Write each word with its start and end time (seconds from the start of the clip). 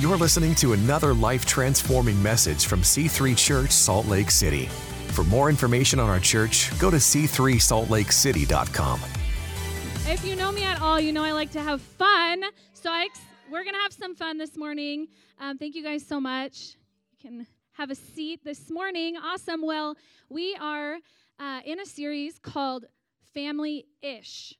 You're 0.00 0.16
listening 0.16 0.54
to 0.54 0.72
another 0.72 1.12
life 1.12 1.44
transforming 1.44 2.22
message 2.22 2.64
from 2.64 2.80
C3 2.80 3.36
Church 3.36 3.70
Salt 3.70 4.06
Lake 4.06 4.30
City. 4.30 4.64
For 5.08 5.24
more 5.24 5.50
information 5.50 6.00
on 6.00 6.08
our 6.08 6.18
church, 6.18 6.70
go 6.78 6.90
to 6.90 6.96
c3saltlakecity.com. 6.96 9.00
If 10.06 10.24
you 10.24 10.36
know 10.36 10.52
me 10.52 10.64
at 10.64 10.80
all, 10.80 10.98
you 10.98 11.12
know 11.12 11.22
I 11.22 11.32
like 11.32 11.50
to 11.50 11.60
have 11.60 11.82
fun. 11.82 12.44
So 12.72 12.90
ex- 12.90 13.20
we're 13.50 13.62
going 13.62 13.74
to 13.74 13.80
have 13.80 13.92
some 13.92 14.14
fun 14.14 14.38
this 14.38 14.56
morning. 14.56 15.08
Um, 15.38 15.58
thank 15.58 15.74
you 15.74 15.82
guys 15.82 16.06
so 16.06 16.18
much. 16.18 16.76
You 17.12 17.18
can 17.20 17.46
have 17.72 17.90
a 17.90 17.94
seat 17.94 18.42
this 18.42 18.70
morning. 18.70 19.18
Awesome. 19.18 19.60
Well, 19.60 19.96
we 20.30 20.56
are 20.58 20.96
uh, 21.38 21.60
in 21.66 21.78
a 21.78 21.84
series 21.84 22.38
called 22.38 22.86
Family 23.34 23.84
Ish. 24.00 24.54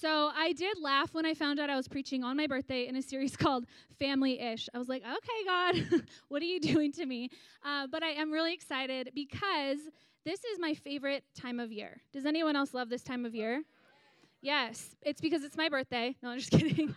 So 0.00 0.30
I 0.34 0.52
did 0.52 0.78
laugh 0.80 1.12
when 1.14 1.26
I 1.26 1.34
found 1.34 1.60
out 1.60 1.68
I 1.70 1.76
was 1.76 1.86
preaching 1.86 2.24
on 2.24 2.36
my 2.36 2.46
birthday 2.46 2.86
in 2.86 2.96
a 2.96 3.02
series 3.02 3.36
called 3.36 3.66
Family 3.98 4.40
Ish. 4.40 4.68
I 4.74 4.78
was 4.78 4.88
like, 4.88 5.02
okay, 5.02 5.44
God, 5.46 6.02
what 6.28 6.42
are 6.42 6.46
you 6.46 6.60
doing 6.60 6.92
to 6.92 7.06
me? 7.06 7.30
Uh, 7.64 7.86
but 7.86 8.02
I 8.02 8.10
am 8.10 8.30
really 8.30 8.54
excited 8.54 9.10
because 9.14 9.78
this 10.24 10.44
is 10.44 10.58
my 10.58 10.74
favorite 10.74 11.24
time 11.38 11.60
of 11.60 11.70
year. 11.70 12.00
Does 12.12 12.26
anyone 12.26 12.56
else 12.56 12.74
love 12.74 12.88
this 12.88 13.02
time 13.02 13.24
of 13.26 13.34
year? 13.34 13.62
Yes, 14.40 14.96
it's 15.02 15.20
because 15.20 15.44
it's 15.44 15.56
my 15.56 15.68
birthday. 15.68 16.16
No, 16.22 16.30
I'm 16.30 16.38
just 16.38 16.50
kidding. 16.58 16.94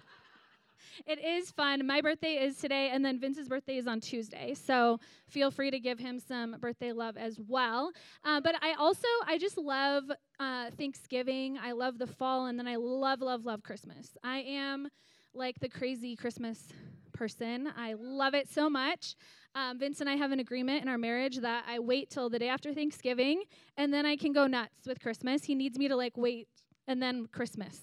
It 1.05 1.23
is 1.23 1.52
fun. 1.52 1.85
My 1.85 2.02
birthday 2.02 2.35
is 2.35 2.58
today, 2.58 2.90
and 2.91 3.04
then 3.04 3.20
Vince's 3.20 3.48
birthday 3.48 3.77
is 3.77 3.88
on 3.88 3.99
Tuesday. 3.99 4.54
So 4.54 4.99
feel 5.27 5.52
free 5.52 5.71
to 5.71 5.80
give 5.80 5.99
him 5.99 6.20
some 6.20 6.58
birthday 6.59 6.91
love 6.91 7.18
as 7.18 7.40
well. 7.48 7.91
Uh, 8.23 8.41
but 8.41 8.55
I 8.62 8.73
also, 8.73 9.08
I 9.26 9.38
just 9.38 9.58
love 9.58 10.04
uh, 10.40 10.71
Thanksgiving. 10.77 11.58
I 11.58 11.73
love 11.73 11.98
the 11.98 12.08
fall, 12.08 12.48
and 12.48 12.58
then 12.58 12.68
I 12.68 12.76
love, 12.76 13.21
love, 13.21 13.45
love 13.45 13.63
Christmas. 13.63 14.18
I 14.23 14.40
am 14.40 14.88
like 15.34 15.59
the 15.59 15.70
crazy 15.70 16.16
Christmas 16.16 16.70
person. 17.13 17.70
I 17.77 17.93
love 17.93 18.34
it 18.34 18.49
so 18.49 18.70
much. 18.70 19.16
Um, 19.55 19.79
Vince 19.79 20.01
and 20.01 20.10
I 20.10 20.16
have 20.16 20.32
an 20.32 20.40
agreement 20.40 20.82
in 20.82 20.90
our 20.90 20.98
marriage 20.98 21.38
that 21.38 21.63
I 21.68 21.79
wait 21.79 22.10
till 22.10 22.29
the 22.29 22.40
day 22.40 22.49
after 22.49 22.73
Thanksgiving, 22.73 23.43
and 23.77 23.93
then 23.93 24.05
I 24.05 24.18
can 24.18 24.34
go 24.34 24.48
nuts 24.48 24.85
with 24.85 24.99
Christmas. 24.99 25.46
He 25.46 25.55
needs 25.55 25.77
me 25.77 25.88
to 25.88 25.96
like 25.96 26.18
wait, 26.18 26.48
and 26.88 27.01
then 27.01 27.27
Christmas. 27.27 27.79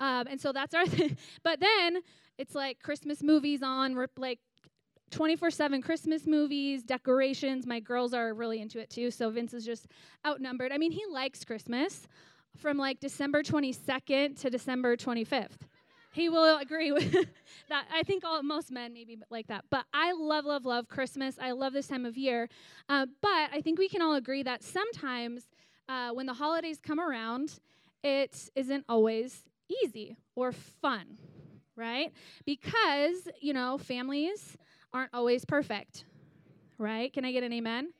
Um, 0.00 0.26
and 0.28 0.40
so 0.40 0.52
that's 0.52 0.74
our 0.74 0.86
thing. 0.86 1.16
But 1.44 1.60
then 1.60 1.98
it's 2.40 2.54
like 2.54 2.80
Christmas 2.82 3.22
movies 3.22 3.62
on, 3.62 3.94
like 4.16 4.38
24 5.10 5.50
7 5.50 5.82
Christmas 5.82 6.26
movies, 6.26 6.82
decorations. 6.82 7.66
My 7.66 7.80
girls 7.80 8.14
are 8.14 8.32
really 8.32 8.62
into 8.62 8.80
it 8.80 8.88
too, 8.88 9.10
so 9.10 9.28
Vince 9.28 9.52
is 9.52 9.66
just 9.66 9.86
outnumbered. 10.26 10.72
I 10.72 10.78
mean, 10.78 10.90
he 10.90 11.04
likes 11.12 11.44
Christmas 11.44 12.08
from 12.56 12.78
like 12.78 12.98
December 12.98 13.42
22nd 13.42 14.40
to 14.40 14.48
December 14.48 14.96
25th. 14.96 15.58
He 16.12 16.30
will 16.30 16.56
agree 16.56 16.92
with 16.98 17.12
that. 17.68 17.84
I 17.92 18.02
think 18.04 18.24
all 18.24 18.42
most 18.42 18.70
men 18.70 18.94
maybe 18.94 19.18
like 19.28 19.48
that. 19.48 19.66
But 19.70 19.84
I 19.92 20.12
love, 20.12 20.46
love, 20.46 20.64
love 20.64 20.88
Christmas. 20.88 21.36
I 21.38 21.50
love 21.50 21.74
this 21.74 21.88
time 21.88 22.06
of 22.06 22.16
year. 22.16 22.48
Uh, 22.88 23.04
but 23.20 23.50
I 23.52 23.60
think 23.62 23.78
we 23.78 23.88
can 23.88 24.00
all 24.00 24.14
agree 24.14 24.42
that 24.44 24.64
sometimes 24.64 25.44
uh, 25.90 26.10
when 26.12 26.24
the 26.24 26.34
holidays 26.34 26.78
come 26.82 26.98
around, 26.98 27.60
it 28.02 28.48
isn't 28.56 28.86
always 28.88 29.44
easy 29.84 30.16
or 30.34 30.52
fun 30.52 31.18
right? 31.80 32.12
Because, 32.44 33.28
you 33.40 33.52
know, 33.52 33.78
families 33.78 34.56
aren't 34.92 35.12
always 35.14 35.44
perfect, 35.44 36.04
right? 36.78 37.12
Can 37.12 37.24
I 37.24 37.32
get 37.32 37.42
an 37.42 37.52
amen? 37.52 37.92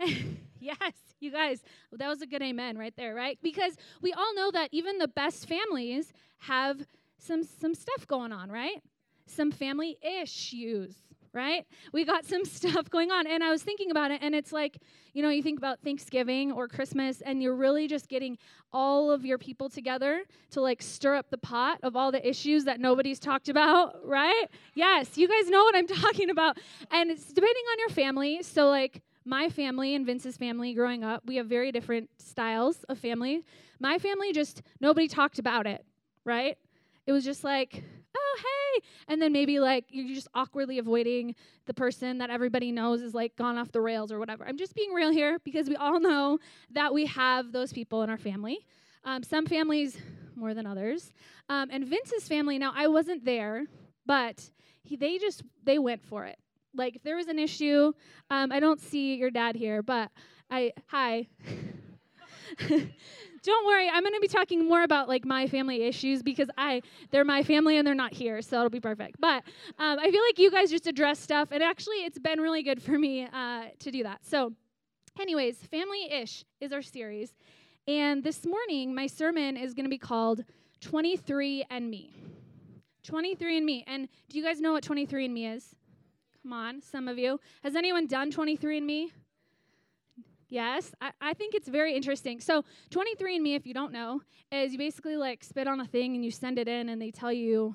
yes, 0.60 0.92
you 1.20 1.30
guys, 1.30 1.62
that 1.92 2.08
was 2.08 2.22
a 2.22 2.26
good 2.26 2.42
amen 2.42 2.78
right 2.78 2.94
there, 2.96 3.14
right? 3.14 3.38
Because 3.42 3.76
we 4.02 4.12
all 4.12 4.34
know 4.34 4.50
that 4.50 4.70
even 4.72 4.98
the 4.98 5.08
best 5.08 5.48
families 5.48 6.12
have 6.38 6.86
some 7.18 7.42
some 7.42 7.74
stuff 7.74 8.06
going 8.06 8.32
on, 8.32 8.50
right? 8.50 8.82
Some 9.26 9.50
family 9.50 9.98
issues, 10.02 10.94
right? 11.36 11.66
We 11.92 12.04
got 12.04 12.24
some 12.24 12.44
stuff 12.58 12.90
going 12.90 13.12
on. 13.12 13.26
And 13.28 13.44
I 13.44 13.50
was 13.50 13.62
thinking 13.62 13.92
about 13.92 14.10
it, 14.10 14.20
and 14.22 14.34
it's 14.34 14.52
like, 14.52 14.78
you 15.12 15.22
know, 15.22 15.28
you 15.28 15.42
think 15.42 15.58
about 15.58 15.80
Thanksgiving 15.84 16.50
or 16.50 16.66
Christmas, 16.66 17.20
and 17.20 17.42
you're 17.42 17.54
really 17.54 17.86
just 17.86 18.08
getting 18.08 18.38
all 18.72 19.10
of 19.10 19.24
your 19.24 19.38
people 19.38 19.68
together 19.68 20.24
to 20.50 20.60
like 20.60 20.82
stir 20.82 21.14
up 21.14 21.30
the 21.30 21.38
pot 21.38 21.78
of 21.82 21.94
all 21.94 22.10
the 22.10 22.26
issues 22.26 22.64
that 22.64 22.80
nobody's 22.80 23.20
talked 23.20 23.48
about, 23.48 23.96
right? 24.04 24.46
Yes, 24.74 25.16
you 25.16 25.28
guys 25.28 25.48
know 25.48 25.62
what 25.62 25.76
I'm 25.76 25.86
talking 26.02 26.30
about. 26.30 26.58
And 26.90 27.10
it's 27.10 27.28
depending 27.28 27.64
on 27.72 27.78
your 27.78 27.90
family. 27.90 28.42
So, 28.42 28.68
like, 28.68 29.02
my 29.28 29.48
family 29.48 29.94
and 29.94 30.06
Vince's 30.06 30.36
family 30.36 30.72
growing 30.72 31.02
up, 31.04 31.22
we 31.26 31.36
have 31.36 31.46
very 31.46 31.72
different 31.72 32.08
styles 32.18 32.84
of 32.88 32.96
family. 32.98 33.44
My 33.80 33.98
family 33.98 34.32
just, 34.32 34.62
nobody 34.80 35.08
talked 35.08 35.40
about 35.40 35.66
it, 35.66 35.84
right? 36.24 36.56
It 37.06 37.12
was 37.12 37.24
just 37.24 37.42
like, 37.42 37.82
oh, 38.16 38.38
hey. 38.38 38.86
And 39.08 39.20
then 39.20 39.32
maybe 39.32 39.58
like 39.60 39.84
you're 39.88 40.14
just 40.14 40.28
awkwardly 40.34 40.78
avoiding 40.78 41.34
the 41.66 41.74
person 41.74 42.18
that 42.18 42.30
everybody 42.30 42.72
knows 42.72 43.02
is 43.02 43.14
like 43.14 43.36
gone 43.36 43.58
off 43.58 43.72
the 43.72 43.80
rails 43.80 44.10
or 44.12 44.18
whatever. 44.18 44.46
I'm 44.46 44.58
just 44.58 44.74
being 44.74 44.92
real 44.92 45.10
here 45.10 45.38
because 45.44 45.68
we 45.68 45.76
all 45.76 46.00
know 46.00 46.38
that 46.70 46.92
we 46.92 47.06
have 47.06 47.52
those 47.52 47.72
people 47.72 48.02
in 48.02 48.10
our 48.10 48.18
family. 48.18 48.66
Um, 49.04 49.22
some 49.22 49.46
families 49.46 49.96
more 50.34 50.54
than 50.54 50.66
others. 50.66 51.12
Um, 51.48 51.68
and 51.72 51.86
Vince's 51.86 52.28
family, 52.28 52.58
now 52.58 52.72
I 52.74 52.88
wasn't 52.88 53.24
there, 53.24 53.64
but 54.04 54.50
he, 54.82 54.96
they 54.96 55.18
just, 55.18 55.42
they 55.64 55.78
went 55.78 56.02
for 56.02 56.24
it. 56.24 56.38
Like 56.74 56.96
if 56.96 57.02
there 57.02 57.16
was 57.16 57.28
an 57.28 57.38
issue, 57.38 57.92
um, 58.30 58.52
I 58.52 58.60
don't 58.60 58.80
see 58.80 59.14
your 59.14 59.30
dad 59.30 59.56
here, 59.56 59.82
but 59.82 60.10
I, 60.50 60.72
hi. 60.86 61.28
don't 63.46 63.64
worry, 63.64 63.88
I'm 63.88 64.02
going 64.02 64.12
to 64.12 64.20
be 64.20 64.26
talking 64.26 64.66
more 64.66 64.82
about 64.82 65.08
like 65.08 65.24
my 65.24 65.46
family 65.46 65.84
issues 65.84 66.20
because 66.20 66.48
I 66.58 66.82
they're 67.12 67.24
my 67.24 67.44
family 67.44 67.78
and 67.78 67.86
they're 67.86 67.94
not 67.94 68.12
here, 68.12 68.42
so 68.42 68.56
it'll 68.56 68.70
be 68.70 68.80
perfect. 68.80 69.20
But 69.20 69.44
um, 69.78 70.00
I 70.00 70.10
feel 70.10 70.20
like 70.28 70.38
you 70.38 70.50
guys 70.50 70.68
just 70.68 70.88
address 70.88 71.20
stuff, 71.20 71.50
and 71.52 71.62
actually, 71.62 71.98
it's 71.98 72.18
been 72.18 72.40
really 72.40 72.64
good 72.64 72.82
for 72.82 72.98
me 72.98 73.28
uh, 73.32 73.66
to 73.78 73.90
do 73.92 74.02
that. 74.02 74.26
So, 74.26 74.52
anyways, 75.20 75.58
family 75.58 76.10
ish 76.10 76.44
is 76.60 76.72
our 76.72 76.82
series, 76.82 77.34
and 77.86 78.24
this 78.24 78.44
morning 78.44 78.92
my 78.92 79.06
sermon 79.06 79.56
is 79.56 79.74
going 79.74 79.86
to 79.86 79.90
be 79.90 79.98
called 79.98 80.44
23 80.80 81.66
and 81.70 81.88
Me. 81.88 82.12
23 83.04 83.58
and 83.58 83.64
Me, 83.64 83.84
and 83.86 84.08
do 84.28 84.38
you 84.38 84.44
guys 84.44 84.60
know 84.60 84.72
what 84.72 84.82
23 84.82 85.26
and 85.26 85.34
Me 85.34 85.46
is? 85.46 85.76
Come 86.42 86.52
on, 86.52 86.82
some 86.82 87.06
of 87.06 87.16
you. 87.16 87.38
Has 87.62 87.76
anyone 87.76 88.08
done 88.08 88.32
23 88.32 88.78
and 88.78 88.86
Me? 88.88 89.12
Yes, 90.48 90.92
I, 91.00 91.10
I 91.20 91.34
think 91.34 91.54
it's 91.54 91.68
very 91.68 91.94
interesting. 91.94 92.40
So, 92.40 92.64
23andMe, 92.90 93.56
if 93.56 93.66
you 93.66 93.74
don't 93.74 93.92
know, 93.92 94.20
is 94.52 94.72
you 94.72 94.78
basically 94.78 95.16
like 95.16 95.42
spit 95.42 95.66
on 95.66 95.80
a 95.80 95.86
thing 95.86 96.14
and 96.14 96.24
you 96.24 96.30
send 96.30 96.58
it 96.58 96.68
in, 96.68 96.88
and 96.88 97.02
they 97.02 97.10
tell 97.10 97.32
you 97.32 97.74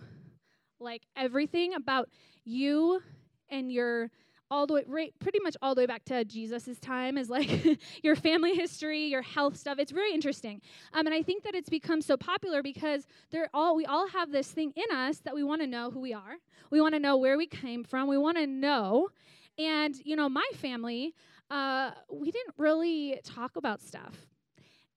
like 0.80 1.04
everything 1.16 1.74
about 1.74 2.10
you 2.46 3.02
and 3.50 3.72
your 3.72 4.10
all 4.52 4.68
the 4.68 4.74
way 4.74 4.84
right, 4.86 5.14
pretty 5.20 5.40
much 5.42 5.56
all 5.62 5.74
the 5.74 5.82
way 5.82 5.86
back 5.86 6.04
to 6.04 6.26
Jesus's 6.26 6.78
time 6.78 7.18
is 7.18 7.30
like 7.30 7.80
your 8.04 8.18
family 8.18 8.54
history, 8.54 9.06
your 9.06 9.22
health 9.22 9.56
stuff. 9.56 9.80
It's 9.80 9.94
very 9.94 10.14
interesting. 10.14 10.62
Um, 10.94 11.06
and 11.08 11.16
I 11.16 11.24
think 11.24 11.44
that 11.44 11.56
it's 11.56 11.70
become 11.70 12.02
so 12.02 12.18
popular 12.18 12.62
because 12.62 13.08
they're 13.32 13.50
all 13.54 13.76
we 13.76 13.86
all 13.86 14.10
have 14.10 14.32
this 14.32 14.52
thing 14.52 14.74
in 14.76 14.96
us 14.96 15.20
that 15.20 15.34
we 15.34 15.44
want 15.44 15.62
to 15.62 15.68
know 15.68 15.90
who 15.90 16.02
we 16.02 16.14
are. 16.14 16.36
We 16.70 16.82
want 16.82 16.94
to 16.96 17.00
know 17.00 17.16
where 17.16 17.38
we 17.38 17.48
came 17.48 17.84
from. 17.86 18.10
We 18.10 18.18
want 18.18 18.38
to 18.38 18.46
know. 18.46 19.10
And 19.58 19.96
you 20.04 20.18
know, 20.18 20.28
my 20.28 20.48
family, 20.56 21.16
uh, 21.52 21.92
we 22.10 22.32
didn't 22.32 22.56
really 22.58 23.20
talk 23.24 23.58
about 23.58 23.82
stuff. 23.82 24.16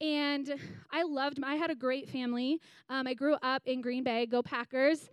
And 0.00 0.54
I 0.90 1.02
loved, 1.02 1.38
I 1.42 1.56
had 1.56 1.70
a 1.70 1.74
great 1.74 2.08
family. 2.08 2.60
Um, 2.88 3.06
I 3.06 3.14
grew 3.14 3.34
up 3.42 3.62
in 3.66 3.80
Green 3.80 4.04
Bay. 4.04 4.26
Go 4.26 4.42
Packers. 4.42 5.10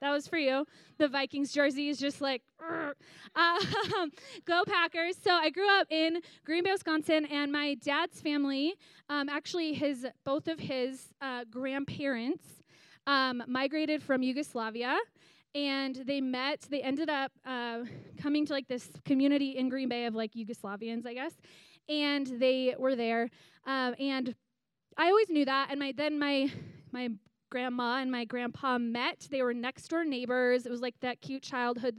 That 0.00 0.10
was 0.10 0.28
for 0.28 0.36
you. 0.36 0.66
The 0.98 1.08
Vikings 1.08 1.50
jersey 1.50 1.88
is 1.88 1.98
just 1.98 2.20
like, 2.20 2.42
um, 3.36 4.10
go 4.44 4.62
Packers. 4.66 5.16
So 5.22 5.32
I 5.32 5.50
grew 5.50 5.68
up 5.80 5.86
in 5.90 6.20
Green 6.44 6.62
Bay, 6.62 6.72
Wisconsin, 6.72 7.26
and 7.26 7.50
my 7.50 7.74
dad's 7.82 8.20
family, 8.20 8.74
um, 9.08 9.28
actually, 9.28 9.72
his 9.74 10.06
both 10.24 10.46
of 10.46 10.58
his 10.58 11.08
uh, 11.20 11.44
grandparents 11.50 12.44
um, 13.06 13.42
migrated 13.46 14.02
from 14.02 14.22
Yugoslavia 14.22 14.98
and 15.54 15.96
they 16.06 16.20
met 16.20 16.66
they 16.70 16.82
ended 16.82 17.08
up 17.08 17.32
uh, 17.44 17.80
coming 18.20 18.44
to 18.46 18.52
like 18.52 18.68
this 18.68 18.88
community 19.04 19.56
in 19.56 19.68
green 19.68 19.88
bay 19.88 20.06
of 20.06 20.14
like 20.14 20.32
yugoslavians 20.32 21.06
i 21.06 21.14
guess 21.14 21.32
and 21.88 22.26
they 22.38 22.74
were 22.78 22.96
there 22.96 23.28
um, 23.66 23.94
and 23.98 24.34
i 24.96 25.08
always 25.08 25.28
knew 25.28 25.44
that 25.44 25.68
and 25.70 25.78
my 25.78 25.92
then 25.96 26.18
my 26.18 26.50
my 26.92 27.08
grandma 27.50 27.98
and 28.00 28.10
my 28.10 28.24
grandpa 28.24 28.78
met. 28.78 29.28
They 29.30 29.40
were 29.40 29.54
next 29.54 29.86
door 29.86 30.04
neighbors. 30.04 30.66
It 30.66 30.72
was 30.72 30.80
like 30.80 30.98
that 31.02 31.20
cute 31.20 31.42
childhood 31.42 31.94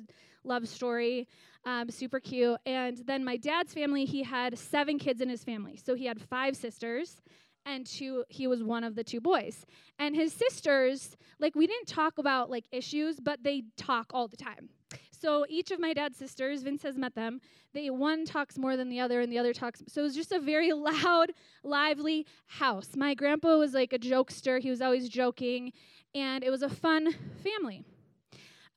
love 0.45 0.67
story 0.67 1.27
um, 1.65 1.89
super 1.89 2.19
cute 2.19 2.59
and 2.65 2.97
then 3.05 3.23
my 3.25 3.37
dad's 3.37 3.73
family 3.73 4.05
he 4.05 4.21
had 4.21 4.57
seven 4.57 4.99
kids 4.99 5.21
in 5.21 5.29
his 5.29 5.43
family 5.43 5.79
so 5.83 5.95
he 5.95 6.05
had 6.05 6.21
five 6.21 6.55
sisters 6.55 7.21
and 7.65 7.85
two 7.85 8.23
he 8.29 8.47
was 8.47 8.63
one 8.63 8.83
of 8.83 8.95
the 8.95 9.03
two 9.03 9.21
boys. 9.21 9.65
And 9.99 10.15
his 10.15 10.33
sisters 10.33 11.15
like 11.39 11.55
we 11.55 11.67
didn't 11.67 11.87
talk 11.87 12.17
about 12.17 12.49
like 12.49 12.65
issues 12.71 13.19
but 13.19 13.43
they 13.43 13.63
talk 13.77 14.11
all 14.13 14.27
the 14.27 14.37
time. 14.37 14.69
So 15.11 15.45
each 15.49 15.71
of 15.71 15.79
my 15.79 15.93
dad's 15.93 16.17
sisters 16.17 16.61
vince 16.63 16.83
has 16.83 16.97
met 16.97 17.15
them. 17.15 17.39
They 17.73 17.89
one 17.89 18.25
talks 18.25 18.57
more 18.57 18.77
than 18.77 18.89
the 18.89 18.99
other 18.99 19.21
and 19.21 19.31
the 19.31 19.39
other 19.39 19.53
talks 19.53 19.83
so 19.87 20.01
it 20.01 20.03
was 20.03 20.15
just 20.15 20.31
a 20.31 20.39
very 20.39 20.71
loud 20.89 21.31
lively 21.63 22.25
house. 22.47 22.89
My 22.95 23.13
grandpa 23.13 23.57
was 23.57 23.73
like 23.73 23.93
a 23.93 23.99
jokester. 23.99 24.59
He 24.59 24.69
was 24.69 24.81
always 24.81 25.09
joking 25.09 25.73
and 26.13 26.43
it 26.43 26.49
was 26.49 26.61
a 26.61 26.69
fun 26.69 27.13
family 27.43 27.83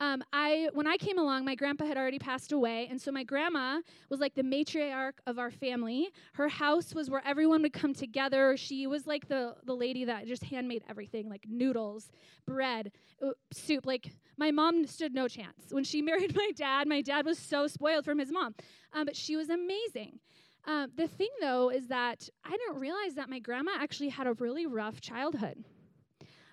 Um, 0.01 0.23
I 0.33 0.69
when 0.75 0.87
I 0.87 0.97
came 0.97 1.19
along, 1.19 1.45
my 1.45 1.57
grandpa 1.57 1.85
had 1.85 1.97
already 1.97 2.21
passed 2.21 2.53
away, 2.53 2.87
and 2.89 3.01
so 3.01 3.11
my 3.11 3.25
grandma 3.25 3.81
was 4.11 4.21
like 4.21 4.35
the 4.35 4.43
matriarch 4.43 5.15
of 5.27 5.39
our 5.39 5.51
family. 5.51 6.09
Her 6.35 6.49
house 6.49 6.95
was 6.95 7.11
where 7.11 7.23
everyone 7.27 7.63
would 7.63 7.73
come 7.73 7.95
together. 7.95 8.57
She 8.57 8.87
was 8.87 9.07
like 9.09 9.27
the 9.29 9.57
the 9.65 9.75
lady 9.75 10.05
that 10.05 10.27
just 10.27 10.45
handmade 10.45 10.85
everything, 10.89 11.29
like 11.29 11.47
noodles, 11.49 12.13
bread, 12.47 12.93
uh, 13.21 13.31
soup. 13.53 13.87
Like 13.87 14.13
my 14.37 14.53
mom 14.53 14.87
stood 14.87 15.15
no 15.15 15.27
chance 15.27 15.67
when 15.71 15.83
she 15.83 16.01
married 16.09 16.37
my 16.37 16.51
dad. 16.55 16.87
My 16.87 17.03
dad 17.03 17.27
was 17.27 17.39
so 17.39 17.67
spoiled 17.67 18.05
from 18.05 18.21
his 18.21 18.31
mom, 18.31 18.55
um, 18.93 19.05
but 19.05 19.17
she 19.17 19.35
was 19.35 19.49
amazing. 19.49 20.21
Um, 20.65 20.91
the 20.97 21.09
thing 21.09 21.31
though 21.41 21.71
is 21.71 21.89
that 21.89 22.29
I 22.45 22.51
didn't 22.51 22.79
realize 22.79 23.15
that 23.15 23.29
my 23.29 23.41
grandma 23.41 23.73
actually 23.75 24.11
had 24.11 24.29
a 24.29 24.35
really 24.35 24.67
rough 24.67 25.01
childhood. 25.01 25.65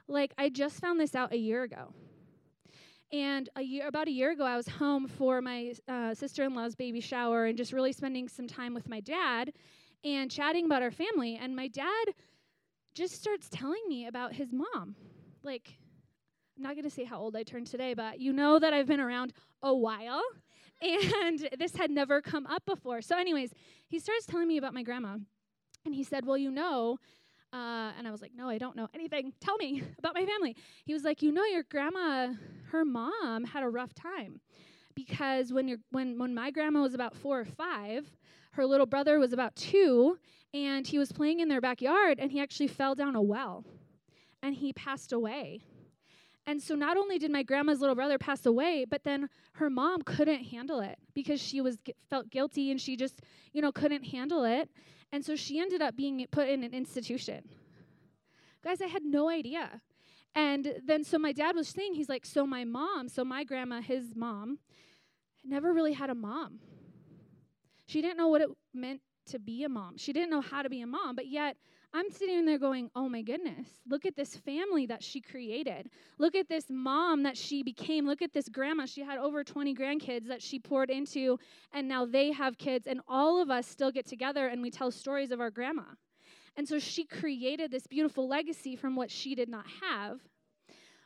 Like 0.08 0.34
I 0.36 0.50
just 0.50 0.80
found 0.80 1.00
this 1.00 1.14
out 1.14 1.32
a 1.32 1.38
year 1.38 1.62
ago. 1.62 1.94
And 3.12 3.50
a 3.56 3.62
year, 3.62 3.88
about 3.88 4.08
a 4.08 4.12
year 4.12 4.32
ago, 4.32 4.46
I 4.46 4.58
was 4.58 4.68
home 4.68 5.08
for 5.08 5.42
my 5.42 5.74
uh, 5.88 6.14
sister 6.14 6.44
in 6.44 6.54
law's 6.56 6.76
baby 6.76 7.00
shower 7.00 7.46
and 7.46 7.58
just 7.58 7.72
really 7.72 7.92
spending 7.92 8.28
some 8.28 8.48
time 8.48 8.74
with 8.74 8.90
my 8.90 9.00
dad 9.00 9.54
and 10.04 10.30
chatting 10.30 10.66
about 10.66 10.82
our 10.82 10.92
family. 10.92 11.38
And 11.42 11.56
my 11.56 11.68
dad 11.68 12.08
just 12.94 13.16
starts 13.16 13.48
telling 13.50 13.82
me 13.88 14.08
about 14.08 14.34
his 14.34 14.52
mom. 14.52 14.96
Like, 15.44 15.78
I'm 16.58 16.64
not 16.64 16.74
going 16.74 16.84
to 16.86 16.90
say 16.90 17.04
how 17.04 17.20
old 17.20 17.36
I 17.36 17.44
turned 17.44 17.68
today, 17.68 17.94
but 17.94 18.20
you 18.20 18.34
know 18.34 18.60
that 18.60 18.74
I've 18.74 18.88
been 18.88 19.00
around 19.00 19.34
a 19.62 19.74
while. 19.74 20.22
And 20.82 21.48
this 21.58 21.74
had 21.78 21.90
never 21.90 22.22
come 22.22 22.46
up 22.48 22.66
before. 22.66 23.02
So, 23.02 23.18
anyways, 23.18 23.54
he 23.88 23.98
starts 23.98 24.26
telling 24.26 24.46
me 24.50 24.58
about 24.58 24.74
my 24.74 24.84
grandma. 24.84 25.18
And 25.86 25.96
he 25.96 26.04
said, 26.04 26.26
Well, 26.26 26.38
you 26.38 26.52
know, 26.52 26.98
uh, 27.56 27.94
and 27.98 28.06
I 28.06 28.12
was 28.12 28.22
like, 28.22 28.34
no, 28.36 28.50
I 28.50 28.58
don't 28.58 28.76
know 28.76 28.90
anything. 28.94 29.32
Tell 29.40 29.56
me 29.56 29.82
about 30.00 30.14
my 30.14 30.26
family. 30.26 30.58
He 30.86 30.94
was 30.94 31.04
like, 31.04 31.22
you 31.22 31.32
know, 31.32 31.46
your 31.46 31.64
grandma, 31.64 32.34
her 32.72 32.84
mom 32.84 33.46
had 33.46 33.64
a 33.64 33.70
rough 33.70 33.94
time 33.94 34.42
because 34.94 35.54
when 35.54 35.68
your 35.68 35.78
when 35.92 36.20
when 36.20 36.34
my 36.34 36.52
grandma 36.52 36.82
was 36.82 36.94
about 36.94 37.16
four 37.16 37.40
or 37.40 37.46
five, 37.46 38.12
her 38.52 38.66
little 38.66 38.86
brother 38.86 39.20
was 39.20 39.32
about 39.32 39.56
two, 39.56 40.18
and 40.54 40.86
he 40.86 40.98
was 40.98 41.14
playing 41.14 41.40
in 41.40 41.48
their 41.48 41.62
backyard, 41.62 42.20
and 42.20 42.32
he 42.32 42.42
actually 42.42 42.68
fell 42.68 42.94
down 42.94 43.16
a 43.16 43.22
well, 43.22 43.64
and 44.44 44.56
he 44.56 44.74
passed 44.74 45.14
away. 45.14 45.62
And 46.48 46.62
so 46.62 46.76
not 46.76 46.98
only 46.98 47.18
did 47.18 47.32
my 47.32 47.42
grandma's 47.42 47.80
little 47.80 47.96
brother 47.96 48.18
pass 48.18 48.46
away, 48.46 48.86
but 48.88 49.04
then 49.04 49.30
her 49.54 49.70
mom 49.70 50.04
couldn't 50.04 50.44
handle 50.44 50.80
it 50.80 50.98
because 51.14 51.42
she 51.42 51.60
was 51.60 51.78
felt 52.10 52.30
guilty 52.30 52.70
and 52.70 52.80
she 52.80 52.96
just, 52.96 53.22
you 53.52 53.62
know, 53.62 53.72
couldn't 53.72 54.04
handle 54.04 54.44
it. 54.44 54.70
And 55.12 55.24
so 55.24 55.36
she 55.36 55.60
ended 55.60 55.82
up 55.82 55.96
being 55.96 56.26
put 56.32 56.50
in 56.50 56.64
an 56.64 56.74
institution. 56.74 57.48
Guys, 58.64 58.82
I 58.82 58.88
had 58.88 59.04
no 59.04 59.30
idea. 59.30 59.82
And 60.34 60.82
then 60.86 61.04
so 61.04 61.18
my 61.18 61.32
dad 61.32 61.56
was 61.56 61.70
saying, 61.70 61.94
he's 61.94 62.10
like, 62.10 62.26
so 62.26 62.46
my 62.46 62.66
mom, 62.66 63.08
so 63.08 63.24
my 63.24 63.44
grandma, 63.44 63.82
his 63.82 64.16
mom, 64.16 64.60
never 65.44 65.72
really 65.72 65.94
had 65.94 66.10
a 66.10 66.16
mom. 66.16 66.60
She 67.88 68.02
didn't 68.02 68.18
know 68.18 68.28
what 68.28 68.42
it 68.42 68.50
meant 68.74 69.02
to 69.28 69.40
be 69.40 69.64
a 69.64 69.70
mom. 69.70 69.98
She 69.98 70.14
didn't 70.14 70.30
know 70.30 70.42
how 70.42 70.62
to 70.62 70.70
be 70.70 70.82
a 70.82 70.88
mom, 70.88 71.16
but 71.16 71.28
yet 71.28 71.58
I'm 71.94 72.10
sitting 72.12 72.46
there 72.46 72.58
going, 72.58 72.90
oh 72.96 73.08
my 73.08 73.22
goodness, 73.22 73.68
look 73.88 74.06
at 74.06 74.16
this 74.16 74.36
family 74.36 74.86
that 74.88 75.02
she 75.02 75.22
created. 75.22 75.90
Look 76.18 76.36
at 76.36 76.50
this 76.50 76.66
mom 76.70 77.24
that 77.24 77.38
she 77.38 77.64
became. 77.64 78.06
Look 78.06 78.22
at 78.22 78.34
this 78.34 78.50
grandma. 78.50 78.86
She 78.86 79.02
had 79.02 79.18
over 79.18 79.44
20 79.44 79.74
grandkids 79.74 80.28
that 80.28 80.42
she 80.42 80.60
poured 80.60 80.90
into, 80.90 81.40
and 81.74 81.88
now 81.88 82.06
they 82.06 82.32
have 82.32 82.58
kids, 82.58 82.86
and 82.88 83.00
all 83.08 83.42
of 83.42 83.50
us 83.50 83.66
still 83.66 83.92
get 83.92 84.06
together 84.06 84.48
and 84.48 84.62
we 84.62 84.72
tell 84.72 84.92
stories 84.92 85.32
of 85.32 85.40
our 85.40 85.50
grandma. 85.50 85.84
And 86.58 86.68
so 86.68 86.80
she 86.80 87.06
created 87.06 87.72
this 87.72 87.88
beautiful 87.88 88.28
legacy 88.28 88.76
from 88.76 88.96
what 88.96 89.12
she 89.12 89.36
did 89.36 89.50
not 89.50 89.66
have. 89.82 90.20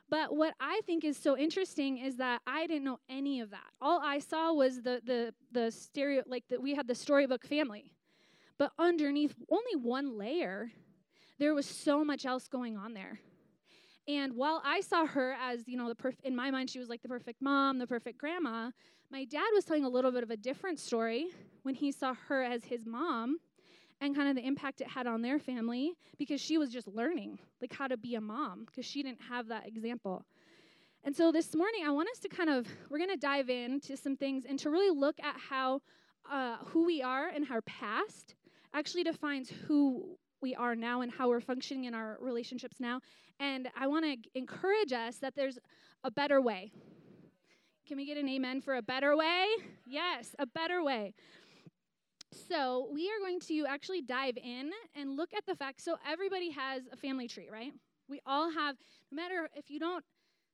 But 0.10 0.36
what 0.36 0.56
I 0.60 0.82
think 0.86 1.04
is 1.04 1.18
so 1.18 1.38
interesting 1.38 2.00
is 2.00 2.18
that 2.18 2.42
I 2.48 2.66
didn't 2.66 2.84
know 2.84 3.00
any 3.10 3.42
of 3.42 3.52
that. 3.52 3.70
All 3.80 4.02
I 4.04 4.20
saw 4.20 4.54
was 4.54 4.82
the 4.82 5.02
the 5.06 5.34
the 5.52 5.72
stereo 5.72 6.24
like 6.26 6.48
that 6.50 6.62
we 6.62 6.74
had 6.74 6.88
the 6.88 6.96
storybook 6.96 7.46
family. 7.46 7.94
But 8.60 8.74
underneath 8.78 9.34
only 9.50 9.76
one 9.82 10.18
layer, 10.18 10.72
there 11.40 11.56
was 11.56 11.66
so 11.66 12.04
much 12.04 12.26
else 12.26 12.48
going 12.48 12.78
on 12.78 12.94
there. 12.94 13.20
And 14.08 14.36
while 14.36 14.62
I 14.66 14.82
saw 14.82 15.06
her 15.06 15.36
as, 15.42 15.68
you 15.68 15.78
know, 15.78 15.88
the 15.88 15.96
perf- 15.96 16.20
in 16.24 16.36
my 16.36 16.52
mind 16.52 16.70
she 16.70 16.80
was 16.80 16.90
like 16.90 17.02
the 17.02 17.08
perfect 17.08 17.42
mom, 17.42 17.80
the 17.80 17.88
perfect 17.88 18.18
grandma, 18.18 18.72
my 19.12 19.24
dad 19.24 19.48
was 19.54 19.64
telling 19.66 19.86
a 19.86 19.90
little 19.90 20.12
bit 20.12 20.24
of 20.24 20.30
a 20.30 20.38
different 20.38 20.80
story 20.80 21.28
when 21.64 21.74
he 21.74 21.92
saw 21.92 22.14
her 22.28 22.44
as 22.44 22.64
his 22.66 22.86
mom 22.86 23.38
and 24.02 24.16
kind 24.16 24.30
of 24.30 24.36
the 24.36 24.46
impact 24.46 24.82
it 24.82 24.88
had 24.88 25.08
on 25.08 25.22
their 25.22 25.40
family 25.40 25.94
because 26.18 26.42
she 26.42 26.58
was 26.58 26.70
just 26.70 26.88
learning 26.88 27.40
like 27.62 27.74
how 27.74 27.88
to 27.88 27.98
be 27.98 28.16
a 28.16 28.22
mom 28.22 28.66
because 28.66 28.86
she 28.86 29.02
didn't 29.02 29.22
have 29.30 29.48
that 29.48 29.68
example. 29.68 30.26
And 31.04 31.16
so 31.16 31.32
this 31.32 31.56
morning 31.56 31.84
I 31.86 31.92
want 31.92 32.10
us 32.10 32.20
to 32.20 32.30
kind 32.30 32.50
of 32.50 32.68
we're 32.90 32.98
going 32.98 33.10
to 33.10 33.18
dive 33.18 33.50
into 33.50 33.96
some 33.96 34.18
things 34.18 34.44
and 34.44 34.60
to 34.60 34.70
really 34.70 34.96
look 34.96 35.16
at 35.24 35.36
how 35.38 35.82
uh, 36.30 36.58
who 36.66 36.86
we 36.86 37.02
are 37.02 37.28
and 37.28 37.48
our 37.50 37.62
past 37.62 38.36
actually 38.74 39.04
defines 39.04 39.52
who 39.68 40.18
we 40.42 40.56
are 40.56 40.76
now 40.76 41.02
and 41.02 41.12
how 41.12 41.28
we're 41.28 41.42
functioning 41.42 41.86
in 41.86 41.94
our 41.94 42.18
relationships 42.22 42.78
now. 42.80 43.02
And 43.40 43.70
I 43.78 43.88
want 43.88 44.06
to 44.06 44.18
encourage 44.40 44.94
us 44.94 45.18
that 45.18 45.36
there's 45.36 45.58
a 46.04 46.12
better 46.12 46.42
way. 46.42 46.72
Can 47.88 47.98
we 47.98 48.06
get 48.06 48.18
an 48.18 48.30
amen 48.30 48.62
for 48.62 48.76
a 48.76 48.82
better 48.82 49.18
way? 49.18 49.48
Yes, 49.88 50.36
a 50.38 50.46
better 50.46 50.84
way. 50.84 51.14
So, 52.48 52.88
we 52.94 53.10
are 53.10 53.20
going 53.20 53.40
to 53.48 53.66
actually 53.68 54.04
dive 54.04 54.38
in 54.38 54.70
and 54.96 55.18
look 55.18 55.34
at 55.36 55.46
the 55.48 55.56
fact 55.56 55.82
so 55.82 55.98
everybody 56.08 56.52
has 56.52 56.84
a 56.92 56.96
family 56.96 57.28
tree, 57.28 57.50
right? 57.52 57.72
We 58.08 58.22
all 58.26 58.52
have 58.52 58.76
no 59.12 59.16
matter 59.16 59.50
if 59.56 59.72
you 59.72 59.80
don't 59.80 60.04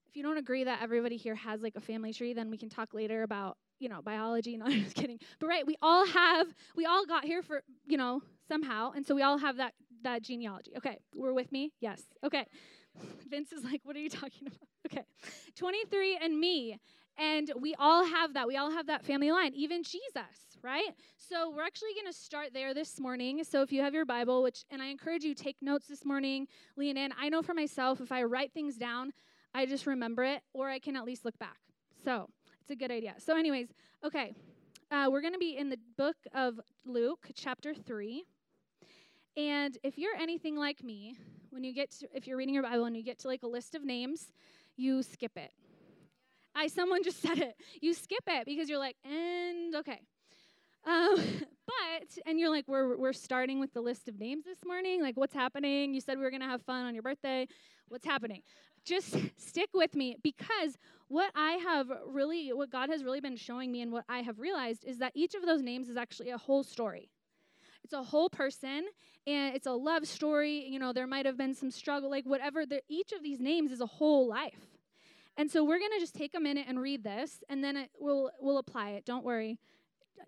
if 0.08 0.16
you 0.16 0.24
don't 0.24 0.38
agree 0.38 0.64
that 0.64 0.82
everybody 0.82 1.18
here 1.18 1.36
has 1.36 1.62
like 1.62 1.76
a 1.76 1.82
family 1.82 2.14
tree, 2.14 2.34
then 2.34 2.50
we 2.50 2.58
can 2.58 2.70
talk 2.70 2.94
later 2.94 3.24
about 3.24 3.58
you 3.80 3.89
know, 3.89 4.01
biology. 4.01 4.57
No, 4.66 4.66
I'm 4.66 4.83
just 4.83 4.95
kidding. 4.95 5.19
But 5.39 5.48
right, 5.48 5.66
we 5.66 5.75
all 5.81 6.06
have, 6.07 6.48
we 6.75 6.86
all 6.86 7.06
got 7.06 7.25
here 7.25 7.42
for, 7.42 7.63
you 7.88 7.98
know, 7.98 8.22
somehow, 8.48 8.92
and 8.95 9.06
so 9.06 9.16
we 9.16 9.22
all 9.22 9.38
have 9.38 9.57
that 9.57 9.74
that 10.04 10.22
genealogy. 10.22 10.72
Okay, 10.77 11.00
we're 11.16 11.33
with 11.33 11.51
me. 11.51 11.74
Yes. 11.81 12.04
Okay. 12.24 12.45
Vince 13.30 13.51
is 13.51 13.63
like, 13.63 13.81
what 13.83 13.95
are 13.95 14.00
you 14.00 14.10
talking 14.10 14.48
about? 14.48 14.60
Okay, 14.86 15.01
23 15.56 16.19
and 16.22 16.39
me, 16.39 16.77
and 17.18 17.51
we 17.60 17.74
all 17.80 18.06
have 18.06 18.36
that. 18.36 18.48
We 18.48 18.56
all 18.56 18.69
have 18.69 18.86
that 18.86 19.04
family 19.04 19.31
line. 19.31 19.51
Even 19.56 19.81
Jesus, 19.81 20.60
right? 20.62 20.92
So 21.18 21.50
we're 21.50 21.63
actually 21.63 21.95
going 21.95 22.06
to 22.06 22.13
start 22.13 22.54
there 22.54 22.75
this 22.75 23.00
morning. 23.00 23.44
So 23.44 23.63
if 23.63 23.72
you 23.72 23.81
have 23.81 23.95
your 23.95 24.06
Bible, 24.06 24.44
which, 24.44 24.63
and 24.69 24.83
I 24.83 24.89
encourage 24.89 25.24
you 25.24 25.33
take 25.33 25.57
notes 25.60 25.88
this 25.88 26.06
morning, 26.06 26.48
lean 26.77 26.98
in. 26.98 27.12
I 27.19 27.30
know 27.30 27.42
for 27.42 27.56
myself, 27.56 28.00
if 28.00 28.12
I 28.12 28.22
write 28.25 28.54
things 28.54 28.77
down, 28.77 29.12
I 29.56 29.66
just 29.66 29.88
remember 29.88 30.24
it, 30.24 30.44
or 30.54 30.69
I 30.69 30.77
can 30.77 30.96
at 30.96 31.03
least 31.03 31.25
look 31.25 31.39
back. 31.39 31.58
So 32.03 32.29
it's 32.65 32.72
a 32.72 32.75
good 32.75 32.89
idea. 32.89 33.13
So, 33.19 33.38
anyways, 33.38 33.67
okay. 34.03 34.34
Uh, 34.89 35.07
we're 35.12 35.22
going 35.22 35.34
to 35.34 35.39
be 35.39 35.55
in 35.55 35.69
the 35.69 35.77
book 36.00 36.15
of 36.34 36.60
Luke, 36.84 37.27
chapter 37.36 37.75
3. 37.75 38.24
And 39.38 39.77
if 39.84 40.00
you're 40.00 40.15
anything 40.15 40.55
like 40.55 40.84
me, 40.84 41.15
when 41.51 41.63
you 41.63 41.75
get 41.75 41.91
to, 42.00 42.07
if 42.15 42.25
you're 42.25 42.38
reading 42.38 42.55
your 42.55 42.63
Bible 42.63 42.86
and 42.86 42.98
you 42.98 43.03
get 43.03 43.19
to 43.19 43.27
like 43.27 43.43
a 43.43 43.48
list 43.48 43.75
of 43.75 43.84
names, 43.84 44.31
you 44.77 45.03
skip 45.03 45.34
it. 45.36 45.51
I 46.55 46.65
someone 46.65 47.03
just 47.03 47.22
said 47.22 47.38
it. 47.38 47.55
You 47.81 47.93
skip 47.93 48.24
it 48.25 48.48
because 48.48 48.67
you're 48.67 48.79
like, 48.79 48.95
and 49.05 49.75
okay. 49.75 50.01
Um, 50.88 51.17
but 51.67 52.17
and 52.25 52.39
you're 52.39 52.50
like, 52.50 52.67
we're 52.67 52.98
we're 52.98 53.13
starting 53.13 53.60
with 53.60 53.74
the 53.75 53.81
list 53.81 54.07
of 54.07 54.19
names 54.19 54.45
this 54.45 54.65
morning. 54.65 55.03
Like, 55.03 55.17
what's 55.17 55.36
happening? 55.36 55.93
You 55.93 56.01
said 56.01 56.17
we 56.17 56.24
were 56.24 56.31
gonna 56.31 56.50
have 56.50 56.63
fun 56.63 56.86
on 56.86 56.95
your 56.95 57.03
birthday. 57.03 57.48
What's 57.89 58.07
happening? 58.07 58.41
Just 58.86 59.15
stick 59.38 59.69
with 59.75 59.93
me 59.93 60.15
because 60.24 60.79
what 61.08 61.32
I 61.36 61.54
have 61.54 61.92
really, 62.08 62.52
what 62.54 62.72
God 62.72 62.90
has 62.90 63.04
really 63.04 63.22
been 63.22 63.36
showing 63.36 63.72
me 63.72 63.82
and 63.82 63.92
what 63.92 64.06
I 64.10 64.20
have 64.20 64.40
realized 64.40 64.84
is 64.86 64.98
that 65.00 65.12
each 65.16 65.36
of 65.36 65.46
those 65.46 65.62
names 65.62 65.88
is 65.88 65.98
actually 65.98 66.32
a 66.32 66.38
whole 66.38 66.64
story. 66.64 67.10
It's 67.84 67.94
a 67.94 68.02
whole 68.02 68.30
person 68.30 68.86
and 69.28 69.56
it's 69.56 69.68
a 69.68 69.72
love 69.72 70.08
story. 70.08 70.68
You 70.68 70.80
know, 70.80 70.94
there 70.94 71.06
might 71.06 71.26
have 71.26 71.38
been 71.38 71.54
some 71.54 71.70
struggle, 71.70 72.10
like 72.10 72.26
whatever. 72.26 72.66
The, 72.66 72.82
each 72.90 73.12
of 73.12 73.22
these 73.22 73.40
names 73.40 73.72
is 73.72 73.82
a 73.82 73.86
whole 73.86 74.28
life. 74.28 74.78
And 75.38 75.52
so 75.52 75.64
we're 75.64 75.80
going 75.80 75.92
to 75.92 76.00
just 76.00 76.16
take 76.16 76.34
a 76.36 76.40
minute 76.40 76.66
and 76.68 76.80
read 76.80 77.04
this 77.04 77.44
and 77.50 77.64
then 77.64 77.78
it, 77.78 77.92
we'll, 78.00 78.32
we'll 78.40 78.58
apply 78.58 78.92
it. 78.92 79.06
Don't 79.06 79.26
worry. 79.26 79.60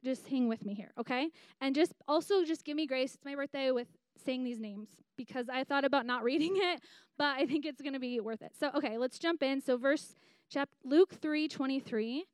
Just 0.03 0.27
hang 0.27 0.47
with 0.47 0.63
me 0.63 0.75
here, 0.75 0.91
okay? 0.99 1.29
And 1.59 1.73
just 1.73 1.93
also 2.07 2.43
just 2.43 2.65
give 2.65 2.75
me 2.75 2.85
grace. 2.85 3.15
It's 3.15 3.25
my 3.25 3.33
birthday 3.33 3.71
with 3.71 3.87
saying 4.23 4.43
these 4.43 4.59
names 4.59 4.89
because 5.15 5.49
I 5.49 5.63
thought 5.63 5.85
about 5.85 6.05
not 6.05 6.23
reading 6.31 6.53
it, 6.55 6.81
but 7.17 7.37
I 7.37 7.45
think 7.47 7.65
it's 7.65 7.81
going 7.81 7.93
to 7.93 7.99
be 7.99 8.19
worth 8.19 8.41
it. 8.43 8.51
So, 8.59 8.69
okay, 8.75 8.97
let's 8.97 9.17
jump 9.17 9.41
in. 9.41 9.61
So, 9.61 9.77
verse 9.77 10.13
Chap- 10.49 10.69
Luke 10.83 11.13
3 11.13 11.47
23. 11.47 12.25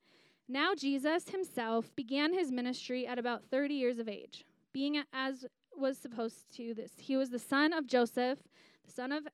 Now 0.47 0.75
Jesus 0.75 1.29
himself 1.29 1.95
began 1.95 2.33
his 2.33 2.51
ministry 2.51 3.07
at 3.07 3.17
about 3.17 3.43
30 3.49 3.73
years 3.73 3.97
of 3.97 4.07
age, 4.07 4.45
being 4.71 5.01
as 5.13 5.45
was 5.75 5.97
supposed 5.97 6.51
to 6.57 6.73
this. 6.73 6.91
He 6.97 7.17
was 7.17 7.29
the 7.29 7.39
son 7.39 7.73
of 7.73 7.87
Joseph, 7.87 8.39
the 8.85 8.91
son 8.91 9.11
of 9.11 9.27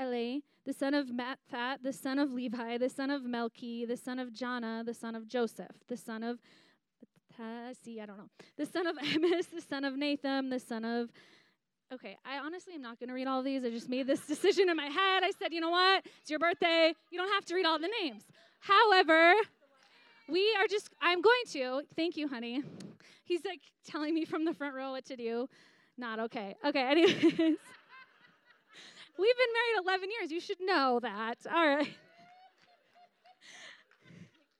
Eli, 0.00 0.38
the 0.64 0.72
son 0.72 0.94
of 0.94 1.08
Matthat, 1.08 1.82
the 1.82 1.92
son 1.92 2.18
of 2.18 2.32
Levi, 2.32 2.78
the 2.78 2.88
son 2.88 3.10
of 3.10 3.22
Melchi, 3.22 3.86
the 3.86 3.96
son 3.96 4.18
of 4.18 4.30
Janna, 4.30 4.84
the 4.84 4.94
son 4.94 5.14
of 5.14 5.28
Joseph, 5.28 5.76
the 5.88 5.96
son 5.96 6.22
of 6.22 6.38
see, 7.84 8.00
I 8.00 8.06
don't 8.06 8.18
know, 8.18 8.30
the 8.56 8.66
son 8.66 8.86
of 8.86 8.96
Amos, 9.02 9.46
the 9.46 9.60
son 9.60 9.84
of 9.84 9.96
Nathan, 9.96 10.50
the 10.50 10.58
son 10.58 10.84
of 10.84 11.10
okay, 11.92 12.16
I 12.24 12.38
honestly 12.38 12.74
am 12.74 12.82
not 12.82 12.98
going 12.98 13.08
to 13.08 13.14
read 13.14 13.26
all 13.26 13.42
these. 13.42 13.64
I 13.64 13.70
just 13.70 13.88
made 13.88 14.06
this 14.06 14.20
decision 14.26 14.68
in 14.68 14.76
my 14.76 14.86
head. 14.86 15.22
I 15.22 15.30
said, 15.38 15.52
you 15.52 15.60
know 15.60 15.70
what? 15.70 16.04
It's 16.20 16.30
your 16.30 16.38
birthday. 16.38 16.94
You 17.10 17.18
don't 17.18 17.32
have 17.32 17.44
to 17.46 17.54
read 17.54 17.66
all 17.66 17.78
the 17.78 17.90
names. 18.02 18.22
However, 18.60 19.34
we 20.28 20.54
are 20.58 20.66
just, 20.68 20.90
I'm 21.00 21.22
going 21.22 21.42
to, 21.52 21.82
thank 21.96 22.16
you, 22.16 22.28
honey. 22.28 22.62
He's 23.24 23.44
like 23.44 23.60
telling 23.86 24.14
me 24.14 24.24
from 24.24 24.44
the 24.44 24.54
front 24.54 24.74
row 24.74 24.92
what 24.92 25.04
to 25.06 25.16
do. 25.16 25.48
Not 25.96 26.18
okay. 26.20 26.54
Okay, 26.64 26.82
anyways. 26.82 27.14
We've 29.18 29.36
been 29.36 29.52
married 29.52 29.84
11 29.84 30.08
years. 30.10 30.30
You 30.30 30.40
should 30.40 30.60
know 30.60 31.00
that. 31.02 31.38
All 31.52 31.66
right. 31.66 31.88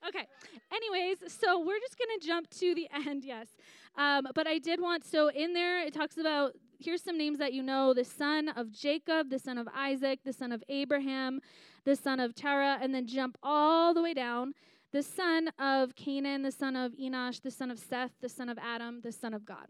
Okay. 0.07 0.27
Anyways, 0.71 1.17
so 1.27 1.59
we're 1.59 1.79
just 1.79 1.97
going 1.97 2.19
to 2.19 2.27
jump 2.27 2.49
to 2.51 2.75
the 2.75 2.87
end, 3.07 3.23
yes. 3.23 3.47
Um, 3.95 4.27
but 4.35 4.47
I 4.47 4.59
did 4.59 4.81
want, 4.81 5.05
so 5.05 5.29
in 5.29 5.53
there, 5.53 5.81
it 5.85 5.93
talks 5.93 6.17
about 6.17 6.53
here's 6.79 7.03
some 7.03 7.17
names 7.17 7.39
that 7.39 7.53
you 7.53 7.61
know 7.61 7.93
the 7.93 8.05
son 8.05 8.49
of 8.49 8.71
Jacob, 8.71 9.29
the 9.29 9.39
son 9.39 9.57
of 9.57 9.67
Isaac, 9.75 10.19
the 10.23 10.33
son 10.33 10.51
of 10.51 10.63
Abraham, 10.69 11.39
the 11.85 11.95
son 11.95 12.19
of 12.19 12.35
Terah, 12.35 12.79
and 12.81 12.93
then 12.93 13.07
jump 13.07 13.37
all 13.43 13.93
the 13.93 14.01
way 14.01 14.13
down 14.13 14.53
the 14.91 15.03
son 15.03 15.49
of 15.59 15.95
Cainan, 15.95 16.43
the 16.43 16.51
son 16.51 16.75
of 16.75 16.93
Enosh, 16.93 17.41
the 17.41 17.51
son 17.51 17.69
of 17.69 17.79
Seth, 17.79 18.11
the 18.21 18.29
son 18.29 18.49
of 18.49 18.57
Adam, 18.57 19.01
the 19.03 19.11
son 19.11 19.33
of 19.33 19.45
God. 19.45 19.67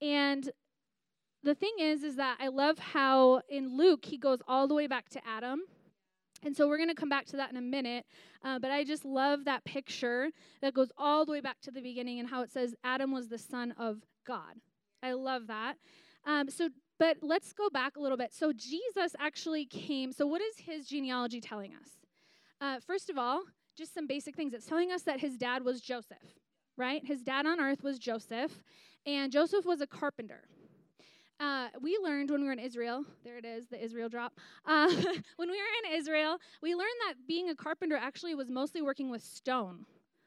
And 0.00 0.48
the 1.42 1.54
thing 1.54 1.72
is, 1.80 2.04
is 2.04 2.16
that 2.16 2.36
I 2.40 2.48
love 2.48 2.78
how 2.78 3.42
in 3.48 3.76
Luke 3.76 4.04
he 4.04 4.18
goes 4.18 4.38
all 4.46 4.68
the 4.68 4.74
way 4.74 4.86
back 4.86 5.08
to 5.10 5.20
Adam. 5.26 5.62
And 6.44 6.56
so 6.56 6.68
we're 6.68 6.76
going 6.76 6.88
to 6.88 6.94
come 6.94 7.08
back 7.08 7.26
to 7.26 7.36
that 7.36 7.50
in 7.50 7.56
a 7.56 7.62
minute. 7.62 8.04
Uh, 8.44 8.58
but 8.58 8.70
I 8.70 8.84
just 8.84 9.04
love 9.04 9.44
that 9.44 9.64
picture 9.64 10.30
that 10.60 10.74
goes 10.74 10.90
all 10.96 11.24
the 11.24 11.32
way 11.32 11.40
back 11.40 11.60
to 11.62 11.70
the 11.70 11.80
beginning 11.80 12.20
and 12.20 12.28
how 12.28 12.42
it 12.42 12.50
says 12.50 12.74
Adam 12.84 13.12
was 13.12 13.28
the 13.28 13.38
son 13.38 13.72
of 13.78 14.02
God. 14.26 14.54
I 15.02 15.12
love 15.12 15.46
that. 15.48 15.76
Um, 16.24 16.48
so, 16.48 16.68
but 16.98 17.18
let's 17.22 17.52
go 17.52 17.68
back 17.68 17.96
a 17.96 18.00
little 18.00 18.16
bit. 18.16 18.32
So 18.32 18.52
Jesus 18.52 19.16
actually 19.18 19.66
came. 19.66 20.12
So 20.12 20.26
what 20.26 20.40
is 20.40 20.58
his 20.58 20.86
genealogy 20.86 21.40
telling 21.40 21.72
us? 21.74 21.88
Uh, 22.60 22.78
first 22.80 23.10
of 23.10 23.18
all, 23.18 23.42
just 23.76 23.94
some 23.94 24.06
basic 24.06 24.36
things. 24.36 24.52
It's 24.54 24.66
telling 24.66 24.92
us 24.92 25.02
that 25.02 25.20
his 25.20 25.36
dad 25.36 25.64
was 25.64 25.80
Joseph, 25.80 26.38
right? 26.76 27.04
His 27.04 27.22
dad 27.22 27.46
on 27.46 27.60
earth 27.60 27.82
was 27.82 27.98
Joseph, 27.98 28.62
and 29.06 29.32
Joseph 29.32 29.64
was 29.64 29.80
a 29.80 29.86
carpenter. 29.86 30.44
Uh, 31.40 31.68
we 31.80 31.98
learned 32.00 32.30
when 32.30 32.40
we 32.40 32.46
were 32.46 32.52
in 32.52 32.60
Israel, 32.60 33.04
there 33.24 33.36
it 33.36 33.44
is, 33.44 33.66
the 33.66 33.82
Israel 33.82 34.08
drop. 34.08 34.34
Uh, 34.64 34.88
when 35.36 35.50
we 35.50 35.56
were 35.56 35.90
in 35.90 35.98
Israel, 35.98 36.38
we 36.62 36.74
learned 36.74 36.90
that 37.08 37.14
being 37.26 37.48
a 37.48 37.54
carpenter 37.56 37.96
actually 37.96 38.36
was 38.36 38.48
mostly 38.48 38.80
working 38.80 39.10
with 39.10 39.24
stone, 39.24 39.84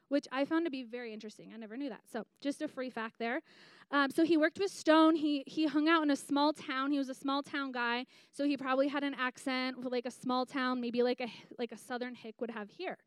which 0.08 0.26
I 0.30 0.44
found 0.44 0.66
to 0.66 0.70
be 0.70 0.82
very 0.82 1.14
interesting. 1.14 1.52
I 1.54 1.56
never 1.56 1.76
knew 1.76 1.88
that. 1.88 2.02
So, 2.12 2.26
just 2.42 2.60
a 2.60 2.68
free 2.68 2.90
fact 2.90 3.14
there. 3.18 3.40
Um, 3.90 4.10
so, 4.10 4.24
he 4.24 4.36
worked 4.36 4.58
with 4.58 4.70
stone. 4.70 5.16
He, 5.16 5.44
he 5.46 5.66
hung 5.66 5.88
out 5.88 6.02
in 6.02 6.10
a 6.10 6.16
small 6.16 6.52
town. 6.52 6.90
He 6.90 6.98
was 6.98 7.08
a 7.08 7.14
small 7.14 7.42
town 7.42 7.72
guy. 7.72 8.06
So, 8.32 8.44
he 8.44 8.56
probably 8.56 8.88
had 8.88 9.04
an 9.04 9.14
accent 9.14 9.90
like 9.90 10.06
a 10.06 10.10
small 10.10 10.46
town, 10.46 10.80
maybe 10.80 11.02
like 11.02 11.20
a, 11.20 11.28
like 11.58 11.72
a 11.72 11.78
southern 11.78 12.14
hick 12.14 12.40
would 12.40 12.50
have 12.50 12.70
here. 12.70 12.98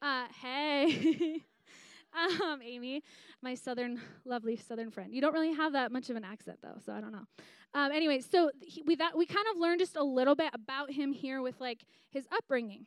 Uh, 0.00 0.26
hey. 0.40 1.42
um, 2.42 2.60
Amy, 2.62 3.02
my 3.42 3.54
southern, 3.54 4.00
lovely 4.24 4.56
southern 4.56 4.90
friend. 4.90 5.14
You 5.14 5.20
don't 5.20 5.32
really 5.32 5.52
have 5.52 5.72
that 5.72 5.92
much 5.92 6.10
of 6.10 6.16
an 6.16 6.24
accent, 6.24 6.58
though, 6.62 6.78
so 6.84 6.92
I 6.92 7.00
don't 7.00 7.12
know. 7.12 7.26
Um, 7.74 7.92
anyway, 7.92 8.20
so 8.20 8.50
he, 8.60 8.82
we 8.82 8.96
that 8.96 9.16
we 9.16 9.26
kind 9.26 9.46
of 9.52 9.60
learned 9.60 9.80
just 9.80 9.96
a 9.96 10.02
little 10.02 10.34
bit 10.34 10.50
about 10.54 10.90
him 10.90 11.12
here 11.12 11.42
with 11.42 11.60
like 11.60 11.84
his 12.10 12.26
upbringing. 12.32 12.86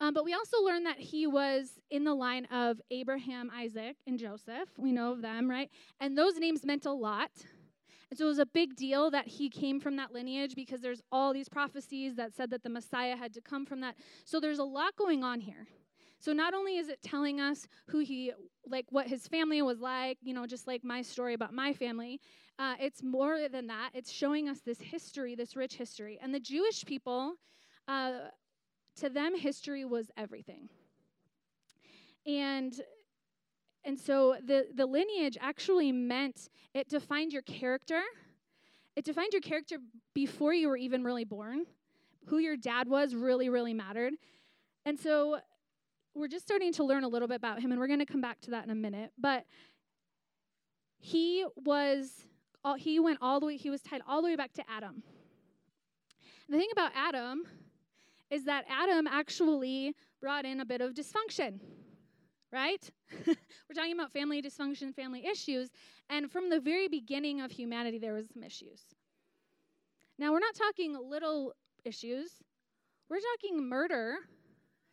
Um, 0.00 0.12
but 0.12 0.24
we 0.24 0.34
also 0.34 0.58
learned 0.62 0.86
that 0.86 0.98
he 0.98 1.26
was 1.26 1.70
in 1.90 2.04
the 2.04 2.14
line 2.14 2.44
of 2.46 2.80
Abraham, 2.90 3.50
Isaac, 3.54 3.96
and 4.06 4.18
Joseph. 4.18 4.68
We 4.76 4.92
know 4.92 5.12
of 5.12 5.22
them, 5.22 5.48
right? 5.48 5.70
And 6.00 6.16
those 6.16 6.36
names 6.38 6.64
meant 6.64 6.84
a 6.84 6.92
lot. 6.92 7.30
And 8.10 8.18
so 8.18 8.26
it 8.26 8.28
was 8.28 8.38
a 8.38 8.46
big 8.46 8.76
deal 8.76 9.10
that 9.10 9.26
he 9.26 9.48
came 9.48 9.80
from 9.80 9.96
that 9.96 10.12
lineage 10.12 10.54
because 10.54 10.80
there's 10.80 11.02
all 11.10 11.32
these 11.32 11.48
prophecies 11.48 12.14
that 12.16 12.34
said 12.34 12.50
that 12.50 12.62
the 12.62 12.68
Messiah 12.68 13.16
had 13.16 13.32
to 13.34 13.40
come 13.40 13.66
from 13.66 13.80
that. 13.80 13.96
So 14.24 14.38
there's 14.38 14.58
a 14.58 14.64
lot 14.64 14.94
going 14.96 15.24
on 15.24 15.40
here. 15.40 15.66
So 16.18 16.32
not 16.32 16.54
only 16.54 16.76
is 16.76 16.88
it 16.88 17.02
telling 17.02 17.40
us 17.40 17.66
who 17.88 17.98
he, 17.98 18.32
like 18.66 18.86
what 18.90 19.06
his 19.06 19.26
family 19.26 19.60
was 19.62 19.80
like, 19.80 20.18
you 20.22 20.34
know, 20.34 20.46
just 20.46 20.66
like 20.66 20.84
my 20.84 21.02
story 21.02 21.34
about 21.34 21.52
my 21.52 21.72
family, 21.72 22.20
uh, 22.58 22.74
it's 22.80 23.02
more 23.02 23.48
than 23.48 23.66
that. 23.66 23.90
It's 23.92 24.10
showing 24.10 24.48
us 24.48 24.60
this 24.60 24.80
history, 24.80 25.34
this 25.34 25.56
rich 25.56 25.74
history. 25.74 26.18
And 26.22 26.34
the 26.34 26.40
Jewish 26.40 26.84
people, 26.84 27.34
uh, 27.86 28.12
to 28.96 29.08
them, 29.08 29.36
history 29.36 29.84
was 29.84 30.10
everything. 30.16 30.68
And 32.26 32.74
and 33.84 33.98
so 33.98 34.36
the, 34.44 34.66
the 34.74 34.84
lineage 34.84 35.38
actually 35.40 35.92
meant 35.92 36.48
it 36.74 36.88
defined 36.88 37.32
your 37.32 37.42
character. 37.42 38.00
It 38.96 39.04
defined 39.04 39.32
your 39.32 39.42
character 39.42 39.76
before 40.12 40.52
you 40.52 40.68
were 40.68 40.76
even 40.76 41.04
really 41.04 41.24
born. 41.24 41.66
Who 42.26 42.38
your 42.38 42.56
dad 42.56 42.88
was 42.88 43.14
really, 43.14 43.48
really 43.48 43.74
mattered. 43.74 44.14
And 44.84 44.98
so 44.98 45.38
we're 46.14 46.26
just 46.26 46.44
starting 46.44 46.72
to 46.72 46.84
learn 46.84 47.04
a 47.04 47.08
little 47.08 47.28
bit 47.28 47.36
about 47.36 47.60
him, 47.60 47.70
and 47.70 47.80
we're 47.80 47.86
going 47.86 48.00
to 48.00 48.06
come 48.06 48.20
back 48.20 48.40
to 48.42 48.50
that 48.50 48.64
in 48.64 48.70
a 48.70 48.74
minute. 48.74 49.12
But 49.16 49.44
he 50.98 51.44
was, 51.56 52.26
all, 52.64 52.74
he 52.74 52.98
went 52.98 53.18
all 53.22 53.38
the 53.38 53.46
way, 53.46 53.56
he 53.56 53.70
was 53.70 53.82
tied 53.82 54.00
all 54.08 54.20
the 54.20 54.28
way 54.28 54.36
back 54.36 54.52
to 54.54 54.64
Adam. 54.68 55.04
The 56.48 56.58
thing 56.58 56.68
about 56.72 56.90
Adam 56.96 57.44
is 58.30 58.44
that 58.44 58.64
Adam 58.68 59.06
actually 59.06 59.94
brought 60.20 60.44
in 60.44 60.60
a 60.60 60.64
bit 60.64 60.80
of 60.80 60.94
dysfunction, 60.94 61.60
right? 62.52 62.90
we're 63.26 63.74
talking 63.74 63.92
about 63.92 64.12
family 64.12 64.42
dysfunction, 64.42 64.94
family 64.94 65.26
issues, 65.26 65.70
and 66.10 66.30
from 66.30 66.50
the 66.50 66.60
very 66.60 66.88
beginning 66.88 67.40
of 67.40 67.50
humanity, 67.50 67.98
there 67.98 68.14
was 68.14 68.28
some 68.32 68.42
issues. 68.42 68.82
Now, 70.18 70.32
we're 70.32 70.40
not 70.40 70.54
talking 70.54 70.96
little 70.98 71.52
issues, 71.84 72.30
we're 73.08 73.20
talking 73.34 73.68
murder 73.68 74.18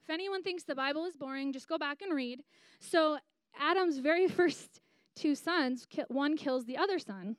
if 0.03 0.09
anyone 0.09 0.43
thinks 0.43 0.63
the 0.63 0.75
Bible 0.75 1.05
is 1.05 1.15
boring, 1.15 1.53
just 1.53 1.69
go 1.69 1.77
back 1.77 2.01
and 2.01 2.13
read. 2.13 2.43
So, 2.79 3.17
Adam's 3.57 3.99
very 3.99 4.27
first 4.39 4.81
two 5.15 5.33
sons, 5.33 5.87
one 6.09 6.35
kills 6.35 6.65
the 6.65 6.77
other 6.77 6.99
son. 6.99 7.37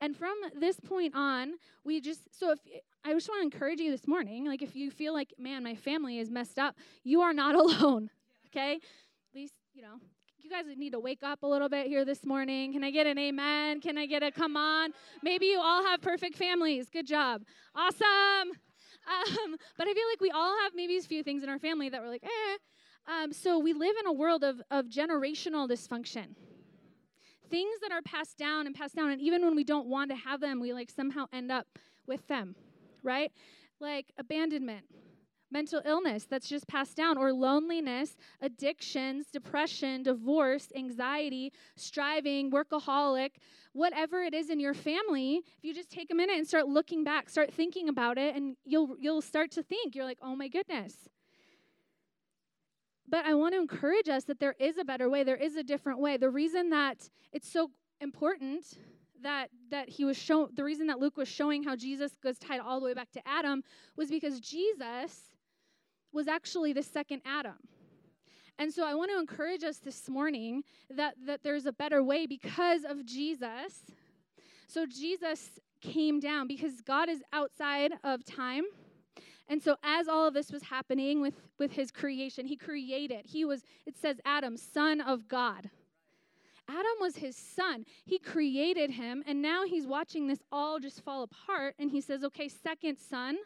And 0.00 0.16
from 0.16 0.34
this 0.58 0.78
point 0.78 1.14
on, 1.14 1.54
we 1.84 2.00
just, 2.00 2.38
so 2.38 2.52
if, 2.52 2.58
I 3.04 3.12
just 3.12 3.28
want 3.28 3.40
to 3.40 3.54
encourage 3.54 3.80
you 3.80 3.90
this 3.90 4.06
morning, 4.06 4.46
like 4.46 4.62
if 4.62 4.76
you 4.76 4.90
feel 4.90 5.14
like, 5.14 5.32
man, 5.38 5.64
my 5.64 5.74
family 5.74 6.18
is 6.18 6.30
messed 6.30 6.58
up, 6.58 6.76
you 7.02 7.22
are 7.22 7.32
not 7.32 7.54
alone, 7.62 8.10
okay? 8.48 8.74
At 8.74 9.34
least, 9.34 9.54
you 9.72 9.82
know, 9.82 10.00
you 10.38 10.50
guys 10.50 10.64
need 10.76 10.92
to 10.92 11.00
wake 11.00 11.22
up 11.22 11.42
a 11.42 11.46
little 11.46 11.68
bit 11.68 11.86
here 11.86 12.04
this 12.04 12.24
morning. 12.24 12.72
Can 12.72 12.84
I 12.84 12.90
get 12.90 13.06
an 13.06 13.18
amen? 13.18 13.80
Can 13.80 13.98
I 13.98 14.06
get 14.06 14.22
a 14.22 14.30
come 14.30 14.56
on? 14.56 14.92
Maybe 15.22 15.46
you 15.46 15.60
all 15.60 15.84
have 15.84 16.00
perfect 16.00 16.36
families. 16.36 16.88
Good 16.88 17.06
job. 17.06 17.42
Awesome. 17.74 18.52
Um, 19.06 19.56
but 19.78 19.88
I 19.88 19.94
feel 19.94 20.08
like 20.10 20.20
we 20.20 20.30
all 20.30 20.56
have 20.62 20.72
maybe 20.74 20.96
a 20.98 21.02
few 21.02 21.22
things 21.22 21.42
in 21.42 21.48
our 21.48 21.58
family 21.58 21.88
that 21.88 22.00
we're 22.00 22.10
like, 22.10 22.24
eh. 22.24 22.56
Um, 23.08 23.32
so 23.32 23.58
we 23.58 23.72
live 23.72 23.96
in 24.00 24.06
a 24.06 24.12
world 24.12 24.44
of, 24.44 24.60
of 24.70 24.86
generational 24.86 25.68
dysfunction. 25.68 26.34
Things 27.50 27.78
that 27.82 27.92
are 27.92 28.02
passed 28.02 28.38
down 28.38 28.66
and 28.66 28.74
passed 28.74 28.96
down, 28.96 29.10
and 29.10 29.20
even 29.20 29.44
when 29.44 29.54
we 29.54 29.64
don't 29.64 29.86
want 29.86 30.10
to 30.10 30.16
have 30.16 30.40
them, 30.40 30.60
we 30.60 30.72
like 30.72 30.90
somehow 30.90 31.26
end 31.32 31.52
up 31.52 31.66
with 32.06 32.26
them, 32.26 32.56
right? 33.02 33.30
Like 33.80 34.06
abandonment, 34.18 34.84
mental 35.50 35.80
illness 35.84 36.26
that's 36.28 36.48
just 36.48 36.66
passed 36.66 36.96
down, 36.96 37.16
or 37.16 37.32
loneliness, 37.32 38.16
addictions, 38.40 39.26
depression, 39.32 40.02
divorce, 40.02 40.68
anxiety, 40.74 41.52
striving, 41.76 42.50
workaholic, 42.50 43.30
whatever 43.72 44.22
it 44.22 44.34
is 44.34 44.50
in 44.50 44.58
your 44.58 44.74
family, 44.74 45.42
if 45.58 45.62
you 45.64 45.72
just 45.74 45.90
take 45.90 46.10
a 46.10 46.14
minute 46.14 46.36
and 46.36 46.46
start 46.48 46.66
looking 46.66 47.04
back, 47.04 47.28
start 47.28 47.52
thinking 47.52 47.88
about 47.88 48.18
it, 48.18 48.34
and 48.34 48.56
you'll 48.64 48.96
you'll 48.98 49.22
start 49.22 49.50
to 49.52 49.62
think, 49.62 49.94
you're 49.94 50.04
like, 50.04 50.18
oh 50.20 50.34
my 50.34 50.48
goodness. 50.48 51.08
But 53.08 53.24
I 53.24 53.34
want 53.34 53.54
to 53.54 53.60
encourage 53.60 54.08
us 54.08 54.24
that 54.24 54.40
there 54.40 54.56
is 54.58 54.78
a 54.78 54.84
better 54.84 55.08
way, 55.08 55.22
there 55.22 55.36
is 55.36 55.56
a 55.56 55.62
different 55.62 56.00
way. 56.00 56.16
The 56.16 56.30
reason 56.30 56.70
that 56.70 57.08
it's 57.32 57.50
so 57.50 57.70
important 58.00 58.64
that 59.22 59.48
that 59.70 59.88
he 59.88 60.04
was 60.04 60.16
show 60.16 60.48
the 60.54 60.64
reason 60.64 60.86
that 60.88 60.98
Luke 60.98 61.16
was 61.16 61.28
showing 61.28 61.62
how 61.62 61.74
Jesus 61.74 62.12
goes 62.22 62.38
tied 62.38 62.60
all 62.60 62.80
the 62.80 62.86
way 62.86 62.94
back 62.94 63.10
to 63.12 63.26
Adam 63.26 63.62
was 63.96 64.10
because 64.10 64.40
Jesus 64.40 65.32
was 66.12 66.28
actually 66.28 66.72
the 66.72 66.82
second 66.82 67.22
Adam. 67.24 67.56
And 68.58 68.72
so 68.72 68.86
I 68.86 68.94
want 68.94 69.10
to 69.10 69.18
encourage 69.18 69.64
us 69.64 69.78
this 69.78 70.08
morning 70.08 70.62
that, 70.88 71.14
that 71.26 71.42
there's 71.42 71.66
a 71.66 71.72
better 71.72 72.02
way 72.02 72.26
because 72.26 72.84
of 72.84 73.04
Jesus. 73.04 73.84
So 74.66 74.86
Jesus 74.86 75.60
came 75.82 76.20
down 76.20 76.48
because 76.48 76.80
God 76.80 77.10
is 77.10 77.22
outside 77.32 77.92
of 78.02 78.24
time. 78.24 78.64
And 79.48 79.62
so 79.62 79.76
as 79.82 80.08
all 80.08 80.26
of 80.26 80.34
this 80.34 80.50
was 80.50 80.62
happening 80.62 81.20
with, 81.20 81.34
with 81.58 81.72
his 81.72 81.90
creation, 81.90 82.46
he 82.46 82.56
created. 82.56 83.26
He 83.26 83.44
was, 83.44 83.62
it 83.86 83.96
says 83.96 84.20
Adam, 84.24 84.56
son 84.56 85.00
of 85.00 85.28
God. 85.28 85.70
Adam 86.68 86.96
was 87.00 87.16
his 87.16 87.36
son. 87.36 87.84
He 88.04 88.18
created 88.18 88.90
him, 88.90 89.22
and 89.26 89.40
now 89.40 89.64
he's 89.64 89.86
watching 89.86 90.26
this 90.26 90.40
all 90.50 90.80
just 90.80 91.00
fall 91.02 91.22
apart. 91.22 91.76
And 91.78 91.90
he 91.90 92.00
says, 92.00 92.24
okay, 92.24 92.48
second 92.48 92.98
son, 92.98 93.36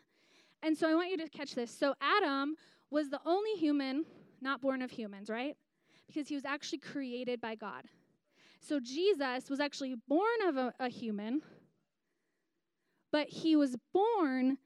and 0.62 0.76
so 0.76 0.88
I 0.90 0.94
want 0.94 1.10
you 1.10 1.16
to 1.18 1.28
catch 1.28 1.54
this. 1.54 1.70
So 1.70 1.94
Adam 2.00 2.54
was 2.90 3.08
the 3.08 3.20
only 3.24 3.52
human 3.52 4.04
not 4.40 4.60
born 4.60 4.82
of 4.82 4.90
humans, 4.90 5.28
right? 5.28 5.56
Because 6.06 6.28
he 6.28 6.34
was 6.34 6.44
actually 6.44 6.78
created 6.78 7.40
by 7.40 7.54
God. 7.54 7.84
So 8.60 8.80
Jesus 8.80 9.48
was 9.48 9.60
actually 9.60 9.94
born 10.08 10.42
of 10.46 10.56
a, 10.56 10.74
a 10.80 10.88
human, 10.88 11.40
but 13.10 13.28
he 13.28 13.56
was 13.56 13.76
born 13.92 14.58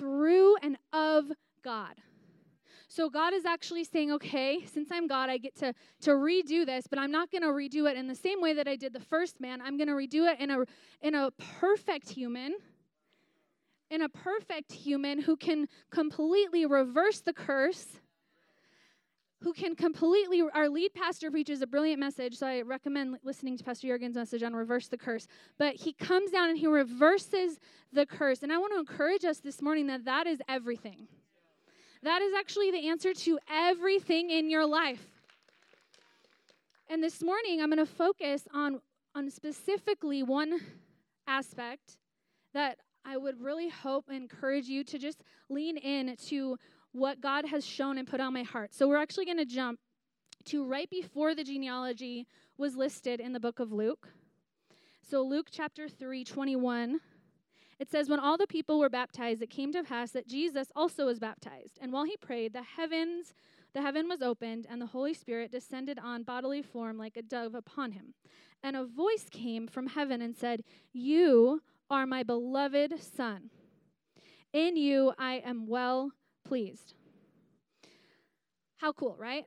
through 0.00 0.56
and 0.62 0.78
of 0.94 1.30
God. 1.62 1.94
So 2.88 3.10
God 3.10 3.34
is 3.34 3.44
actually 3.44 3.84
saying, 3.84 4.10
okay, 4.12 4.64
since 4.64 4.88
I'm 4.90 5.06
God, 5.06 5.28
I 5.28 5.36
get 5.36 5.54
to, 5.56 5.74
to 6.00 6.10
redo 6.12 6.64
this, 6.64 6.86
but 6.88 6.98
I'm 6.98 7.12
not 7.12 7.30
going 7.30 7.42
to 7.42 7.48
redo 7.48 7.88
it 7.88 7.96
in 7.96 8.08
the 8.08 8.14
same 8.14 8.40
way 8.40 8.54
that 8.54 8.66
I 8.66 8.76
did 8.76 8.94
the 8.94 9.00
first 9.00 9.40
man. 9.40 9.60
I'm 9.60 9.76
going 9.76 9.88
to 9.88 9.94
redo 9.94 10.26
it 10.28 10.40
in 10.40 10.50
a, 10.50 10.64
in 11.02 11.14
a 11.14 11.30
perfect 11.60 12.08
human, 12.08 12.54
in 13.90 14.02
a 14.02 14.08
perfect 14.08 14.72
human 14.72 15.20
who 15.20 15.36
can 15.36 15.68
completely 15.90 16.64
reverse 16.64 17.20
the 17.20 17.34
curse 17.34 17.99
who 19.42 19.52
can 19.52 19.74
completely 19.74 20.42
our 20.54 20.68
lead 20.68 20.92
pastor 20.94 21.30
preaches 21.30 21.62
a 21.62 21.66
brilliant 21.66 21.98
message 21.98 22.36
so 22.36 22.46
i 22.46 22.60
recommend 22.60 23.16
listening 23.24 23.56
to 23.56 23.64
pastor 23.64 23.86
jurgen's 23.86 24.16
message 24.16 24.42
on 24.42 24.54
reverse 24.54 24.88
the 24.88 24.98
curse. 24.98 25.26
But 25.58 25.76
he 25.76 25.92
comes 25.92 26.30
down 26.30 26.50
and 26.50 26.58
he 26.58 26.66
reverses 26.66 27.58
the 27.92 28.06
curse. 28.06 28.42
And 28.42 28.52
i 28.52 28.58
want 28.58 28.72
to 28.74 28.78
encourage 28.78 29.24
us 29.24 29.38
this 29.38 29.62
morning 29.62 29.86
that 29.86 30.04
that 30.04 30.26
is 30.26 30.40
everything. 30.48 31.08
That 32.02 32.22
is 32.22 32.32
actually 32.38 32.70
the 32.70 32.88
answer 32.88 33.12
to 33.12 33.38
everything 33.50 34.30
in 34.30 34.48
your 34.48 34.66
life. 34.66 35.06
And 36.88 37.02
this 37.02 37.22
morning 37.22 37.60
i'm 37.60 37.70
going 37.70 37.84
to 37.84 37.86
focus 37.86 38.46
on 38.52 38.80
on 39.14 39.30
specifically 39.30 40.22
one 40.22 40.60
aspect 41.26 41.96
that 42.52 42.78
i 43.04 43.16
would 43.16 43.40
really 43.40 43.68
hope 43.68 44.04
and 44.08 44.16
encourage 44.16 44.66
you 44.66 44.84
to 44.84 44.98
just 44.98 45.22
lean 45.48 45.76
in 45.76 46.16
to 46.16 46.56
what 46.92 47.20
God 47.20 47.46
has 47.46 47.64
shown 47.64 47.98
and 47.98 48.06
put 48.06 48.20
on 48.20 48.32
my 48.32 48.42
heart. 48.42 48.74
So 48.74 48.88
we're 48.88 48.96
actually 48.96 49.24
going 49.24 49.38
to 49.38 49.44
jump 49.44 49.78
to 50.46 50.64
right 50.64 50.88
before 50.90 51.34
the 51.34 51.44
genealogy 51.44 52.26
was 52.58 52.76
listed 52.76 53.20
in 53.20 53.32
the 53.32 53.40
book 53.40 53.60
of 53.60 53.72
Luke. 53.72 54.08
So 55.08 55.22
Luke 55.22 55.48
chapter 55.50 55.88
3, 55.88 56.24
21. 56.24 57.00
It 57.78 57.90
says, 57.90 58.08
When 58.08 58.20
all 58.20 58.36
the 58.36 58.46
people 58.46 58.78
were 58.78 58.90
baptized, 58.90 59.42
it 59.42 59.50
came 59.50 59.72
to 59.72 59.82
pass 59.82 60.10
that 60.12 60.28
Jesus 60.28 60.68
also 60.76 61.06
was 61.06 61.18
baptized. 61.18 61.78
And 61.80 61.92
while 61.92 62.04
he 62.04 62.16
prayed, 62.16 62.52
the 62.52 62.62
heavens, 62.62 63.32
the 63.72 63.82
heaven 63.82 64.08
was 64.08 64.20
opened, 64.20 64.66
and 64.68 64.80
the 64.80 64.86
Holy 64.86 65.14
Spirit 65.14 65.50
descended 65.50 65.98
on 65.98 66.22
bodily 66.22 66.62
form 66.62 66.98
like 66.98 67.16
a 67.16 67.22
dove 67.22 67.54
upon 67.54 67.92
him. 67.92 68.14
And 68.62 68.76
a 68.76 68.84
voice 68.84 69.26
came 69.30 69.66
from 69.66 69.86
heaven 69.86 70.20
and 70.20 70.36
said, 70.36 70.62
You 70.92 71.62
are 71.88 72.06
my 72.06 72.22
beloved 72.22 73.02
Son. 73.02 73.50
In 74.52 74.76
you 74.76 75.14
I 75.18 75.36
am 75.36 75.66
well 75.66 76.12
pleased. 76.50 76.94
How 78.78 78.90
cool, 78.90 79.14
right? 79.16 79.44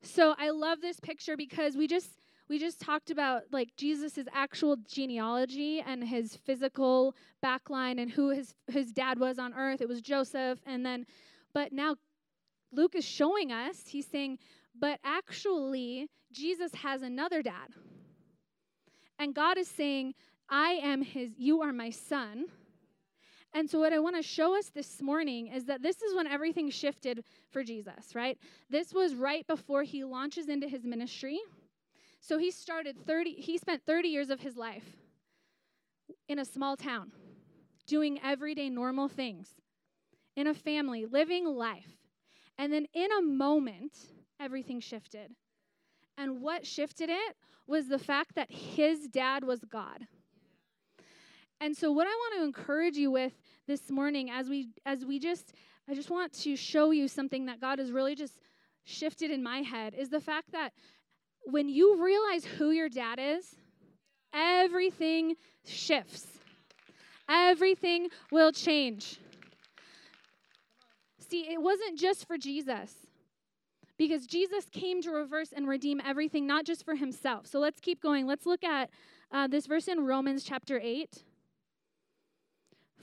So 0.00 0.34
I 0.38 0.48
love 0.48 0.80
this 0.80 0.98
picture 0.98 1.36
because 1.36 1.76
we 1.76 1.86
just 1.86 2.08
we 2.48 2.58
just 2.58 2.80
talked 2.80 3.10
about 3.10 3.42
like 3.52 3.68
Jesus' 3.76 4.26
actual 4.32 4.76
genealogy 4.90 5.84
and 5.86 6.02
his 6.02 6.36
physical 6.36 7.14
backline 7.44 8.00
and 8.00 8.10
who 8.10 8.30
his 8.30 8.54
his 8.68 8.90
dad 8.90 9.18
was 9.18 9.38
on 9.38 9.52
earth. 9.52 9.82
It 9.82 9.88
was 9.88 10.00
Joseph 10.00 10.60
and 10.64 10.86
then 10.86 11.04
but 11.52 11.74
now 11.74 11.96
Luke 12.72 12.94
is 12.94 13.04
showing 13.04 13.52
us, 13.52 13.82
he's 13.86 14.06
saying, 14.06 14.38
but 14.74 14.98
actually 15.04 16.08
Jesus 16.32 16.74
has 16.76 17.02
another 17.02 17.42
dad. 17.42 17.68
And 19.18 19.34
God 19.34 19.58
is 19.58 19.68
saying, 19.68 20.14
I 20.48 20.80
am 20.82 21.02
his 21.02 21.32
you 21.36 21.60
are 21.60 21.74
my 21.74 21.90
son 21.90 22.46
and 23.52 23.68
so, 23.68 23.80
what 23.80 23.92
I 23.92 23.98
want 23.98 24.16
to 24.16 24.22
show 24.22 24.56
us 24.56 24.68
this 24.68 25.02
morning 25.02 25.48
is 25.48 25.64
that 25.64 25.82
this 25.82 26.02
is 26.02 26.14
when 26.14 26.28
everything 26.28 26.70
shifted 26.70 27.24
for 27.50 27.64
Jesus, 27.64 28.14
right? 28.14 28.38
This 28.68 28.92
was 28.92 29.14
right 29.14 29.44
before 29.46 29.82
he 29.82 30.04
launches 30.04 30.48
into 30.48 30.68
his 30.68 30.84
ministry. 30.84 31.40
So, 32.20 32.38
he 32.38 32.52
started 32.52 32.96
30, 33.06 33.32
he 33.32 33.58
spent 33.58 33.82
30 33.84 34.08
years 34.08 34.30
of 34.30 34.40
his 34.40 34.56
life 34.56 34.84
in 36.28 36.38
a 36.38 36.44
small 36.44 36.76
town, 36.76 37.10
doing 37.86 38.20
everyday 38.22 38.70
normal 38.70 39.08
things, 39.08 39.54
in 40.36 40.46
a 40.46 40.54
family, 40.54 41.06
living 41.06 41.44
life. 41.44 41.96
And 42.56 42.72
then, 42.72 42.86
in 42.94 43.10
a 43.18 43.22
moment, 43.22 43.96
everything 44.38 44.78
shifted. 44.78 45.32
And 46.16 46.40
what 46.40 46.64
shifted 46.64 47.10
it 47.10 47.36
was 47.66 47.88
the 47.88 47.98
fact 47.98 48.36
that 48.36 48.50
his 48.50 49.08
dad 49.08 49.42
was 49.42 49.60
God. 49.64 50.06
And 51.60 51.76
so 51.76 51.92
what 51.92 52.06
I 52.06 52.10
want 52.10 52.34
to 52.38 52.44
encourage 52.44 52.96
you 52.96 53.10
with 53.10 53.32
this 53.66 53.90
morning 53.90 54.30
as 54.30 54.48
we 54.48 54.70
as 54.86 55.04
we 55.04 55.18
just 55.18 55.52
I 55.88 55.94
just 55.94 56.10
want 56.10 56.32
to 56.32 56.56
show 56.56 56.90
you 56.90 57.06
something 57.06 57.46
that 57.46 57.60
God 57.60 57.78
has 57.78 57.92
really 57.92 58.14
just 58.14 58.34
shifted 58.84 59.30
in 59.30 59.42
my 59.42 59.58
head 59.58 59.94
is 59.94 60.08
the 60.08 60.20
fact 60.20 60.52
that 60.52 60.72
when 61.44 61.68
you 61.68 62.02
realize 62.02 62.44
who 62.44 62.70
your 62.70 62.88
dad 62.88 63.18
is, 63.20 63.56
everything 64.32 65.36
shifts. 65.64 66.26
Everything 67.28 68.08
will 68.32 68.52
change. 68.52 69.18
See, 71.18 71.42
it 71.42 71.62
wasn't 71.62 71.98
just 71.98 72.26
for 72.26 72.36
Jesus 72.36 72.92
because 73.96 74.26
Jesus 74.26 74.64
came 74.72 75.00
to 75.02 75.10
reverse 75.10 75.52
and 75.54 75.68
redeem 75.68 76.00
everything, 76.04 76.46
not 76.46 76.64
just 76.64 76.84
for 76.84 76.96
himself. 76.96 77.46
So 77.46 77.60
let's 77.60 77.80
keep 77.80 78.02
going. 78.02 78.26
Let's 78.26 78.46
look 78.46 78.64
at 78.64 78.90
uh, 79.30 79.46
this 79.46 79.66
verse 79.66 79.86
in 79.86 80.06
Romans 80.06 80.42
chapter 80.42 80.80
8. 80.82 81.22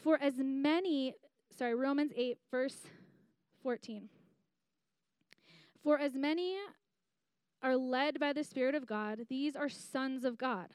For 0.04 0.22
as 0.22 0.36
many, 0.38 1.14
sorry, 1.58 1.76
Romans 1.76 2.12
8, 2.16 2.38
verse 2.52 2.78
14. 3.64 4.10
For 5.84 6.00
as 6.00 6.16
many 6.16 6.56
are 7.64 7.76
led 7.76 8.20
by 8.20 8.34
the 8.34 8.44
Spirit 8.44 8.76
of 8.76 8.86
God, 8.86 9.22
these 9.30 9.56
are 9.56 9.70
sons 9.70 10.24
of 10.24 10.38
God. 10.38 10.68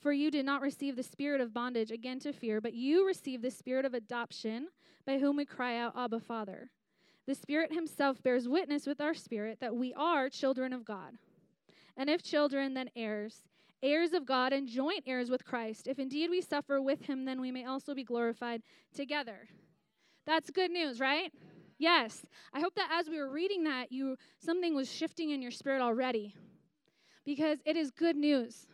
For 0.00 0.12
you 0.12 0.30
did 0.30 0.46
not 0.46 0.62
receive 0.62 0.96
the 0.96 1.02
spirit 1.02 1.40
of 1.40 1.52
bondage 1.52 1.90
again 1.90 2.18
to 2.20 2.32
fear, 2.32 2.60
but 2.60 2.72
you 2.72 3.06
received 3.06 3.42
the 3.42 3.50
spirit 3.50 3.84
of 3.84 3.92
adoption, 3.92 4.68
by 5.06 5.18
whom 5.18 5.36
we 5.36 5.44
cry 5.44 5.76
out, 5.76 5.96
Abba, 5.96 6.20
Father. 6.20 6.70
The 7.26 7.34
Spirit 7.34 7.72
Himself 7.72 8.22
bears 8.22 8.48
witness 8.48 8.86
with 8.86 9.00
our 9.00 9.14
spirit 9.14 9.58
that 9.60 9.76
we 9.76 9.92
are 9.94 10.30
children 10.30 10.72
of 10.72 10.84
God. 10.84 11.16
And 11.96 12.08
if 12.08 12.22
children, 12.22 12.72
then 12.74 12.90
heirs 12.96 13.42
heirs 13.82 14.12
of 14.12 14.26
God 14.26 14.52
and 14.52 14.68
joint 14.68 15.04
heirs 15.06 15.30
with 15.30 15.44
Christ. 15.44 15.88
If 15.88 15.98
indeed 15.98 16.30
we 16.30 16.40
suffer 16.40 16.80
with 16.80 17.02
him, 17.02 17.24
then 17.24 17.40
we 17.40 17.50
may 17.50 17.64
also 17.64 17.94
be 17.94 18.04
glorified 18.04 18.62
together. 18.94 19.48
That's 20.26 20.50
good 20.50 20.70
news, 20.70 21.00
right? 21.00 21.32
Yes. 21.78 22.22
I 22.52 22.60
hope 22.60 22.74
that 22.74 22.90
as 22.92 23.08
we 23.08 23.18
were 23.18 23.30
reading 23.30 23.64
that, 23.64 23.90
you 23.90 24.16
something 24.38 24.74
was 24.74 24.92
shifting 24.92 25.30
in 25.30 25.40
your 25.40 25.50
spirit 25.50 25.80
already. 25.80 26.34
Because 27.24 27.58
it 27.64 27.76
is 27.76 27.90
good 27.90 28.16
news. 28.16 28.66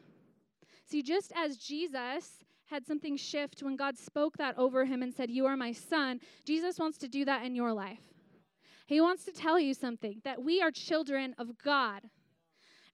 See, 0.84 1.02
just 1.02 1.32
as 1.36 1.56
Jesus 1.56 2.44
had 2.66 2.86
something 2.86 3.16
shift 3.16 3.62
when 3.62 3.76
God 3.76 3.96
spoke 3.96 4.36
that 4.38 4.58
over 4.58 4.84
him 4.84 5.02
and 5.02 5.14
said, 5.14 5.30
You 5.30 5.46
are 5.46 5.56
my 5.56 5.72
son, 5.72 6.20
Jesus 6.44 6.78
wants 6.78 6.98
to 6.98 7.08
do 7.08 7.24
that 7.24 7.44
in 7.44 7.54
your 7.54 7.72
life. 7.72 8.00
He 8.86 9.00
wants 9.00 9.24
to 9.24 9.32
tell 9.32 9.58
you 9.58 9.74
something 9.74 10.20
that 10.24 10.42
we 10.42 10.60
are 10.62 10.70
children 10.70 11.34
of 11.38 11.58
God. 11.58 12.02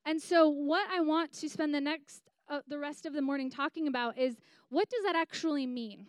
And 0.04 0.20
so, 0.20 0.48
what 0.48 0.88
I 0.90 1.00
want 1.00 1.32
to 1.34 1.48
spend 1.48 1.74
the 1.74 1.80
next, 1.80 2.22
uh, 2.48 2.60
the 2.66 2.78
rest 2.78 3.06
of 3.06 3.12
the 3.12 3.22
morning 3.22 3.50
talking 3.50 3.86
about 3.86 4.18
is 4.18 4.36
what 4.68 4.88
does 4.88 5.04
that 5.04 5.16
actually 5.16 5.66
mean? 5.66 6.06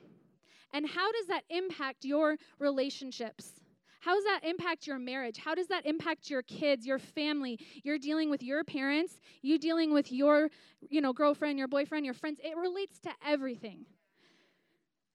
And 0.74 0.88
how 0.88 1.12
does 1.12 1.28
that 1.28 1.44
impact 1.50 2.04
your 2.04 2.38
relationships? 2.58 3.62
How 4.04 4.16
does 4.16 4.24
that 4.26 4.42
impact 4.44 4.86
your 4.86 5.00
marriage? 5.00 5.38
How 5.38 5.56
does 5.56 5.68
that 5.68 5.86
impact 5.86 6.30
your 6.30 6.42
kids, 6.42 6.86
your 6.86 7.00
family? 7.00 7.58
You're 7.84 8.00
dealing 8.00 8.30
with 8.30 8.44
your 8.44 8.64
parents, 8.66 9.14
you 9.42 9.58
dealing 9.58 9.94
with 9.94 10.12
your, 10.12 10.50
you 10.90 11.00
know, 11.00 11.14
girlfriend, 11.14 11.58
your 11.58 11.70
boyfriend, 11.70 12.04
your 12.04 12.14
friends. 12.14 12.40
It 12.44 12.58
relates 12.58 13.00
to 13.02 13.12
everything. 13.26 13.86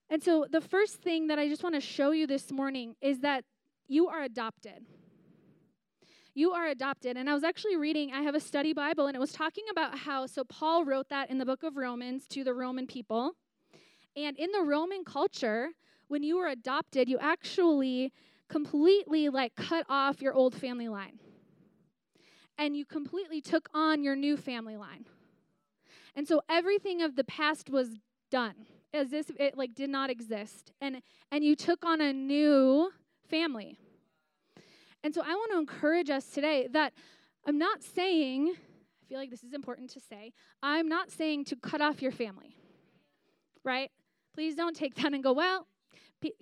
And 0.08 0.22
so 0.22 0.46
the 0.50 0.62
first 0.62 1.02
thing 1.02 1.26
that 1.26 1.38
I 1.38 1.48
just 1.48 1.62
want 1.62 1.74
to 1.74 1.82
show 1.82 2.12
you 2.12 2.26
this 2.26 2.50
morning 2.50 2.94
is 3.02 3.20
that 3.20 3.44
you 3.88 4.08
are 4.08 4.22
adopted. 4.22 4.86
You 6.34 6.52
are 6.52 6.68
adopted. 6.68 7.16
And 7.16 7.28
I 7.28 7.34
was 7.34 7.44
actually 7.44 7.76
reading, 7.76 8.12
I 8.12 8.22
have 8.22 8.34
a 8.34 8.40
study 8.40 8.72
Bible, 8.72 9.06
and 9.06 9.16
it 9.16 9.18
was 9.18 9.32
talking 9.32 9.64
about 9.70 9.98
how, 9.98 10.26
so 10.26 10.44
Paul 10.44 10.84
wrote 10.84 11.08
that 11.08 11.30
in 11.30 11.38
the 11.38 11.46
book 11.46 11.62
of 11.62 11.76
Romans 11.76 12.26
to 12.28 12.44
the 12.44 12.54
Roman 12.54 12.86
people. 12.86 13.32
And 14.16 14.36
in 14.36 14.50
the 14.52 14.62
Roman 14.62 15.04
culture, 15.04 15.70
when 16.08 16.22
you 16.22 16.36
were 16.36 16.48
adopted, 16.48 17.08
you 17.08 17.18
actually 17.18 18.12
completely 18.48 19.28
like 19.28 19.54
cut 19.56 19.84
off 19.88 20.20
your 20.20 20.34
old 20.34 20.54
family 20.54 20.88
line. 20.88 21.18
And 22.56 22.76
you 22.76 22.84
completely 22.84 23.40
took 23.40 23.68
on 23.72 24.02
your 24.02 24.16
new 24.16 24.36
family 24.36 24.76
line. 24.76 25.04
And 26.16 26.26
so 26.26 26.42
everything 26.48 27.02
of 27.02 27.14
the 27.14 27.24
past 27.24 27.70
was 27.70 27.90
done 28.30 28.66
as 28.92 29.12
if 29.12 29.30
it 29.38 29.56
like 29.56 29.74
did 29.74 29.90
not 29.90 30.10
exist. 30.10 30.72
And 30.80 31.02
and 31.30 31.44
you 31.44 31.54
took 31.54 31.84
on 31.84 32.00
a 32.00 32.12
new 32.12 32.90
family. 33.28 33.78
And 35.04 35.14
so 35.14 35.22
I 35.22 35.34
want 35.34 35.52
to 35.52 35.58
encourage 35.58 36.10
us 36.10 36.26
today 36.26 36.68
that 36.72 36.92
I'm 37.46 37.58
not 37.58 37.82
saying, 37.82 38.54
I 38.56 39.04
feel 39.08 39.18
like 39.18 39.30
this 39.30 39.44
is 39.44 39.54
important 39.54 39.90
to 39.90 40.00
say, 40.00 40.32
I'm 40.62 40.88
not 40.88 41.10
saying 41.10 41.44
to 41.46 41.56
cut 41.56 41.80
off 41.80 42.02
your 42.02 42.12
family, 42.12 42.56
right? 43.64 43.90
Please 44.34 44.54
don't 44.54 44.74
take 44.74 44.96
that 44.96 45.14
and 45.14 45.22
go, 45.22 45.32
well, 45.32 45.66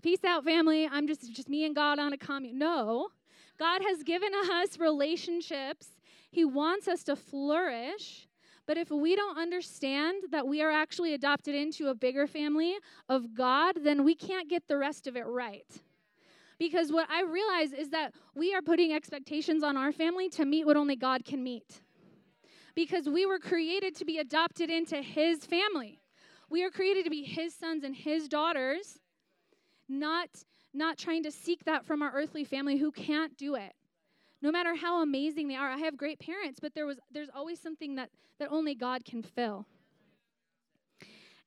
peace 0.02 0.24
out, 0.24 0.44
family. 0.44 0.88
I'm 0.90 1.06
just, 1.06 1.32
just 1.32 1.48
me 1.48 1.64
and 1.64 1.74
God 1.74 1.98
on 1.98 2.12
a 2.12 2.18
commune. 2.18 2.58
No. 2.58 3.08
God 3.58 3.82
has 3.86 4.02
given 4.02 4.30
us 4.50 4.78
relationships. 4.78 5.88
He 6.30 6.44
wants 6.44 6.88
us 6.88 7.04
to 7.04 7.16
flourish. 7.16 8.26
But 8.66 8.78
if 8.78 8.90
we 8.90 9.14
don't 9.14 9.38
understand 9.38 10.24
that 10.32 10.46
we 10.46 10.60
are 10.60 10.70
actually 10.70 11.14
adopted 11.14 11.54
into 11.54 11.88
a 11.88 11.94
bigger 11.94 12.26
family 12.26 12.74
of 13.08 13.34
God, 13.34 13.76
then 13.84 14.02
we 14.02 14.14
can't 14.14 14.48
get 14.48 14.66
the 14.66 14.76
rest 14.76 15.06
of 15.06 15.16
it 15.16 15.24
right 15.26 15.66
Because 16.58 16.90
what 16.90 17.08
I 17.10 17.22
realize 17.22 17.72
is 17.72 17.90
that 17.90 18.14
we 18.34 18.54
are 18.54 18.62
putting 18.62 18.92
expectations 18.92 19.62
on 19.62 19.76
our 19.76 19.92
family 19.92 20.28
to 20.30 20.44
meet 20.44 20.66
what 20.66 20.76
only 20.76 20.96
God 20.96 21.24
can 21.24 21.42
meet. 21.42 21.80
Because 22.74 23.08
we 23.08 23.26
were 23.26 23.38
created 23.38 23.94
to 23.96 24.04
be 24.04 24.18
adopted 24.18 24.70
into 24.70 25.02
His 25.02 25.44
family. 25.44 26.00
We 26.48 26.62
are 26.64 26.70
created 26.70 27.04
to 27.04 27.10
be 27.10 27.22
His 27.22 27.54
sons 27.54 27.84
and 27.84 27.94
His 27.94 28.28
daughters, 28.28 28.98
not, 29.88 30.28
not 30.72 30.98
trying 30.98 31.22
to 31.24 31.32
seek 31.32 31.64
that 31.64 31.84
from 31.84 32.02
our 32.02 32.12
earthly 32.12 32.44
family 32.44 32.78
who 32.78 32.90
can't 32.90 33.36
do 33.36 33.54
it. 33.54 33.72
No 34.42 34.50
matter 34.50 34.74
how 34.74 35.02
amazing 35.02 35.48
they 35.48 35.56
are, 35.56 35.70
I 35.70 35.78
have 35.78 35.96
great 35.96 36.20
parents, 36.20 36.58
but 36.60 36.74
there 36.74 36.86
was, 36.86 36.98
there's 37.10 37.30
always 37.34 37.60
something 37.60 37.96
that, 37.96 38.10
that 38.38 38.52
only 38.52 38.74
God 38.74 39.04
can 39.04 39.22
fill. 39.22 39.66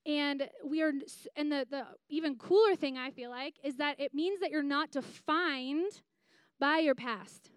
And 0.10 0.50
we 0.65 0.82
are, 0.82 0.91
and 1.36 1.52
the, 1.52 1.67
the 1.69 1.86
even 2.10 2.36
cooler 2.36 2.76
thing 2.76 2.98
I 2.98 3.12
feel 3.12 3.30
like 3.30 3.54
is 3.63 3.76
that 3.76 4.00
it 4.00 4.12
means 4.12 4.39
that 4.39 4.50
you're 4.50 4.63
not 4.63 4.89
defined 4.89 6.02
by 6.60 6.80
your 6.80 6.95
past. 6.95 7.52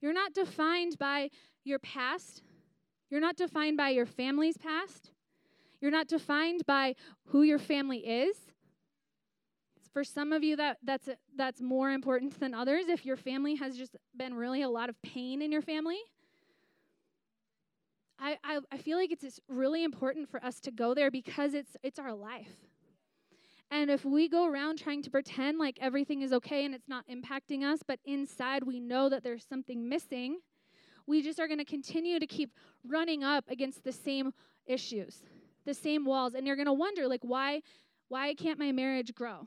You're 0.00 0.14
not 0.14 0.32
defined 0.32 0.96
by 0.98 1.28
your 1.62 1.78
past. 1.78 2.42
You're 3.10 3.20
not 3.20 3.36
defined 3.36 3.76
by 3.76 3.90
your 3.90 4.06
family's 4.06 4.56
past. 4.56 5.10
You're 5.82 5.90
not 5.90 6.08
defined 6.08 6.64
by 6.66 6.94
who 7.26 7.42
your 7.42 7.58
family 7.58 7.98
is. 7.98 8.36
For 9.92 10.02
some 10.02 10.32
of 10.32 10.42
you, 10.42 10.56
that, 10.56 10.78
that's, 10.82 11.10
that's 11.36 11.60
more 11.60 11.90
important 11.90 12.40
than 12.40 12.54
others. 12.54 12.86
If 12.88 13.04
your 13.04 13.18
family 13.18 13.56
has 13.56 13.76
just 13.76 13.96
been 14.16 14.32
really 14.32 14.62
a 14.62 14.68
lot 14.70 14.88
of 14.88 14.96
pain 15.02 15.42
in 15.42 15.52
your 15.52 15.62
family, 15.62 15.98
I, 18.20 18.36
I, 18.44 18.60
I 18.70 18.76
feel 18.76 18.98
like 18.98 19.10
it's 19.10 19.40
really 19.48 19.82
important 19.82 20.28
for 20.28 20.44
us 20.44 20.60
to 20.60 20.70
go 20.70 20.92
there 20.94 21.10
because 21.10 21.54
it's, 21.54 21.76
it's 21.82 21.98
our 21.98 22.12
life. 22.12 22.52
And 23.70 23.90
if 23.90 24.04
we 24.04 24.28
go 24.28 24.46
around 24.46 24.78
trying 24.78 25.02
to 25.02 25.10
pretend 25.10 25.58
like 25.58 25.78
everything 25.80 26.22
is 26.22 26.32
okay 26.32 26.64
and 26.64 26.74
it's 26.74 26.88
not 26.88 27.04
impacting 27.08 27.62
us, 27.62 27.80
but 27.86 27.98
inside 28.04 28.64
we 28.64 28.80
know 28.80 29.08
that 29.08 29.22
there's 29.22 29.46
something 29.46 29.88
missing, 29.88 30.38
we 31.06 31.22
just 31.22 31.40
are 31.40 31.46
going 31.46 31.58
to 31.58 31.64
continue 31.64 32.18
to 32.18 32.26
keep 32.26 32.50
running 32.86 33.24
up 33.24 33.44
against 33.48 33.84
the 33.84 33.92
same 33.92 34.32
issues, 34.66 35.22
the 35.64 35.74
same 35.74 36.04
walls. 36.04 36.34
And 36.34 36.46
you're 36.46 36.56
going 36.56 36.66
to 36.66 36.72
wonder, 36.72 37.08
like, 37.08 37.22
why, 37.22 37.62
why 38.08 38.34
can't 38.34 38.58
my 38.58 38.72
marriage 38.72 39.14
grow? 39.14 39.46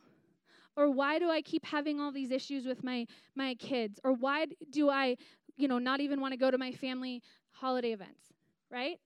Or 0.76 0.90
why 0.90 1.20
do 1.20 1.30
I 1.30 1.42
keep 1.42 1.66
having 1.66 2.00
all 2.00 2.12
these 2.12 2.32
issues 2.32 2.66
with 2.66 2.84
my, 2.84 3.06
my 3.36 3.56
kids? 3.56 4.00
Or 4.04 4.14
why 4.14 4.48
do 4.72 4.90
I, 4.90 5.18
you 5.58 5.68
know, 5.68 5.78
not 5.78 6.00
even 6.00 6.20
want 6.20 6.32
to 6.32 6.38
go 6.38 6.50
to 6.50 6.58
my 6.58 6.72
family 6.72 7.22
holiday 7.52 7.92
events? 7.92 8.33
Right? 8.74 9.00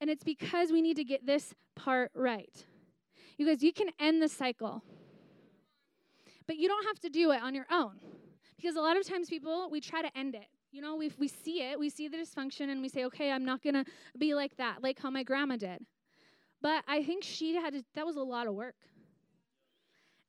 And 0.00 0.10
it's 0.10 0.22
because 0.22 0.70
we 0.70 0.82
need 0.82 0.96
to 0.96 1.04
get 1.04 1.26
this 1.26 1.54
part 1.74 2.12
right. 2.14 2.66
You 3.38 3.46
guys, 3.46 3.62
you 3.62 3.72
can 3.72 3.88
end 3.98 4.22
the 4.22 4.28
cycle, 4.28 4.82
but 6.46 6.56
you 6.56 6.68
don't 6.68 6.84
have 6.86 7.00
to 7.00 7.08
do 7.08 7.32
it 7.32 7.42
on 7.42 7.54
your 7.54 7.66
own. 7.70 7.92
Because 8.56 8.76
a 8.76 8.80
lot 8.80 8.96
of 8.96 9.06
times, 9.06 9.28
people, 9.28 9.68
we 9.70 9.80
try 9.80 10.02
to 10.02 10.18
end 10.18 10.34
it. 10.34 10.46
You 10.72 10.82
know, 10.82 10.96
we, 10.96 11.10
we 11.18 11.28
see 11.28 11.62
it, 11.62 11.78
we 11.78 11.88
see 11.88 12.08
the 12.08 12.18
dysfunction, 12.18 12.70
and 12.70 12.82
we 12.82 12.88
say, 12.88 13.04
okay, 13.06 13.30
I'm 13.30 13.44
not 13.44 13.62
going 13.62 13.74
to 13.74 13.84
be 14.18 14.34
like 14.34 14.56
that, 14.56 14.82
like 14.82 15.00
how 15.00 15.10
my 15.10 15.22
grandma 15.22 15.56
did. 15.56 15.86
But 16.60 16.82
I 16.88 17.02
think 17.04 17.22
she 17.22 17.54
had, 17.54 17.72
to, 17.74 17.84
that 17.94 18.04
was 18.04 18.16
a 18.16 18.22
lot 18.22 18.48
of 18.48 18.54
work. 18.54 18.74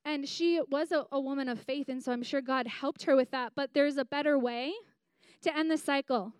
And 0.04 0.28
she 0.28 0.60
was 0.70 0.92
a, 0.92 1.04
a 1.12 1.20
woman 1.20 1.48
of 1.48 1.60
faith, 1.60 1.88
and 1.88 2.02
so 2.02 2.12
I'm 2.12 2.22
sure 2.22 2.40
God 2.40 2.66
helped 2.66 3.02
her 3.02 3.16
with 3.16 3.32
that. 3.32 3.52
But 3.54 3.70
there's 3.74 3.96
a 3.98 4.04
better 4.04 4.38
way 4.38 4.72
to 5.42 5.56
end 5.56 5.70
the 5.70 5.76
cycle. 5.76 6.32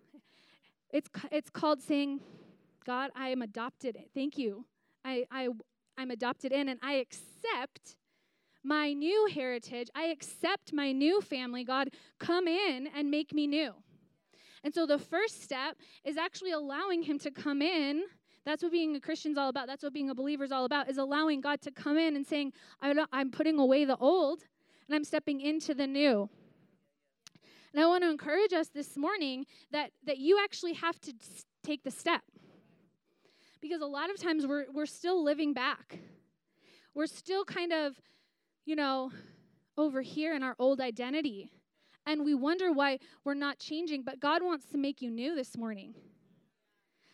It's, 0.93 1.09
it's 1.31 1.51
called 1.51 1.83
saying, 1.83 2.21
God, 2.85 3.11
I 3.15 3.29
am 3.29 3.43
adopted. 3.43 3.97
Thank 4.15 4.39
you. 4.39 4.65
I, 5.05 5.25
I, 5.31 5.49
I'm 5.97 6.11
adopted 6.11 6.53
in, 6.53 6.69
and 6.69 6.81
I 6.83 6.95
accept 6.95 7.97
my 8.63 8.93
new 8.93 9.29
heritage. 9.33 9.89
I 9.95 10.05
accept 10.07 10.73
my 10.73 10.93
new 10.93 11.21
family. 11.21 11.65
God, 11.65 11.91
come 12.19 12.47
in 12.49 12.89
and 12.95 13.11
make 13.11 13.33
me 13.33 13.47
new. 13.47 13.73
And 14.63 14.75
so 14.75 14.87
the 14.87 14.99
first 14.99 15.43
step 15.43 15.77
is 16.05 16.17
actually 16.17 16.53
allowing 16.53 17.03
Him 17.03 17.19
to 17.21 17.31
come 17.31 17.63
in. 17.63 18.03
That's 18.45 18.63
what 18.63 18.73
being 18.73 18.97
a 18.97 19.01
Christian's 19.01 19.39
all 19.39 19.49
about. 19.49 19.67
That's 19.67 19.83
what 19.83 19.93
being 19.93 20.11
a 20.11 20.15
believer 20.15 20.45
is 20.45 20.53
all 20.53 20.65
about, 20.65 20.91
is 20.91 20.99
allowing 20.99 21.41
God 21.41 21.61
to 21.63 21.71
come 21.71 21.99
in 21.99 22.17
and 22.17 22.27
saying, 22.27 22.53
I'm 22.81 23.31
putting 23.31 23.59
away 23.59 23.85
the 23.85 23.97
old 23.97 24.41
and 24.89 24.95
I'm 24.95 25.05
stepping 25.05 25.41
into 25.41 25.75
the 25.75 25.87
new. 25.87 26.29
And 27.73 27.83
I 27.83 27.87
want 27.87 28.03
to 28.03 28.11
encourage 28.11 28.53
us 28.53 28.69
this 28.69 28.97
morning 28.97 29.47
that, 29.71 29.91
that 30.05 30.19
you 30.19 30.39
actually 30.43 30.75
have 30.75 31.01
to 31.03 31.13
take 31.63 31.85
the 31.85 31.91
step. 31.91 32.23
Because 33.61 33.81
a 33.81 33.87
lot 33.87 34.11
of 34.11 34.21
times 34.21 34.47
we're, 34.47 34.67
we're 34.73 34.87
still 34.87 35.23
living 35.23 35.53
back. 35.53 35.99
We're 36.95 37.07
still 37.07 37.45
kind 37.45 37.73
of, 37.73 38.01
you 38.65 38.75
know, 38.75 39.13
over 39.77 40.03
here 40.03 40.35
in 40.35 40.43
our 40.43 40.57
old 40.59 40.81
identity. 40.81 41.51
And 42.07 42.25
we 42.25 42.35
wonder 42.35 42.73
why 42.73 42.99
we're 43.25 43.35
not 43.35 43.59
changing. 43.59 44.03
But 44.03 44.19
God 44.19 44.43
wants 44.43 44.67
to 44.73 44.79
make 44.79 45.01
you 45.01 45.11
new 45.11 45.37
this 45.37 45.57
morning. 45.57 45.95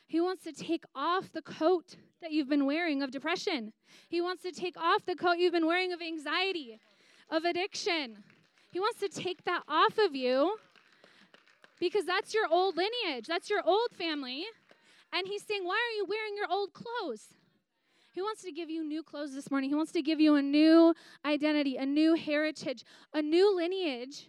He 0.06 0.20
wants 0.20 0.44
to 0.44 0.52
take 0.52 0.84
off 0.94 1.32
the 1.32 1.42
coat 1.42 1.96
that 2.22 2.30
you've 2.30 2.48
been 2.48 2.64
wearing 2.64 3.02
of 3.02 3.10
depression. 3.10 3.72
He 4.08 4.20
wants 4.20 4.42
to 4.44 4.52
take 4.52 4.76
off 4.78 5.04
the 5.04 5.16
coat 5.16 5.38
you've 5.38 5.52
been 5.52 5.66
wearing 5.66 5.92
of 5.92 6.00
anxiety, 6.00 6.78
of 7.28 7.44
addiction. 7.44 8.22
He 8.70 8.80
wants 8.80 9.00
to 9.00 9.08
take 9.08 9.44
that 9.44 9.62
off 9.68 9.98
of 9.98 10.14
you 10.14 10.56
because 11.78 12.04
that's 12.04 12.34
your 12.34 12.46
old 12.50 12.76
lineage, 12.76 13.26
that's 13.26 13.50
your 13.50 13.62
old 13.64 13.90
family. 13.96 14.44
And 15.12 15.26
he's 15.26 15.44
saying, 15.44 15.64
Why 15.64 15.74
are 15.74 15.96
you 15.96 16.06
wearing 16.08 16.36
your 16.36 16.50
old 16.50 16.72
clothes? 16.72 17.34
He 18.12 18.22
wants 18.22 18.42
to 18.44 18.52
give 18.52 18.70
you 18.70 18.82
new 18.82 19.02
clothes 19.02 19.34
this 19.34 19.50
morning. 19.50 19.68
He 19.68 19.76
wants 19.76 19.92
to 19.92 20.00
give 20.00 20.20
you 20.20 20.36
a 20.36 20.42
new 20.42 20.94
identity, 21.24 21.76
a 21.76 21.84
new 21.84 22.14
heritage, 22.14 22.82
a 23.12 23.20
new 23.20 23.54
lineage. 23.54 24.28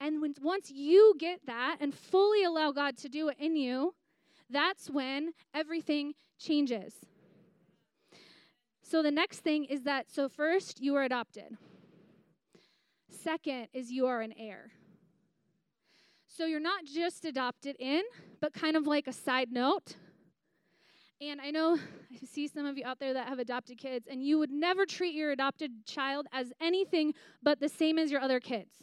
And 0.00 0.20
when, 0.20 0.34
once 0.42 0.70
you 0.70 1.14
get 1.18 1.40
that 1.46 1.78
and 1.80 1.94
fully 1.94 2.44
allow 2.44 2.72
God 2.72 2.98
to 2.98 3.08
do 3.08 3.28
it 3.28 3.38
in 3.38 3.56
you, 3.56 3.94
that's 4.50 4.90
when 4.90 5.32
everything 5.54 6.12
changes. 6.38 6.94
So 8.82 9.02
the 9.02 9.10
next 9.10 9.40
thing 9.40 9.64
is 9.64 9.84
that 9.84 10.10
so 10.10 10.28
first 10.28 10.82
you 10.82 10.94
are 10.94 11.04
adopted. 11.04 11.56
Second 13.24 13.68
is 13.72 13.90
you 13.90 14.06
are 14.06 14.20
an 14.20 14.34
heir. 14.36 14.70
So 16.26 16.44
you're 16.44 16.60
not 16.60 16.84
just 16.84 17.24
adopted 17.24 17.74
in, 17.78 18.02
but 18.42 18.52
kind 18.52 18.76
of 18.76 18.86
like 18.86 19.06
a 19.06 19.14
side 19.14 19.50
note. 19.50 19.96
And 21.22 21.40
I 21.40 21.50
know 21.50 21.78
I 22.12 22.26
see 22.26 22.46
some 22.48 22.66
of 22.66 22.76
you 22.76 22.84
out 22.84 23.00
there 23.00 23.14
that 23.14 23.26
have 23.28 23.38
adopted 23.38 23.78
kids, 23.78 24.06
and 24.10 24.22
you 24.22 24.38
would 24.38 24.50
never 24.50 24.84
treat 24.84 25.14
your 25.14 25.30
adopted 25.30 25.86
child 25.86 26.26
as 26.34 26.52
anything 26.60 27.14
but 27.42 27.60
the 27.60 27.68
same 27.68 27.98
as 27.98 28.10
your 28.10 28.20
other 28.20 28.40
kids. 28.40 28.74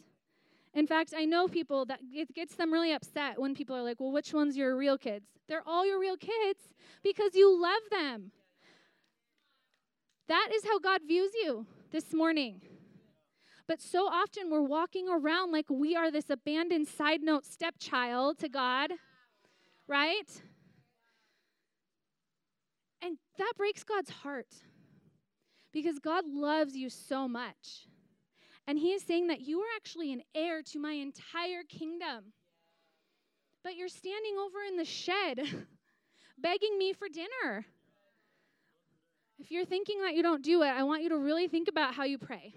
In 0.74 0.88
fact, 0.88 1.14
I 1.16 1.26
know 1.26 1.48
people 1.48 1.86
that 1.86 2.00
it 2.12 2.34
gets 2.34 2.56
them 2.56 2.74
really 2.74 2.94
upset 2.94 3.40
when 3.40 3.54
people 3.54 3.76
are 3.76 3.84
like, 3.84 4.00
well, 4.00 4.12
which 4.12 4.34
one's 4.34 4.58
your 4.58 4.76
real 4.76 4.98
kids? 4.98 5.28
They're 5.48 5.68
all 5.68 5.86
your 5.86 6.00
real 6.00 6.18
kids 6.18 6.62
because 7.04 7.36
you 7.36 7.62
love 7.62 7.82
them. 7.92 8.32
That 10.28 10.50
is 10.52 10.64
how 10.64 10.80
God 10.80 11.02
views 11.06 11.32
you 11.44 11.68
this 11.92 12.12
morning. 12.12 12.62
But 13.72 13.82
so 13.82 14.06
often 14.06 14.50
we're 14.52 14.62
walking 14.62 15.08
around 15.08 15.54
like 15.54 15.68
we 15.70 15.96
are 15.96 16.12
this 16.12 16.30
abandoned 16.30 16.90
side 16.90 17.22
note 17.22 17.46
stepchild 17.46 18.38
to 18.40 18.50
God, 18.50 18.92
right? 19.88 20.28
And 23.02 23.18
that 23.38 23.54
breaks 23.56 23.86
God's 23.86 24.10
heart 24.10 24.54
because 25.72 26.00
God 26.00 26.26
loves 26.28 26.76
you 26.76 26.90
so 26.90 27.30
much. 27.30 27.88
And 28.68 28.78
He 28.78 28.92
is 28.92 29.04
saying 29.04 29.28
that 29.28 29.40
you 29.40 29.62
are 29.62 29.76
actually 29.78 30.12
an 30.12 30.24
heir 30.36 30.62
to 30.64 30.78
my 30.78 30.92
entire 30.92 31.64
kingdom. 31.64 32.34
But 33.64 33.78
you're 33.78 33.88
standing 33.88 34.36
over 34.38 34.58
in 34.68 34.76
the 34.76 34.84
shed 34.84 35.40
begging 36.38 36.78
me 36.78 36.92
for 36.92 37.08
dinner. 37.08 37.66
If 39.40 39.50
you're 39.50 39.64
thinking 39.64 40.02
that 40.02 40.14
you 40.14 40.24
don't 40.24 40.44
do 40.44 40.62
it, 40.62 40.72
I 40.72 40.84
want 40.84 41.04
you 41.04 41.10
to 41.10 41.18
really 41.18 41.48
think 41.48 41.70
about 41.70 41.94
how 41.94 42.04
you 42.04 42.18
pray. 42.18 42.54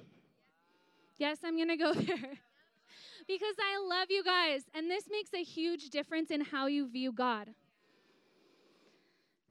Yes, 1.18 1.38
I'm 1.44 1.56
going 1.56 1.68
to 1.68 1.76
go 1.76 1.92
there. 1.94 2.38
because 3.26 3.54
I 3.60 3.86
love 3.88 4.06
you 4.10 4.24
guys. 4.24 4.62
And 4.74 4.90
this 4.90 5.04
makes 5.10 5.30
a 5.34 5.42
huge 5.42 5.90
difference 5.90 6.30
in 6.30 6.40
how 6.40 6.66
you 6.66 6.88
view 6.88 7.12
God. 7.12 7.50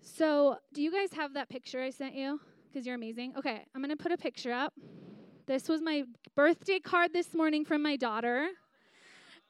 So, 0.02 0.58
do 0.73 0.82
you 0.82 0.91
guys 0.91 1.13
have 1.13 1.34
that 1.36 1.49
picture 1.49 1.82
I 1.82 1.89
sent 1.89 2.13
you? 2.15 2.39
Because 2.67 2.86
you're 2.86 2.95
amazing. 2.95 3.34
Okay, 3.38 3.65
I'm 3.73 3.82
going 3.82 3.95
to 3.95 4.02
put 4.02 4.12
a 4.12 4.17
picture 4.17 4.52
up. 4.52 4.73
This 5.45 5.69
was 5.69 5.82
my 5.82 6.04
birthday 6.36 6.80
card 6.80 7.13
this 7.13 7.34
morning 7.34 7.63
from 7.63 7.82
my 7.82 7.95
daughter. 7.95 8.47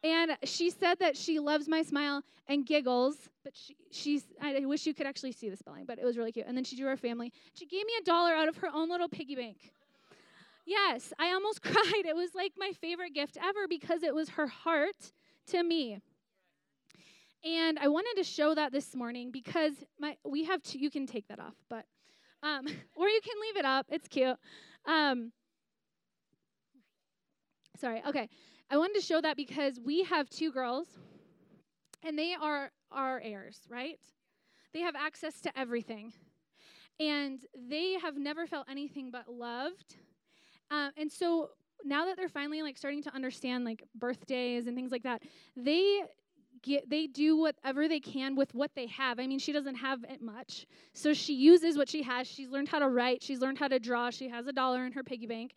And 0.03 0.37
she 0.43 0.69
said 0.69 0.99
that 0.99 1.15
she 1.15 1.39
loves 1.39 1.67
my 1.67 1.81
smile 1.81 2.23
and 2.47 2.65
giggles, 2.65 3.15
but 3.43 3.53
she, 3.55 3.77
she's, 3.89 4.25
I 4.41 4.59
wish 4.65 4.85
you 4.85 4.93
could 4.93 5.07
actually 5.07 5.31
see 5.31 5.49
the 5.49 5.55
spelling, 5.55 5.85
but 5.85 5.97
it 5.97 6.03
was 6.03 6.17
really 6.17 6.33
cute. 6.33 6.45
And 6.45 6.57
then 6.57 6.65
she 6.65 6.75
drew 6.75 6.87
her 6.87 6.97
family. 6.97 7.31
She 7.53 7.65
gave 7.65 7.85
me 7.85 7.93
a 8.01 8.03
dollar 8.03 8.33
out 8.33 8.49
of 8.49 8.57
her 8.57 8.67
own 8.73 8.89
little 8.89 9.07
piggy 9.07 9.35
bank. 9.35 9.71
Yes, 10.65 11.13
I 11.19 11.31
almost 11.33 11.61
cried. 11.63 12.05
It 12.05 12.15
was 12.15 12.33
like 12.35 12.53
my 12.57 12.71
favorite 12.79 13.13
gift 13.13 13.37
ever 13.41 13.67
because 13.67 14.03
it 14.03 14.13
was 14.13 14.29
her 14.29 14.47
heart 14.47 15.11
to 15.47 15.63
me. 15.63 15.99
And 17.43 17.77
I 17.77 17.89
wanted 17.89 18.15
to 18.17 18.23
show 18.23 18.55
that 18.55 18.71
this 18.71 18.95
morning 18.95 19.29
because 19.31 19.73
my 19.99 20.15
we 20.23 20.45
have 20.45 20.63
two, 20.63 20.79
you 20.79 20.89
can 20.89 21.05
take 21.05 21.27
that 21.27 21.39
off, 21.39 21.55
but 21.69 21.85
um, 22.41 22.65
or 22.95 23.07
you 23.07 23.19
can 23.21 23.35
leave 23.41 23.57
it 23.57 23.65
up. 23.65 23.87
It's 23.89 24.07
cute. 24.07 24.37
Um, 24.85 25.33
Sorry. 27.83 28.01
Okay. 28.07 28.29
I 28.69 28.77
wanted 28.77 28.95
to 28.95 29.01
show 29.01 29.19
that 29.19 29.35
because 29.35 29.79
we 29.83 30.03
have 30.03 30.29
two 30.29 30.51
girls 30.51 30.87
and 32.01 32.17
they 32.17 32.33
are 32.33 32.71
our 32.91 33.19
heirs, 33.21 33.59
right? 33.69 33.99
They 34.73 34.79
have 34.79 34.95
access 34.95 35.41
to 35.41 35.59
everything. 35.59 36.13
And 36.99 37.39
they 37.69 37.97
have 38.01 38.15
never 38.15 38.47
felt 38.47 38.67
anything 38.69 39.11
but 39.11 39.27
loved. 39.27 39.97
Uh, 40.73 40.89
and 40.97 41.11
so 41.11 41.51
now 41.85 42.05
that 42.05 42.17
they're 42.17 42.27
finally 42.29 42.63
like 42.63 42.77
starting 42.77 43.03
to 43.03 43.13
understand 43.13 43.63
like 43.63 43.83
birthdays 43.93 44.65
and 44.65 44.75
things 44.75 44.91
like 44.91 45.03
that, 45.03 45.21
they 45.55 46.01
get 46.63 46.89
they 46.89 47.05
do 47.05 47.37
whatever 47.37 47.87
they 47.87 47.99
can 47.99 48.35
with 48.35 48.55
what 48.55 48.71
they 48.75 48.87
have. 48.87 49.19
I 49.19 49.27
mean, 49.27 49.37
she 49.37 49.51
doesn't 49.51 49.75
have 49.75 50.03
it 50.09 50.21
much. 50.21 50.65
So 50.93 51.13
she 51.13 51.35
uses 51.35 51.77
what 51.77 51.89
she 51.89 52.01
has. 52.01 52.25
She's 52.25 52.49
learned 52.49 52.69
how 52.69 52.79
to 52.79 52.89
write, 52.89 53.21
she's 53.21 53.39
learned 53.39 53.59
how 53.59 53.67
to 53.67 53.77
draw, 53.77 54.09
she 54.09 54.29
has 54.29 54.47
a 54.47 54.53
dollar 54.53 54.83
in 54.85 54.93
her 54.93 55.03
piggy 55.03 55.27
bank. 55.27 55.53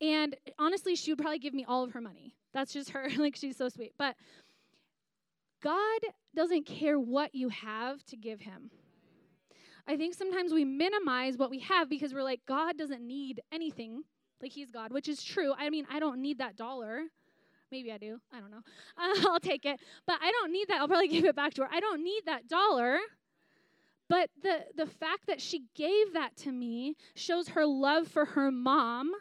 And 0.00 0.36
honestly, 0.60 0.94
she 0.94 1.10
would 1.10 1.18
probably 1.18 1.40
give 1.40 1.54
me 1.54 1.64
all 1.66 1.82
of 1.82 1.90
her 1.92 2.00
money. 2.00 2.32
That's 2.54 2.72
just 2.72 2.90
her. 2.90 3.08
like 3.16 3.34
she's 3.34 3.56
so 3.56 3.68
sweet. 3.68 3.94
But 3.98 4.14
God 5.60 6.00
doesn't 6.36 6.66
care 6.66 7.00
what 7.00 7.34
you 7.34 7.48
have 7.48 8.04
to 8.06 8.16
give 8.16 8.40
him. 8.40 8.70
I 9.88 9.96
think 9.96 10.14
sometimes 10.14 10.52
we 10.52 10.64
minimize 10.64 11.36
what 11.36 11.50
we 11.50 11.58
have 11.60 11.88
because 11.88 12.14
we're 12.14 12.22
like, 12.22 12.40
God 12.46 12.78
doesn't 12.78 13.04
need 13.04 13.40
anything. 13.50 14.04
Like 14.42 14.52
he's 14.52 14.70
God, 14.70 14.92
which 14.92 15.08
is 15.08 15.22
true. 15.22 15.54
I 15.56 15.70
mean, 15.70 15.86
I 15.90 16.00
don't 16.00 16.20
need 16.20 16.38
that 16.38 16.56
dollar. 16.56 17.02
Maybe 17.70 17.92
I 17.92 17.98
do. 17.98 18.20
I 18.32 18.40
don't 18.40 18.50
know. 18.50 18.62
Uh, 18.98 19.28
I'll 19.30 19.40
take 19.40 19.64
it. 19.64 19.80
But 20.06 20.18
I 20.20 20.30
don't 20.32 20.52
need 20.52 20.68
that. 20.68 20.80
I'll 20.80 20.88
probably 20.88 21.08
give 21.16 21.24
it 21.24 21.36
back 21.36 21.54
to 21.54 21.62
her. 21.62 21.68
I 21.72 21.80
don't 21.80 22.02
need 22.02 22.22
that 22.26 22.48
dollar. 22.48 22.98
But 24.08 24.28
the, 24.42 24.64
the 24.76 24.86
fact 24.86 25.26
that 25.28 25.40
she 25.40 25.62
gave 25.74 26.12
that 26.12 26.36
to 26.38 26.52
me 26.52 26.96
shows 27.14 27.48
her 27.48 27.64
love 27.64 28.08
for 28.08 28.26
her 28.26 28.50
mom. 28.50 29.12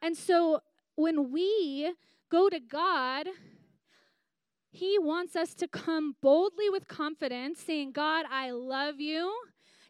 And 0.00 0.16
so 0.16 0.60
when 0.94 1.32
we 1.32 1.92
go 2.30 2.48
to 2.48 2.60
God, 2.60 3.26
He 4.70 4.98
wants 4.98 5.36
us 5.36 5.52
to 5.54 5.68
come 5.68 6.16
boldly 6.22 6.70
with 6.70 6.88
confidence, 6.88 7.60
saying, 7.60 7.92
God, 7.92 8.24
I 8.30 8.52
love 8.52 9.00
you. 9.00 9.34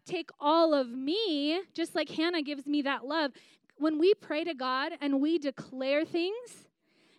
Take 0.07 0.31
all 0.41 0.73
of 0.73 0.89
me, 0.89 1.61
just 1.75 1.95
like 1.95 2.09
Hannah 2.09 2.43
gives 2.43 2.67
me 2.67 2.83
that 2.83 3.05
love. 3.05 3.33
When 3.79 3.99
we 3.99 4.15
pray 4.15 4.45
to 4.45 4.55
God 4.55 4.93
and 5.01 5.21
we 5.21 5.39
declare 5.39 6.05
things, 6.05 6.69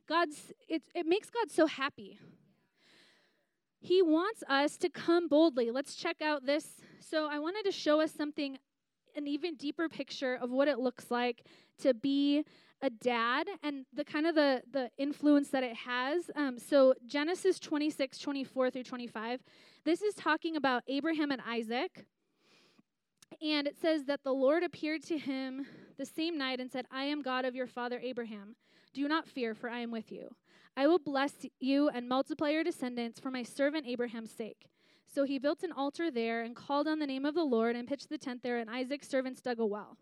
God's 0.07 0.53
it, 0.67 0.83
it 0.95 1.05
makes 1.05 1.29
God 1.29 1.51
so 1.51 1.67
happy. 1.67 2.19
He 3.79 4.01
wants 4.01 4.43
us 4.49 4.77
to 4.77 4.89
come 4.89 5.27
boldly. 5.27 5.71
Let's 5.71 5.95
check 5.95 6.21
out 6.21 6.45
this. 6.45 6.81
So 6.99 7.27
I 7.29 7.39
wanted 7.39 7.63
to 7.65 7.71
show 7.71 8.01
us 8.01 8.11
something, 8.11 8.57
an 9.15 9.27
even 9.27 9.55
deeper 9.55 9.87
picture 9.87 10.35
of 10.35 10.49
what 10.49 10.67
it 10.67 10.79
looks 10.79 11.11
like 11.11 11.43
to 11.79 11.93
be 11.93 12.43
a 12.81 12.89
dad 12.89 13.47
and 13.63 13.85
the 13.93 14.03
kind 14.03 14.27
of 14.27 14.35
the, 14.35 14.61
the 14.71 14.89
influence 14.97 15.49
that 15.49 15.63
it 15.63 15.75
has. 15.75 16.29
Um, 16.35 16.59
so 16.59 16.93
Genesis 17.05 17.59
26, 17.59 18.17
24 18.19 18.71
through 18.71 18.83
25, 18.83 19.41
this 19.83 20.01
is 20.01 20.13
talking 20.13 20.55
about 20.55 20.83
Abraham 20.87 21.31
and 21.31 21.41
Isaac. 21.47 22.05
And 23.41 23.67
it 23.67 23.77
says 23.79 24.05
that 24.05 24.23
the 24.23 24.33
Lord 24.33 24.63
appeared 24.63 25.03
to 25.03 25.17
him 25.17 25.65
the 25.97 26.05
same 26.05 26.37
night 26.37 26.59
and 26.59 26.71
said, 26.71 26.85
I 26.91 27.03
am 27.03 27.21
God 27.21 27.45
of 27.45 27.55
your 27.55 27.67
father 27.67 27.99
Abraham. 28.01 28.55
Do 28.93 29.07
not 29.07 29.27
fear, 29.27 29.53
for 29.53 29.69
I 29.69 29.79
am 29.79 29.91
with 29.91 30.11
you. 30.11 30.29
I 30.75 30.87
will 30.87 30.99
bless 30.99 31.33
you 31.59 31.89
and 31.89 32.07
multiply 32.07 32.49
your 32.49 32.63
descendants 32.63 33.19
for 33.19 33.31
my 33.31 33.43
servant 33.43 33.85
Abraham's 33.87 34.31
sake. 34.31 34.69
So 35.07 35.23
he 35.23 35.39
built 35.39 35.63
an 35.63 35.71
altar 35.71 36.11
there 36.11 36.43
and 36.43 36.55
called 36.55 36.87
on 36.87 36.99
the 36.99 37.07
name 37.07 37.25
of 37.25 37.35
the 37.35 37.43
Lord 37.43 37.75
and 37.75 37.87
pitched 37.87 38.09
the 38.09 38.17
tent 38.17 38.43
there, 38.43 38.57
and 38.57 38.69
Isaac's 38.69 39.07
servants 39.07 39.41
dug 39.41 39.59
a 39.59 39.65
well. 39.65 39.97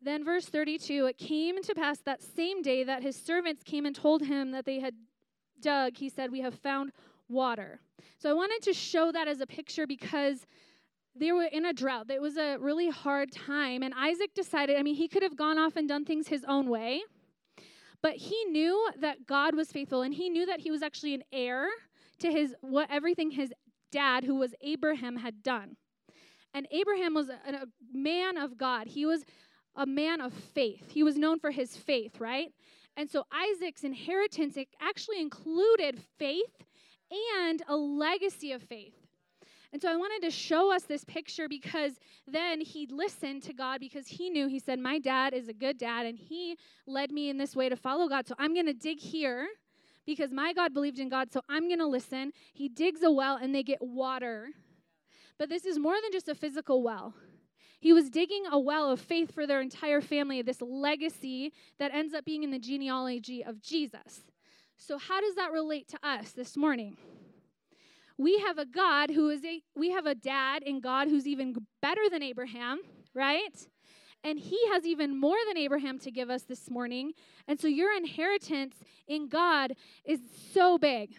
Then, 0.00 0.24
verse 0.24 0.46
32 0.46 1.06
it 1.06 1.18
came 1.18 1.62
to 1.62 1.74
pass 1.74 1.98
that 1.98 2.22
same 2.22 2.62
day 2.62 2.82
that 2.82 3.02
his 3.02 3.14
servants 3.14 3.62
came 3.62 3.86
and 3.86 3.94
told 3.94 4.22
him 4.22 4.50
that 4.50 4.64
they 4.64 4.80
had 4.80 4.94
dug, 5.60 5.96
he 5.96 6.08
said, 6.08 6.32
We 6.32 6.40
have 6.40 6.54
found 6.54 6.90
water. 7.28 7.80
So 8.18 8.28
I 8.28 8.32
wanted 8.32 8.62
to 8.62 8.72
show 8.72 9.12
that 9.12 9.28
as 9.28 9.40
a 9.40 9.46
picture 9.46 9.86
because 9.86 10.46
they 11.14 11.32
were 11.32 11.44
in 11.44 11.66
a 11.66 11.72
drought. 11.72 12.10
It 12.10 12.22
was 12.22 12.36
a 12.36 12.56
really 12.58 12.88
hard 12.88 13.32
time. 13.32 13.82
And 13.82 13.92
Isaac 13.96 14.34
decided, 14.34 14.76
I 14.78 14.82
mean, 14.82 14.94
he 14.94 15.08
could 15.08 15.22
have 15.22 15.36
gone 15.36 15.58
off 15.58 15.76
and 15.76 15.88
done 15.88 16.04
things 16.04 16.28
his 16.28 16.44
own 16.48 16.68
way, 16.68 17.02
but 18.02 18.14
he 18.14 18.44
knew 18.46 18.90
that 19.00 19.26
God 19.26 19.54
was 19.54 19.70
faithful 19.70 20.02
and 20.02 20.14
he 20.14 20.28
knew 20.28 20.46
that 20.46 20.60
he 20.60 20.70
was 20.70 20.82
actually 20.82 21.14
an 21.14 21.22
heir 21.32 21.68
to 22.20 22.30
his 22.30 22.54
what 22.60 22.88
everything 22.90 23.30
his 23.30 23.52
dad, 23.90 24.24
who 24.24 24.36
was 24.36 24.54
Abraham, 24.60 25.16
had 25.16 25.42
done. 25.42 25.76
And 26.54 26.66
Abraham 26.70 27.14
was 27.14 27.28
a, 27.28 27.32
a 27.48 27.66
man 27.92 28.36
of 28.36 28.56
God. 28.58 28.86
He 28.88 29.06
was 29.06 29.24
a 29.76 29.86
man 29.86 30.20
of 30.20 30.32
faith. 30.32 30.90
He 30.90 31.02
was 31.02 31.16
known 31.16 31.38
for 31.38 31.50
his 31.50 31.76
faith, 31.76 32.20
right? 32.20 32.52
And 32.96 33.10
so 33.10 33.24
Isaac's 33.32 33.84
inheritance 33.84 34.58
actually 34.80 35.20
included 35.20 36.00
faith 36.18 36.64
and 37.38 37.62
a 37.68 37.76
legacy 37.76 38.52
of 38.52 38.62
faith. 38.62 39.01
And 39.72 39.80
so 39.80 39.90
I 39.90 39.96
wanted 39.96 40.26
to 40.26 40.30
show 40.30 40.70
us 40.70 40.82
this 40.82 41.02
picture 41.04 41.48
because 41.48 41.92
then 42.26 42.60
he 42.60 42.86
listened 42.86 43.42
to 43.44 43.54
God 43.54 43.80
because 43.80 44.06
he 44.06 44.28
knew, 44.28 44.46
he 44.46 44.58
said, 44.58 44.78
My 44.78 44.98
dad 44.98 45.32
is 45.32 45.48
a 45.48 45.54
good 45.54 45.78
dad 45.78 46.04
and 46.04 46.18
he 46.18 46.58
led 46.86 47.10
me 47.10 47.30
in 47.30 47.38
this 47.38 47.56
way 47.56 47.70
to 47.70 47.76
follow 47.76 48.08
God. 48.08 48.28
So 48.28 48.34
I'm 48.38 48.52
going 48.52 48.66
to 48.66 48.74
dig 48.74 49.00
here 49.00 49.48
because 50.04 50.30
my 50.30 50.52
God 50.52 50.74
believed 50.74 50.98
in 50.98 51.08
God. 51.08 51.32
So 51.32 51.40
I'm 51.48 51.68
going 51.68 51.78
to 51.78 51.86
listen. 51.86 52.32
He 52.52 52.68
digs 52.68 53.02
a 53.02 53.10
well 53.10 53.36
and 53.36 53.54
they 53.54 53.62
get 53.62 53.78
water. 53.80 54.50
But 55.38 55.48
this 55.48 55.64
is 55.64 55.78
more 55.78 55.94
than 56.02 56.12
just 56.12 56.28
a 56.28 56.34
physical 56.34 56.82
well. 56.82 57.14
He 57.80 57.92
was 57.92 58.10
digging 58.10 58.44
a 58.50 58.60
well 58.60 58.90
of 58.90 59.00
faith 59.00 59.34
for 59.34 59.46
their 59.46 59.60
entire 59.60 60.00
family, 60.00 60.42
this 60.42 60.60
legacy 60.60 61.52
that 61.78 61.92
ends 61.92 62.14
up 62.14 62.24
being 62.24 62.44
in 62.44 62.50
the 62.50 62.58
genealogy 62.58 63.42
of 63.42 63.60
Jesus. 63.60 64.20
So, 64.76 64.98
how 64.98 65.20
does 65.20 65.34
that 65.34 65.50
relate 65.50 65.88
to 65.88 65.98
us 66.02 66.30
this 66.30 66.56
morning? 66.56 66.96
We 68.22 68.38
have 68.38 68.58
a 68.58 68.64
God 68.64 69.10
who 69.10 69.28
is 69.30 69.44
a, 69.44 69.62
we 69.74 69.90
have 69.90 70.06
a 70.06 70.14
dad 70.14 70.62
in 70.62 70.80
God 70.80 71.08
who's 71.08 71.26
even 71.26 71.66
better 71.80 72.08
than 72.10 72.22
Abraham, 72.22 72.80
right? 73.14 73.66
And 74.22 74.38
he 74.38 74.58
has 74.72 74.86
even 74.86 75.18
more 75.18 75.36
than 75.48 75.58
Abraham 75.58 75.98
to 76.00 76.10
give 76.10 76.30
us 76.30 76.42
this 76.42 76.70
morning. 76.70 77.12
And 77.48 77.60
so, 77.60 77.66
your 77.66 77.94
inheritance 77.96 78.76
in 79.08 79.28
God 79.28 79.72
is 80.04 80.20
so 80.54 80.78
big. 80.78 81.16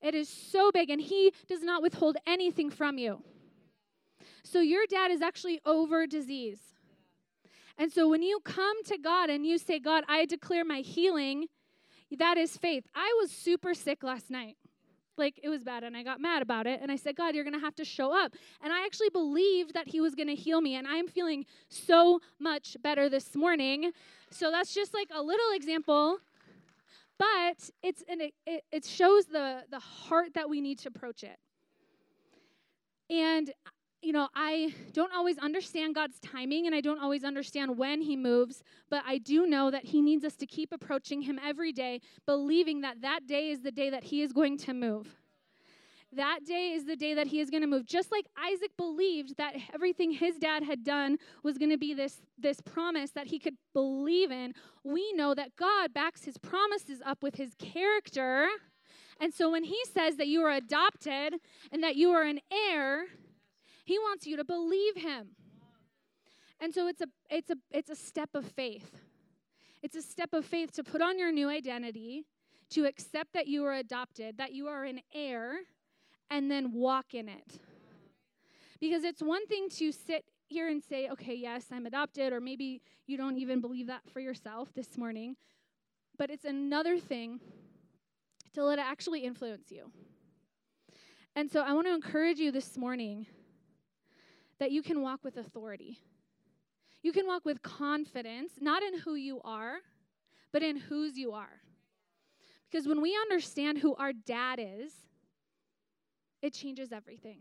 It 0.00 0.14
is 0.14 0.28
so 0.28 0.70
big, 0.72 0.88
and 0.90 1.00
he 1.00 1.32
does 1.48 1.62
not 1.62 1.82
withhold 1.82 2.16
anything 2.26 2.70
from 2.70 2.96
you. 2.96 3.22
So 4.44 4.60
your 4.60 4.86
dad 4.88 5.10
is 5.10 5.20
actually 5.20 5.60
over 5.66 6.06
disease. 6.06 6.60
And 7.76 7.92
so 7.92 8.08
when 8.08 8.22
you 8.22 8.40
come 8.44 8.82
to 8.84 8.96
God 8.96 9.28
and 9.28 9.44
you 9.44 9.58
say, 9.58 9.78
God, 9.78 10.04
I 10.08 10.24
declare 10.24 10.64
my 10.64 10.78
healing, 10.78 11.48
that 12.16 12.38
is 12.38 12.56
faith. 12.56 12.84
I 12.94 13.14
was 13.20 13.30
super 13.30 13.74
sick 13.74 14.02
last 14.02 14.30
night. 14.30 14.56
Like 15.18 15.40
it 15.42 15.48
was 15.48 15.64
bad, 15.64 15.84
and 15.84 15.96
I 15.96 16.02
got 16.02 16.20
mad 16.20 16.42
about 16.42 16.66
it. 16.66 16.80
And 16.82 16.90
I 16.90 16.96
said, 16.96 17.16
God, 17.16 17.34
you're 17.34 17.44
going 17.44 17.54
to 17.54 17.60
have 17.60 17.74
to 17.76 17.84
show 17.84 18.12
up. 18.12 18.32
And 18.62 18.72
I 18.72 18.84
actually 18.84 19.10
believed 19.10 19.74
that 19.74 19.88
He 19.88 20.00
was 20.00 20.14
going 20.14 20.28
to 20.28 20.34
heal 20.34 20.60
me. 20.60 20.76
And 20.76 20.86
I'm 20.86 21.08
feeling 21.08 21.44
so 21.68 22.20
much 22.38 22.76
better 22.82 23.08
this 23.08 23.34
morning. 23.34 23.92
So 24.30 24.50
that's 24.50 24.74
just 24.74 24.94
like 24.94 25.08
a 25.14 25.22
little 25.22 25.52
example. 25.54 26.18
But 27.18 27.70
it's 27.82 28.04
an, 28.08 28.30
it, 28.46 28.64
it 28.70 28.84
shows 28.84 29.26
the, 29.26 29.64
the 29.70 29.80
heart 29.80 30.34
that 30.34 30.48
we 30.48 30.60
need 30.60 30.78
to 30.80 30.88
approach 30.88 31.24
it. 31.24 31.36
And 33.10 33.50
you 34.00 34.12
know, 34.12 34.28
I 34.34 34.74
don't 34.92 35.12
always 35.12 35.38
understand 35.38 35.94
God's 35.94 36.20
timing 36.20 36.66
and 36.66 36.74
I 36.74 36.80
don't 36.80 37.00
always 37.00 37.24
understand 37.24 37.76
when 37.76 38.00
He 38.00 38.16
moves, 38.16 38.62
but 38.90 39.02
I 39.06 39.18
do 39.18 39.46
know 39.46 39.70
that 39.70 39.84
He 39.84 40.00
needs 40.00 40.24
us 40.24 40.36
to 40.36 40.46
keep 40.46 40.72
approaching 40.72 41.22
Him 41.22 41.38
every 41.44 41.72
day, 41.72 42.00
believing 42.26 42.82
that 42.82 43.00
that 43.02 43.26
day 43.26 43.50
is 43.50 43.60
the 43.60 43.72
day 43.72 43.90
that 43.90 44.04
He 44.04 44.22
is 44.22 44.32
going 44.32 44.58
to 44.58 44.72
move. 44.72 45.16
That 46.12 46.40
day 46.46 46.72
is 46.72 46.86
the 46.86 46.96
day 46.96 47.12
that 47.14 47.26
He 47.26 47.40
is 47.40 47.50
going 47.50 47.60
to 47.60 47.66
move. 47.66 47.84
Just 47.84 48.10
like 48.10 48.26
Isaac 48.38 48.70
believed 48.76 49.36
that 49.36 49.56
everything 49.74 50.12
his 50.12 50.36
dad 50.36 50.62
had 50.62 50.82
done 50.82 51.18
was 51.42 51.58
going 51.58 51.70
to 51.70 51.76
be 51.76 51.92
this, 51.92 52.22
this 52.38 52.60
promise 52.60 53.10
that 53.10 53.26
he 53.26 53.38
could 53.38 53.56
believe 53.74 54.30
in, 54.30 54.54
we 54.84 55.12
know 55.12 55.34
that 55.34 55.56
God 55.56 55.92
backs 55.92 56.24
His 56.24 56.38
promises 56.38 57.02
up 57.04 57.22
with 57.22 57.34
His 57.34 57.54
character. 57.58 58.46
And 59.20 59.34
so 59.34 59.50
when 59.50 59.64
He 59.64 59.78
says 59.92 60.16
that 60.16 60.28
you 60.28 60.40
are 60.42 60.52
adopted 60.52 61.34
and 61.72 61.82
that 61.82 61.96
you 61.96 62.10
are 62.10 62.22
an 62.22 62.40
heir, 62.50 63.06
he 63.88 63.98
wants 63.98 64.26
you 64.26 64.36
to 64.36 64.44
believe 64.44 64.96
him. 64.96 65.28
And 66.60 66.74
so 66.74 66.88
it's 66.88 67.00
a 67.00 67.06
it's 67.30 67.50
a 67.50 67.56
it's 67.70 67.88
a 67.88 67.96
step 67.96 68.28
of 68.34 68.44
faith. 68.44 68.90
It's 69.82 69.96
a 69.96 70.02
step 70.02 70.34
of 70.34 70.44
faith 70.44 70.72
to 70.72 70.84
put 70.84 71.00
on 71.00 71.18
your 71.18 71.32
new 71.32 71.48
identity, 71.48 72.26
to 72.70 72.84
accept 72.84 73.32
that 73.32 73.46
you 73.46 73.64
are 73.64 73.72
adopted, 73.72 74.36
that 74.36 74.52
you 74.52 74.66
are 74.66 74.84
an 74.84 75.00
heir, 75.14 75.60
and 76.28 76.50
then 76.50 76.72
walk 76.72 77.14
in 77.14 77.30
it. 77.30 77.60
Because 78.78 79.04
it's 79.04 79.22
one 79.22 79.46
thing 79.46 79.70
to 79.78 79.90
sit 79.90 80.26
here 80.48 80.68
and 80.68 80.82
say, 80.84 81.08
okay, 81.08 81.34
yes, 81.34 81.64
I'm 81.72 81.86
adopted, 81.86 82.34
or 82.34 82.42
maybe 82.42 82.82
you 83.06 83.16
don't 83.16 83.38
even 83.38 83.62
believe 83.62 83.86
that 83.86 84.02
for 84.12 84.20
yourself 84.20 84.68
this 84.74 84.98
morning. 84.98 85.36
But 86.18 86.28
it's 86.28 86.44
another 86.44 86.98
thing 86.98 87.40
to 88.52 88.64
let 88.64 88.78
it 88.78 88.84
actually 88.84 89.20
influence 89.20 89.70
you. 89.70 89.90
And 91.34 91.50
so 91.50 91.62
I 91.62 91.72
want 91.72 91.86
to 91.86 91.94
encourage 91.94 92.38
you 92.38 92.52
this 92.52 92.76
morning 92.76 93.26
that 94.58 94.72
you 94.72 94.82
can 94.82 95.02
walk 95.02 95.24
with 95.24 95.36
authority. 95.36 95.98
You 97.02 97.12
can 97.12 97.26
walk 97.26 97.44
with 97.44 97.62
confidence, 97.62 98.52
not 98.60 98.82
in 98.82 98.98
who 98.98 99.14
you 99.14 99.40
are, 99.44 99.78
but 100.52 100.62
in 100.62 100.76
whose 100.76 101.16
you 101.16 101.32
are. 101.32 101.60
Because 102.70 102.86
when 102.86 103.00
we 103.00 103.16
understand 103.16 103.78
who 103.78 103.94
our 103.96 104.12
dad 104.12 104.58
is, 104.60 104.92
it 106.42 106.52
changes 106.52 106.92
everything. 106.92 107.40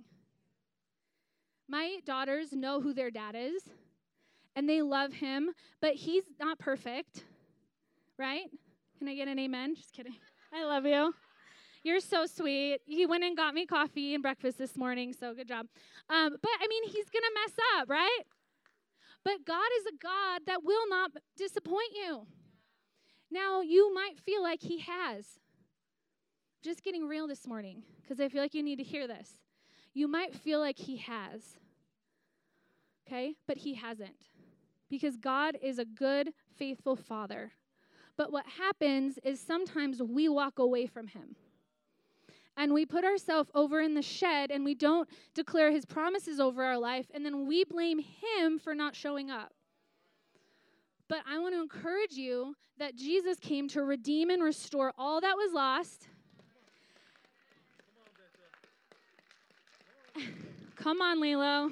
My 1.68 2.00
daughters 2.06 2.54
know 2.54 2.80
who 2.80 2.94
their 2.94 3.12
dad 3.12 3.36
is, 3.36 3.62
and 4.56 4.70
they 4.70 4.82
love 4.82 5.14
him, 5.14 5.50
but 5.82 5.96
he's 5.96 6.24
not 6.40 6.60
perfect, 6.60 7.26
right? 8.18 8.46
Can 8.98 9.08
I 9.08 9.16
get 9.16 9.28
an 9.28 9.38
amen? 9.38 9.76
Just 9.76 9.94
kidding. 9.94 10.16
I 10.54 10.64
love 10.64 10.86
you. 10.86 11.14
You're 11.84 12.00
so 12.00 12.26
sweet. 12.26 12.80
He 12.86 13.06
went 13.06 13.24
and 13.24 13.38
got 13.38 13.54
me 13.54 13.66
coffee 13.66 14.14
and 14.14 14.22
breakfast 14.22 14.58
this 14.58 14.76
morning, 14.76 15.14
so 15.14 15.34
good 15.34 15.48
job. 15.48 15.68
Um, 16.10 16.36
but 16.42 16.52
I 16.62 16.68
mean, 16.68 16.84
he's 16.86 17.10
going 17.10 17.24
to 17.24 17.32
mess 17.46 17.58
up, 17.78 17.90
right? 17.90 18.24
But 19.24 19.46
God 19.46 19.68
is 19.80 19.86
a 19.88 19.98
God 20.02 20.42
that 20.48 20.64
will 20.64 20.88
not 20.90 21.12
disappoint 21.36 21.92
you. 21.94 22.28
Now, 23.30 23.62
you 23.62 23.94
might 23.94 24.18
feel 24.18 24.42
like 24.42 24.62
He 24.62 24.80
has. 24.80 25.26
Just 26.64 26.84
getting 26.84 27.08
real 27.08 27.28
this 27.28 27.46
morning, 27.46 27.84
because 28.02 28.20
I 28.20 28.30
feel 28.30 28.42
like 28.42 28.54
you 28.54 28.64
need 28.64 28.78
to 28.78 28.84
hear 28.84 29.08
this. 29.08 29.30
You 29.94 30.08
might 30.08 30.34
feel 30.34 30.60
like 30.60 30.78
He 30.78 30.98
has, 30.98 31.58
okay? 33.06 33.36
But 33.48 33.58
He 33.58 33.76
hasn't. 33.76 34.30
Because 34.90 35.18
God 35.18 35.58
is 35.62 35.78
a 35.78 35.86
good, 35.86 36.34
faithful 36.58 36.96
Father. 36.96 37.52
But 38.16 38.32
what 38.32 38.46
happens 38.58 39.20
is 39.24 39.40
sometimes 39.40 40.02
we 40.02 40.30
walk 40.30 40.58
away 40.58 40.88
from 40.88 41.08
Him 41.08 41.36
and 42.58 42.74
we 42.74 42.86
put 42.86 43.06
ourselves 43.06 43.50
over 43.56 43.80
in 43.80 43.94
the 43.94 44.02
shed 44.02 44.52
and 44.52 44.66
we 44.66 44.74
don't 44.76 45.08
declare 45.36 45.72
his 45.72 45.86
promises 45.86 46.40
over 46.40 46.64
our 46.64 46.78
life, 46.78 47.06
and 47.14 47.26
then 47.26 47.48
we 47.48 47.64
blame 47.64 48.00
him 48.00 48.60
for 48.60 48.76
not 48.76 48.96
showing 48.96 49.30
up. 49.30 49.54
But 51.08 51.20
I 51.30 51.40
want 51.40 51.54
to 51.54 51.62
encourage 51.62 52.14
you 52.14 52.56
that 52.80 52.96
Jesus 52.96 53.40
came 53.40 53.68
to 53.70 53.84
redeem 53.84 54.30
and 54.30 54.44
restore 54.44 54.92
all 54.98 55.22
that 55.22 55.36
was 55.36 55.54
lost. 55.54 56.10
Come 60.76 61.02
on, 61.02 61.22
Lilo. 61.22 61.72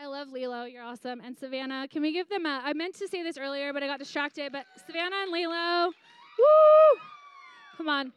I 0.00 0.06
love 0.06 0.30
Lilo. 0.30 0.64
You're 0.64 0.82
awesome. 0.82 1.20
And 1.24 1.36
Savannah, 1.36 1.88
can 1.88 2.02
we 2.02 2.12
give 2.12 2.28
them 2.28 2.46
a? 2.46 2.60
I 2.64 2.72
meant 2.74 2.96
to 2.98 3.08
say 3.08 3.22
this 3.22 3.38
earlier, 3.38 3.72
but 3.72 3.82
I 3.82 3.86
got 3.86 3.98
distracted. 3.98 4.52
But 4.52 4.66
Savannah 4.86 5.16
and 5.22 5.32
Lilo, 5.32 5.86
woo! 5.86 7.00
Come 7.76 7.88
on. 7.88 8.12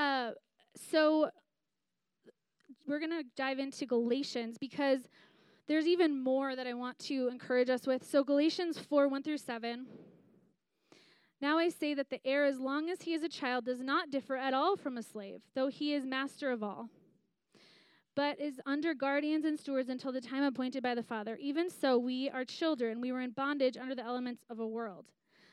Uh, 0.00 0.30
so 0.74 1.28
we're 2.86 2.98
going 2.98 3.10
to 3.10 3.24
dive 3.36 3.58
into 3.58 3.84
Galatians 3.84 4.56
because 4.58 5.00
there's 5.68 5.86
even 5.86 6.24
more 6.24 6.56
that 6.56 6.66
I 6.66 6.72
want 6.72 6.98
to 7.00 7.28
encourage 7.28 7.68
us 7.68 7.86
with. 7.86 8.08
So, 8.08 8.24
Galatians 8.24 8.78
4 8.78 9.08
1 9.08 9.22
through 9.22 9.36
7. 9.36 9.86
Now 11.42 11.58
I 11.58 11.68
say 11.68 11.92
that 11.92 12.08
the 12.08 12.18
heir, 12.26 12.46
as 12.46 12.58
long 12.58 12.88
as 12.88 13.02
he 13.02 13.12
is 13.12 13.22
a 13.22 13.28
child, 13.28 13.66
does 13.66 13.80
not 13.80 14.10
differ 14.10 14.36
at 14.36 14.54
all 14.54 14.74
from 14.74 14.96
a 14.96 15.02
slave, 15.02 15.42
though 15.54 15.68
he 15.68 15.92
is 15.92 16.06
master 16.06 16.50
of 16.50 16.62
all, 16.62 16.88
but 18.16 18.40
is 18.40 18.58
under 18.64 18.94
guardians 18.94 19.44
and 19.44 19.60
stewards 19.60 19.90
until 19.90 20.12
the 20.12 20.20
time 20.22 20.44
appointed 20.44 20.82
by 20.82 20.94
the 20.94 21.02
Father. 21.02 21.36
Even 21.42 21.68
so, 21.68 21.98
we 21.98 22.30
are 22.30 22.46
children. 22.46 23.02
We 23.02 23.12
were 23.12 23.20
in 23.20 23.32
bondage 23.32 23.76
under 23.76 23.94
the 23.94 24.04
elements 24.04 24.44
of 24.48 24.60
a 24.60 24.66
world. 24.66 25.12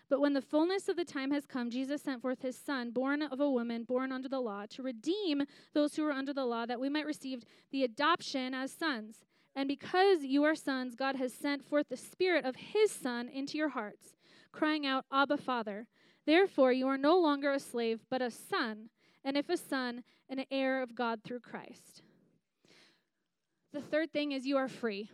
But 0.10 0.22
when 0.22 0.34
the 0.34 0.42
fullness 0.42 0.88
of 0.88 0.96
the 0.96 1.04
time 1.04 1.32
has 1.32 1.46
come, 1.46 1.70
Jesus 1.70 2.02
sent 2.02 2.22
forth 2.22 2.42
his 2.42 2.58
Son, 2.58 2.92
born 2.92 3.22
of 3.22 3.42
a 3.42 3.50
woman, 3.50 3.84
born 3.84 4.12
under 4.12 4.30
the 4.30 4.40
law, 4.40 4.66
to 4.70 4.84
redeem 4.84 5.44
those 5.74 5.96
who 5.96 6.04
were 6.04 6.14
under 6.14 6.34
the 6.34 6.46
law, 6.46 6.66
that 6.66 6.80
we 6.80 6.90
might 6.90 7.06
receive 7.06 7.44
the 7.72 7.84
adoption 7.84 8.54
as 8.54 8.72
sons. 8.72 9.26
And 9.56 9.68
because 9.68 10.24
you 10.24 10.44
are 10.44 10.56
sons, 10.56 10.96
God 10.96 11.16
has 11.18 11.34
sent 11.34 11.66
forth 11.66 11.90
the 11.90 11.98
Spirit 11.98 12.46
of 12.46 12.56
his 12.56 12.92
Son 12.92 13.28
into 13.28 13.58
your 13.58 13.70
hearts, 13.70 14.16
crying 14.52 14.86
out, 14.86 15.06
Abba, 15.12 15.38
Father. 15.38 15.88
Therefore, 16.26 16.72
you 16.72 16.88
are 16.88 16.98
no 16.98 17.18
longer 17.18 17.52
a 17.52 17.60
slave, 17.60 18.02
but 18.10 18.22
a 18.22 18.30
son, 18.30 18.90
and 19.24 19.38
if 19.38 19.50
a 19.50 19.56
son, 19.56 20.04
an 20.30 20.44
heir 20.52 20.84
of 20.84 20.94
God 20.94 21.22
through 21.24 21.40
Christ. 21.40 22.02
The 23.74 23.82
third 23.82 24.12
thing 24.12 24.32
is 24.32 24.46
you 24.46 24.58
are 24.58 24.68
free. 24.68 25.10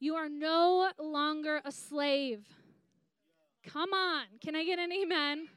You 0.00 0.14
are 0.14 0.28
no 0.28 0.90
longer 0.98 1.60
a 1.64 1.72
slave. 1.72 2.46
Come 3.72 3.92
on. 3.92 4.24
Can 4.40 4.54
I 4.54 4.64
get 4.64 4.78
an 4.78 4.92
amen? 4.92 5.48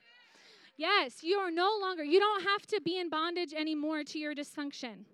Yes, 0.77 1.23
you 1.23 1.37
are 1.37 1.51
no 1.51 1.77
longer, 1.81 2.03
you 2.03 2.19
don't 2.19 2.43
have 2.43 2.65
to 2.67 2.81
be 2.81 2.97
in 2.97 3.09
bondage 3.09 3.53
anymore 3.53 4.03
to 4.05 4.17
your 4.17 4.33
dysfunction. 4.33 5.05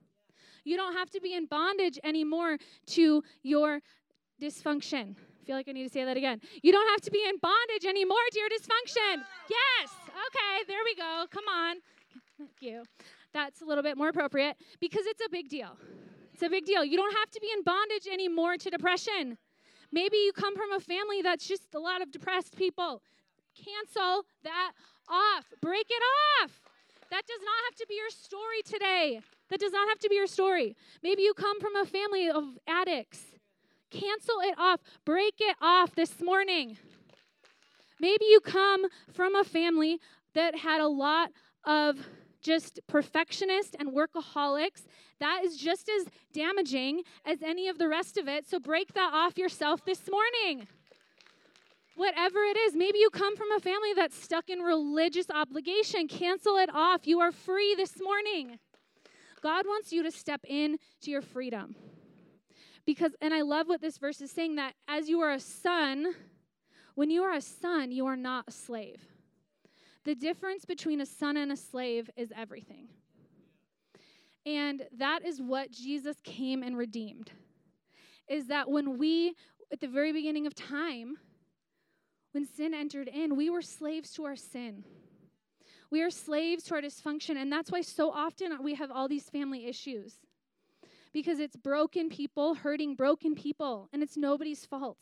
You 0.64 0.78
don't 0.78 0.94
have 0.94 1.10
to 1.12 1.20
be 1.20 1.34
in 1.34 1.48
bondage 1.48 2.00
anymore 2.04 2.58
to 2.88 3.24
your 3.42 3.80
dysfunction. 4.42 5.16
I 5.18 5.46
feel 5.46 5.56
like 5.56 5.68
I 5.68 5.72
need 5.72 5.84
to 5.84 5.94
say 5.94 6.06
that 6.06 6.18
again. 6.18 6.40
You 6.62 6.72
don't 6.72 6.88
have 6.90 7.02
to 7.02 7.12
be 7.12 7.24
in 7.28 7.38
bondage 7.42 7.86
anymore 7.88 8.18
to 8.32 8.40
your 8.40 8.50
dysfunction. 8.50 9.24
Yes. 9.50 9.92
Okay, 10.08 10.64
there 10.68 10.80
we 10.86 10.96
go. 10.96 11.26
Come 11.32 11.46
on. 11.52 11.78
Thank 12.38 12.52
you. 12.62 12.84
That's 13.34 13.62
a 13.62 13.66
little 13.66 13.84
bit 13.84 13.98
more 13.98 14.10
appropriate 14.10 14.58
because 14.80 15.06
it's 15.06 15.22
a 15.26 15.30
big 15.30 15.50
deal. 15.50 15.78
It's 16.34 16.44
a 16.44 16.50
big 16.50 16.66
deal. 16.66 16.84
You 16.84 16.98
don't 16.98 17.16
have 17.18 17.30
to 17.32 17.40
be 17.40 17.50
in 17.56 17.64
bondage 17.64 18.08
anymore 18.12 18.58
to 18.58 18.70
depression. 18.70 19.38
Maybe 19.96 20.18
you 20.18 20.34
come 20.34 20.58
from 20.58 20.74
a 20.74 20.82
family 20.82 21.22
that's 21.22 21.48
just 21.48 21.74
a 21.74 21.80
lot 21.80 22.02
of 22.02 22.12
depressed 22.12 22.58
people. 22.58 23.02
Cancel 23.56 24.26
that 24.44 24.74
off. 25.08 25.46
Break 25.62 25.86
it 25.90 26.04
off. 26.44 26.52
That 27.12 27.26
does 27.26 27.40
not 27.40 27.56
have 27.70 27.76
to 27.78 27.86
be 27.88 27.96
your 27.96 28.10
story 28.10 28.62
today. 28.66 29.22
That 29.50 29.62
does 29.62 29.72
not 29.72 29.88
have 29.88 30.00
to 30.00 30.10
be 30.10 30.16
your 30.16 30.28
story. 30.28 30.76
Maybe 31.02 31.22
you 31.22 31.34
come 31.34 31.62
from 31.62 31.78
a 31.78 31.86
family 31.86 32.30
of 32.30 32.44
addicts. 32.68 33.22
Cancel 33.90 34.42
it 34.42 34.56
off. 34.60 34.82
Break 35.06 35.36
it 35.40 35.56
off 35.62 35.96
this 35.96 36.20
morning. 36.20 36.78
Maybe 37.98 38.26
you 38.26 38.42
come 38.42 38.88
from 39.14 39.34
a 39.34 39.46
family 39.46 40.02
that 40.34 40.58
had 40.58 40.82
a 40.82 40.90
lot 40.90 41.30
of 41.64 42.06
just 42.42 42.82
perfectionists 42.88 43.78
and 43.80 43.94
workaholics, 43.94 44.88
that 45.19 45.43
is 45.43 45.58
just 45.58 45.89
as 45.89 46.08
damaging 46.34 47.04
as 47.25 47.41
any 47.41 47.67
of 47.67 47.78
the 47.78 47.88
rest 47.88 48.17
of 48.17 48.28
it. 48.28 48.47
So 48.47 48.60
break 48.60 48.93
that 48.93 49.12
off 49.13 49.38
yourself 49.38 49.86
this 49.86 50.10
morning. 50.10 50.67
Whatever 51.95 52.39
it 52.39 52.58
is, 52.58 52.75
maybe 52.75 52.97
you 52.97 53.10
come 53.10 53.38
from 53.38 53.51
a 53.54 53.60
family 53.60 53.93
that's 53.95 54.21
stuck 54.21 54.49
in 54.49 54.60
religious 54.60 55.28
obligation. 55.30 56.08
Cancel 56.08 56.58
it 56.58 56.69
off. 56.73 57.08
You 57.08 57.21
are 57.21 57.32
free 57.32 57.73
this 57.75 58.01
morning. 58.01 58.60
God 59.41 59.65
wants 59.65 59.93
you 59.93 60.04
to 60.04 60.12
step 60.12 60.41
in 60.45 60.78
to 61.01 61.12
your 61.12 61.21
freedom. 61.21 61.75
Because, 62.86 63.13
and 63.21 63.34
I 63.34 63.41
love 63.41 63.67
what 63.67 63.82
this 63.82 63.97
verse 63.97 64.19
is 64.19 64.32
saying 64.32 64.56
that 64.56 64.73
as 64.88 65.08
you 65.08 65.21
are 65.21 65.32
a 65.32 65.39
son, 65.39 66.13
when 66.95 67.10
you 67.10 67.23
are 67.23 67.34
a 67.34 67.41
son, 67.41 67.91
you 67.91 68.06
are 68.06 68.17
not 68.17 68.45
a 68.47 68.51
slave. 68.51 69.01
The 70.04 70.15
difference 70.15 70.65
between 70.65 71.01
a 71.01 71.06
son 71.06 71.38
and 71.38 71.51
a 71.51 71.58
slave 71.58 72.10
is 72.15 72.32
everything. 72.36 72.89
And 74.46 74.84
that 74.98 75.26
is 75.26 75.42
what 75.42 75.72
Jesus 75.72 76.18
came 76.24 76.62
and 76.62 76.78
redeemed. 76.78 77.32
Is 78.28 78.48
that 78.48 78.70
when 78.70 78.98
we, 78.98 79.36
at 79.72 79.80
the 79.80 79.88
very 79.88 80.14
beginning 80.14 80.46
of 80.46 80.54
time, 80.54 81.18
when 82.32 82.46
sin 82.46 82.74
entered 82.74 83.08
in, 83.08 83.36
we 83.36 83.50
were 83.50 83.62
slaves 83.62 84.12
to 84.14 84.26
our 84.26 84.36
sin. 84.36 84.84
We 85.90 86.02
are 86.02 86.10
slaves 86.10 86.64
to 86.66 86.76
our 86.76 86.82
dysfunction. 86.82 87.38
And 87.38 87.52
that's 87.52 87.72
why 87.72 87.82
so 87.82 88.12
often 88.12 88.52
we 88.62 88.76
have 88.76 88.92
all 88.92 89.08
these 89.08 89.30
family 89.30 89.68
issues. 89.68 90.16
Because 91.14 91.40
it's 91.40 91.56
broken 91.56 92.10
people 92.10 92.56
hurting 92.56 92.96
broken 92.96 93.36
people, 93.36 93.88
and 93.94 94.04
it's 94.04 94.18
nobody's 94.18 94.66
fault. 94.66 94.98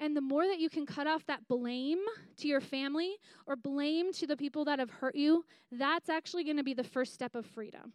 And 0.00 0.16
the 0.16 0.22
more 0.22 0.46
that 0.46 0.58
you 0.58 0.70
can 0.70 0.86
cut 0.86 1.06
off 1.06 1.26
that 1.26 1.46
blame 1.46 1.98
to 2.38 2.48
your 2.48 2.62
family 2.62 3.16
or 3.46 3.54
blame 3.54 4.12
to 4.14 4.26
the 4.26 4.36
people 4.36 4.64
that 4.64 4.78
have 4.78 4.90
hurt 4.90 5.14
you, 5.14 5.44
that's 5.70 6.08
actually 6.08 6.42
going 6.42 6.56
to 6.56 6.64
be 6.64 6.72
the 6.72 6.82
first 6.82 7.12
step 7.12 7.34
of 7.34 7.44
freedom. 7.44 7.92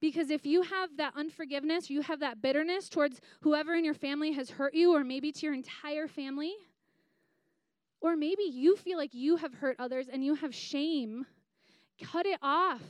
Because 0.00 0.30
if 0.30 0.46
you 0.46 0.62
have 0.62 0.96
that 0.96 1.12
unforgiveness, 1.14 1.90
you 1.90 2.00
have 2.00 2.20
that 2.20 2.40
bitterness 2.40 2.88
towards 2.88 3.20
whoever 3.42 3.74
in 3.74 3.84
your 3.84 3.94
family 3.94 4.32
has 4.32 4.48
hurt 4.48 4.74
you, 4.74 4.94
or 4.94 5.04
maybe 5.04 5.30
to 5.30 5.46
your 5.46 5.54
entire 5.54 6.08
family, 6.08 6.54
or 8.00 8.16
maybe 8.16 8.42
you 8.44 8.76
feel 8.76 8.96
like 8.96 9.14
you 9.14 9.36
have 9.36 9.54
hurt 9.54 9.76
others 9.78 10.08
and 10.10 10.24
you 10.24 10.34
have 10.36 10.54
shame, 10.54 11.26
cut 12.02 12.24
it 12.26 12.38
off. 12.42 12.82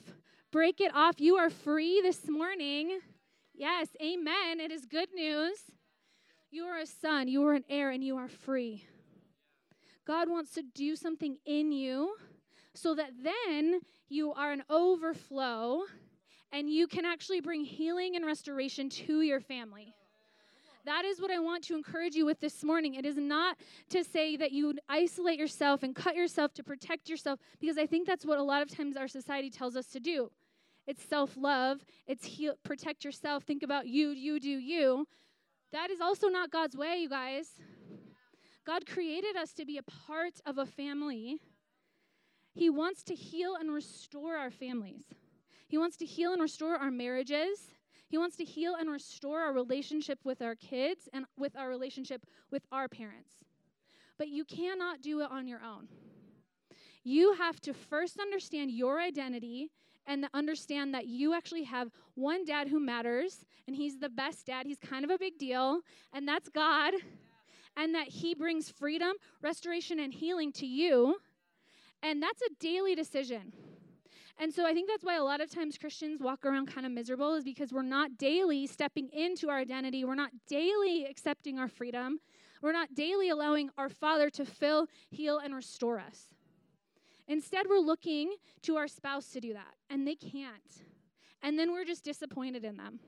Break 0.53 0.81
it 0.81 0.95
off. 0.95 1.21
You 1.21 1.37
are 1.37 1.51
free 1.51 2.01
this 2.01 2.29
morning. 2.29 3.01
Yes, 3.55 3.89
amen. 4.01 4.61
It 4.61 4.71
is 4.71 4.87
good 4.87 5.09
news. 5.15 5.59
You 6.57 6.65
are 6.65 6.79
a 6.79 6.87
son, 6.87 7.29
you 7.29 7.47
are 7.47 7.53
an 7.53 7.65
heir, 7.69 7.91
and 7.91 8.03
you 8.03 8.17
are 8.17 8.29
free. 8.29 8.87
God 10.07 10.31
wants 10.31 10.53
to 10.53 10.63
do 10.63 10.97
something 10.97 11.37
in 11.45 11.71
you 11.71 12.17
so 12.73 12.95
that 12.95 13.11
then 13.23 13.81
you 14.09 14.33
are 14.33 14.53
an 14.53 14.63
overflow 14.71 15.83
and 16.53 16.71
you 16.71 16.87
can 16.87 17.05
actually 17.05 17.43
bring 17.43 17.63
healing 17.63 18.17
and 18.17 18.25
restoration 18.25 18.89
to 18.89 19.21
your 19.21 19.39
family. 19.39 19.95
That 20.87 21.05
is 21.05 21.21
what 21.21 21.31
I 21.31 21.41
want 21.41 21.63
to 21.65 21.75
encourage 21.75 22.15
you 22.15 22.25
with 22.25 22.41
this 22.41 22.65
morning. 22.65 22.95
It 22.95 23.05
is 23.05 23.19
not 23.19 23.59
to 23.91 24.03
say 24.03 24.39
that 24.39 24.51
you 24.51 24.79
isolate 24.89 25.39
yourself 25.39 25.83
and 25.83 25.95
cut 25.95 26.17
yourself 26.17 26.55
to 26.55 26.65
protect 26.65 27.11
yourself, 27.11 27.39
because 27.61 27.77
I 27.77 27.85
think 27.85 28.07
that's 28.07 28.25
what 28.25 28.39
a 28.39 28.43
lot 28.43 28.63
of 28.63 28.75
times 28.75 28.97
our 28.97 29.09
society 29.09 29.51
tells 29.51 29.77
us 29.77 29.89
to 29.89 30.01
do. 30.01 30.31
It's 30.87 31.05
self 31.05 31.37
love, 31.37 31.85
it's 32.07 32.25
heal, 32.25 32.55
protect 32.63 33.05
yourself, 33.05 33.43
think 33.43 33.63
about 33.63 33.89
you, 33.89 34.09
you 34.09 34.41
do 34.41 34.49
you. 34.49 35.07
That 35.73 35.91
is 35.91 36.01
also 36.01 36.29
not 36.29 36.51
God's 36.51 36.77
way, 36.77 36.99
you 36.99 37.09
guys. 37.09 37.49
God 38.65 38.87
created 38.87 39.37
us 39.37 39.53
to 39.55 39.65
be 39.65 39.79
a 39.79 39.83
part 39.83 40.41
of 40.45 40.59
a 40.59 40.67
family. 40.67 41.39
He 42.55 42.71
wants 42.71 43.03
to 43.05 43.15
heal 43.15 43.57
and 43.59 43.73
restore 43.73 44.37
our 44.37 44.51
families. 44.51 45.05
He 45.69 45.79
wants 45.79 45.97
to 45.99 46.05
heal 46.05 46.33
and 46.33 46.41
restore 46.41 46.77
our 46.77 46.91
marriages. 46.91 47.59
He 48.09 48.19
wants 48.19 48.37
to 48.37 48.45
heal 48.45 48.75
and 48.79 48.91
restore 48.91 49.41
our 49.41 49.53
relationship 49.53 50.21
with 50.25 50.41
our 50.41 50.55
kids 50.55 51.09
and 51.13 51.27
with 51.37 51.57
our 51.57 51.69
relationship 51.69 52.25
with 52.51 52.63
our 52.71 52.89
parents. 52.89 53.31
But 54.19 54.29
you 54.29 54.45
cannot 54.45 55.03
do 55.03 55.21
it 55.21 55.31
on 55.31 55.47
your 55.47 55.61
own. 55.63 55.89
You 57.05 57.35
have 57.35 57.61
to 57.63 57.75
first 57.75 58.19
understand 58.19 58.71
your 58.71 59.01
identity 59.01 59.71
and 60.07 60.29
understand 60.35 60.95
that 60.95 61.07
you 61.07 61.35
actually 61.35 61.65
have 61.65 61.91
one 62.15 62.45
dad 62.45 62.69
who 62.69 62.81
matters, 62.81 63.45
and 63.67 63.77
he's 63.77 63.99
the 63.99 64.09
best 64.09 64.47
dad. 64.47 64.67
He's 64.67 64.79
kind 64.79 65.05
of 65.05 65.11
a 65.11 65.19
big 65.19 65.39
deal, 65.39 65.81
and 66.13 66.27
that's 66.27 66.49
God. 66.49 66.95
And 67.77 67.95
that 67.95 68.09
he 68.09 68.35
brings 68.35 68.71
freedom, 68.71 69.13
restoration, 69.43 70.01
and 70.01 70.15
healing 70.15 70.51
to 70.53 70.67
you. 70.67 71.17
And 72.03 72.23
that's 72.23 72.41
a 72.41 72.49
daily 72.59 72.95
decision. 72.95 73.53
And 74.39 74.53
so 74.53 74.67
I 74.67 74.75
think 74.75 74.89
that's 74.89 75.05
why 75.05 75.17
a 75.17 75.25
lot 75.25 75.41
of 75.41 75.51
times 75.51 75.79
Christians 75.79 76.21
walk 76.21 76.45
around 76.45 76.67
kind 76.67 76.87
of 76.87 76.93
miserable 76.93 77.35
is 77.35 77.45
because 77.45 77.73
we're 77.73 77.83
not 77.83 78.19
daily 78.19 78.67
stepping 78.67 79.09
into 79.13 79.49
our 79.49 79.59
identity. 79.59 80.05
We're 80.05 80.15
not 80.15 80.31
daily 80.47 81.07
accepting 81.07 81.59
our 81.59 81.69
freedom. 81.69 82.21
We're 82.63 82.73
not 82.73 82.95
daily 82.95 83.31
allowing 83.31 83.71
our 83.79 83.89
Father 83.89 84.29
to 84.31 84.45
fill, 84.45 84.89
heal, 85.11 85.39
and 85.39 85.55
restore 85.55 85.99
us. 85.99 86.29
Instead, 87.29 87.67
we're 87.69 87.79
looking 87.79 88.35
to 88.63 88.77
our 88.77 88.89
spouse 88.89 89.31
to 89.31 89.41
do 89.41 89.53
that, 89.53 89.75
and 89.91 90.07
they 90.07 90.15
can't. 90.15 90.85
And 91.43 91.59
then 91.59 91.73
we're 91.73 91.85
just 91.85 92.05
disappointed 92.05 92.65
in 92.65 92.77
them. 92.77 93.01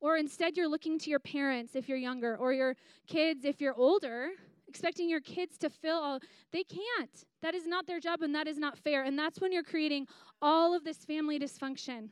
Or 0.00 0.16
instead, 0.16 0.56
you're 0.56 0.68
looking 0.68 0.98
to 1.00 1.10
your 1.10 1.18
parents 1.18 1.74
if 1.74 1.88
you're 1.88 1.98
younger, 1.98 2.36
or 2.36 2.52
your 2.52 2.76
kids 3.06 3.44
if 3.44 3.60
you're 3.60 3.74
older, 3.74 4.30
expecting 4.68 5.08
your 5.08 5.20
kids 5.20 5.56
to 5.58 5.70
fill 5.70 5.96
all. 5.96 6.20
They 6.52 6.64
can't. 6.64 7.24
That 7.42 7.54
is 7.54 7.66
not 7.66 7.86
their 7.86 8.00
job, 8.00 8.22
and 8.22 8.34
that 8.34 8.46
is 8.46 8.58
not 8.58 8.78
fair. 8.78 9.04
And 9.04 9.18
that's 9.18 9.40
when 9.40 9.52
you're 9.52 9.62
creating 9.62 10.06
all 10.42 10.74
of 10.74 10.84
this 10.84 10.98
family 10.98 11.38
dysfunction. 11.38 12.08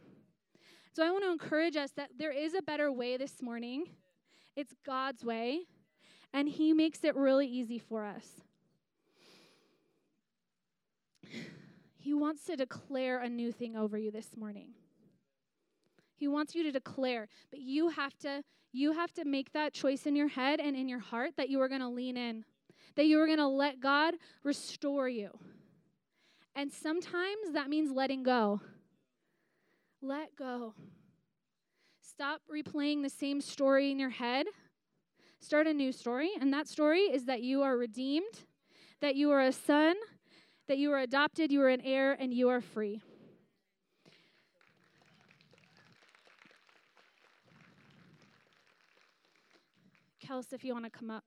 So 0.94 1.04
I 1.04 1.10
want 1.10 1.24
to 1.24 1.30
encourage 1.32 1.76
us 1.76 1.90
that 1.96 2.10
there 2.18 2.30
is 2.30 2.54
a 2.54 2.62
better 2.62 2.92
way 2.92 3.16
this 3.16 3.42
morning. 3.42 3.86
It's 4.56 4.74
God's 4.86 5.24
way, 5.24 5.60
and 6.32 6.48
He 6.48 6.72
makes 6.72 7.02
it 7.02 7.16
really 7.16 7.46
easy 7.46 7.78
for 7.78 8.04
us. 8.04 8.42
He 11.96 12.12
wants 12.12 12.44
to 12.46 12.56
declare 12.56 13.20
a 13.20 13.28
new 13.28 13.50
thing 13.52 13.76
over 13.76 13.96
you 13.96 14.10
this 14.10 14.36
morning. 14.36 14.70
He 16.16 16.28
wants 16.28 16.54
you 16.54 16.62
to 16.62 16.72
declare, 16.72 17.28
but 17.50 17.60
you 17.60 17.88
have 17.88 18.16
to 18.18 18.42
you 18.72 18.92
have 18.92 19.12
to 19.12 19.24
make 19.24 19.52
that 19.52 19.72
choice 19.72 20.04
in 20.04 20.16
your 20.16 20.26
head 20.26 20.58
and 20.58 20.76
in 20.76 20.88
your 20.88 20.98
heart 20.98 21.34
that 21.36 21.48
you 21.48 21.60
are 21.60 21.68
going 21.68 21.80
to 21.80 21.88
lean 21.88 22.16
in. 22.16 22.44
That 22.96 23.06
you 23.06 23.20
are 23.20 23.26
going 23.26 23.38
to 23.38 23.46
let 23.46 23.78
God 23.78 24.14
restore 24.42 25.08
you. 25.08 25.30
And 26.56 26.72
sometimes 26.72 27.52
that 27.52 27.70
means 27.70 27.92
letting 27.92 28.24
go. 28.24 28.60
Let 30.02 30.34
go. 30.36 30.74
Stop 32.00 32.42
replaying 32.52 33.02
the 33.02 33.08
same 33.10 33.40
story 33.40 33.90
in 33.90 33.98
your 33.98 34.10
head. 34.10 34.46
Start 35.40 35.66
a 35.66 35.74
new 35.74 35.92
story, 35.92 36.30
and 36.40 36.52
that 36.52 36.66
story 36.66 37.00
is 37.00 37.26
that 37.26 37.42
you 37.42 37.62
are 37.62 37.76
redeemed, 37.76 38.44
that 39.00 39.14
you 39.14 39.30
are 39.30 39.42
a 39.42 39.52
son, 39.52 39.94
that 40.68 40.78
you 40.78 40.92
are 40.92 40.98
adopted, 40.98 41.52
you 41.52 41.60
are 41.62 41.68
an 41.68 41.80
heir, 41.82 42.12
and 42.12 42.32
you 42.32 42.48
are 42.48 42.60
free. 42.60 43.00
Kels, 50.24 50.52
if 50.52 50.64
you 50.64 50.72
want 50.72 50.84
to 50.84 50.90
come 50.90 51.10
up. 51.10 51.24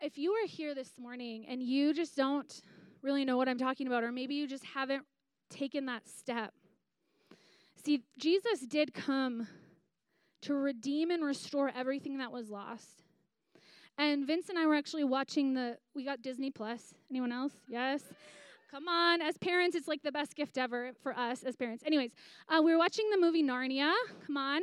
If 0.00 0.18
you 0.18 0.32
are 0.32 0.46
here 0.46 0.74
this 0.74 0.98
morning 0.98 1.46
and 1.48 1.62
you 1.62 1.94
just 1.94 2.16
don't 2.16 2.60
really 3.02 3.24
know 3.24 3.36
what 3.36 3.48
I'm 3.48 3.58
talking 3.58 3.86
about, 3.86 4.02
or 4.02 4.10
maybe 4.10 4.34
you 4.34 4.48
just 4.48 4.64
haven't 4.64 5.04
taken 5.50 5.86
that 5.86 6.08
step. 6.08 6.52
See, 7.84 8.02
Jesus 8.18 8.60
did 8.60 8.92
come 8.92 9.46
to 10.42 10.54
redeem 10.54 11.10
and 11.10 11.24
restore 11.24 11.70
everything 11.74 12.18
that 12.18 12.32
was 12.32 12.50
lost. 12.50 13.04
And 14.00 14.26
Vince 14.26 14.48
and 14.48 14.58
I 14.58 14.66
were 14.66 14.76
actually 14.76 15.04
watching 15.04 15.52
the, 15.52 15.76
we 15.94 16.06
got 16.06 16.22
Disney 16.22 16.50
Plus. 16.50 16.94
Anyone 17.10 17.32
else? 17.32 17.52
Yes? 17.68 18.02
Come 18.70 18.88
on, 18.88 19.20
as 19.20 19.36
parents, 19.36 19.76
it's 19.76 19.86
like 19.86 20.02
the 20.02 20.10
best 20.10 20.34
gift 20.34 20.56
ever 20.56 20.92
for 21.02 21.12
us 21.12 21.42
as 21.42 21.54
parents. 21.54 21.84
Anyways, 21.86 22.12
uh, 22.48 22.62
we 22.62 22.72
were 22.72 22.78
watching 22.78 23.10
the 23.10 23.18
movie 23.18 23.42
Narnia. 23.42 23.92
Come 24.26 24.38
on, 24.38 24.62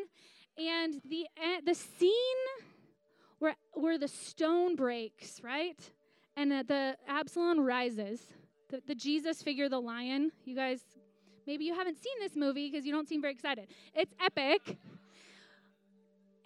and 0.58 1.00
the 1.08 1.28
uh, 1.38 1.62
the 1.64 1.76
scene 1.76 2.12
where 3.38 3.56
where 3.74 4.00
the 4.00 4.08
stone 4.08 4.76
breaks, 4.76 5.44
right, 5.44 5.78
and 6.36 6.52
uh, 6.52 6.64
the 6.68 6.98
Aslan 7.08 7.60
rises. 7.60 8.22
The, 8.70 8.82
the 8.88 8.96
Jesus 8.96 9.44
figure, 9.44 9.70
the 9.70 9.80
lion. 9.80 10.32
You 10.46 10.56
guys, 10.56 10.82
maybe 11.46 11.66
you 11.66 11.76
haven't 11.76 12.02
seen 12.02 12.14
this 12.22 12.36
movie 12.36 12.72
because 12.72 12.88
you 12.88 12.94
don't 12.94 13.08
seem 13.08 13.22
very 13.22 13.34
excited. 13.34 13.68
It's 13.94 14.14
epic. 14.20 14.78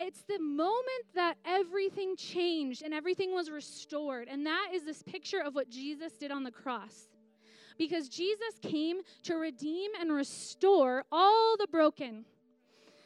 It's 0.04 0.24
the 0.24 0.39
moment 0.39 1.06
that 1.14 1.38
everything 1.45 2.16
changed 2.16 2.82
and 2.82 2.91
everything 2.91 3.36
was 3.36 3.52
restored. 3.52 4.28
And 4.28 4.43
that 4.47 4.70
is 4.74 4.84
this 4.84 5.04
picture 5.04 5.39
of 5.39 5.54
what 5.54 5.70
Jesus 5.70 6.14
did 6.14 6.32
on 6.32 6.43
the 6.43 6.49
cross 6.49 7.08
because 7.78 8.10
Jesus 8.10 8.60
came 8.64 9.02
to 9.24 9.36
redeem 9.36 9.91
and 9.99 10.12
restore 10.12 11.04
all 11.12 11.56
the 11.56 11.68
broken. 11.68 12.26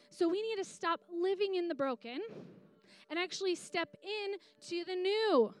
So 0.08 0.26
we 0.26 0.40
need 0.40 0.56
to 0.56 0.64
stop 0.64 1.00
living 1.12 1.56
in 1.56 1.68
the 1.68 1.74
broken 1.74 2.20
and 3.10 3.18
actually 3.18 3.56
step 3.56 3.90
in 4.02 4.38
to 4.68 4.84
the 4.84 4.94
new. 4.94 5.54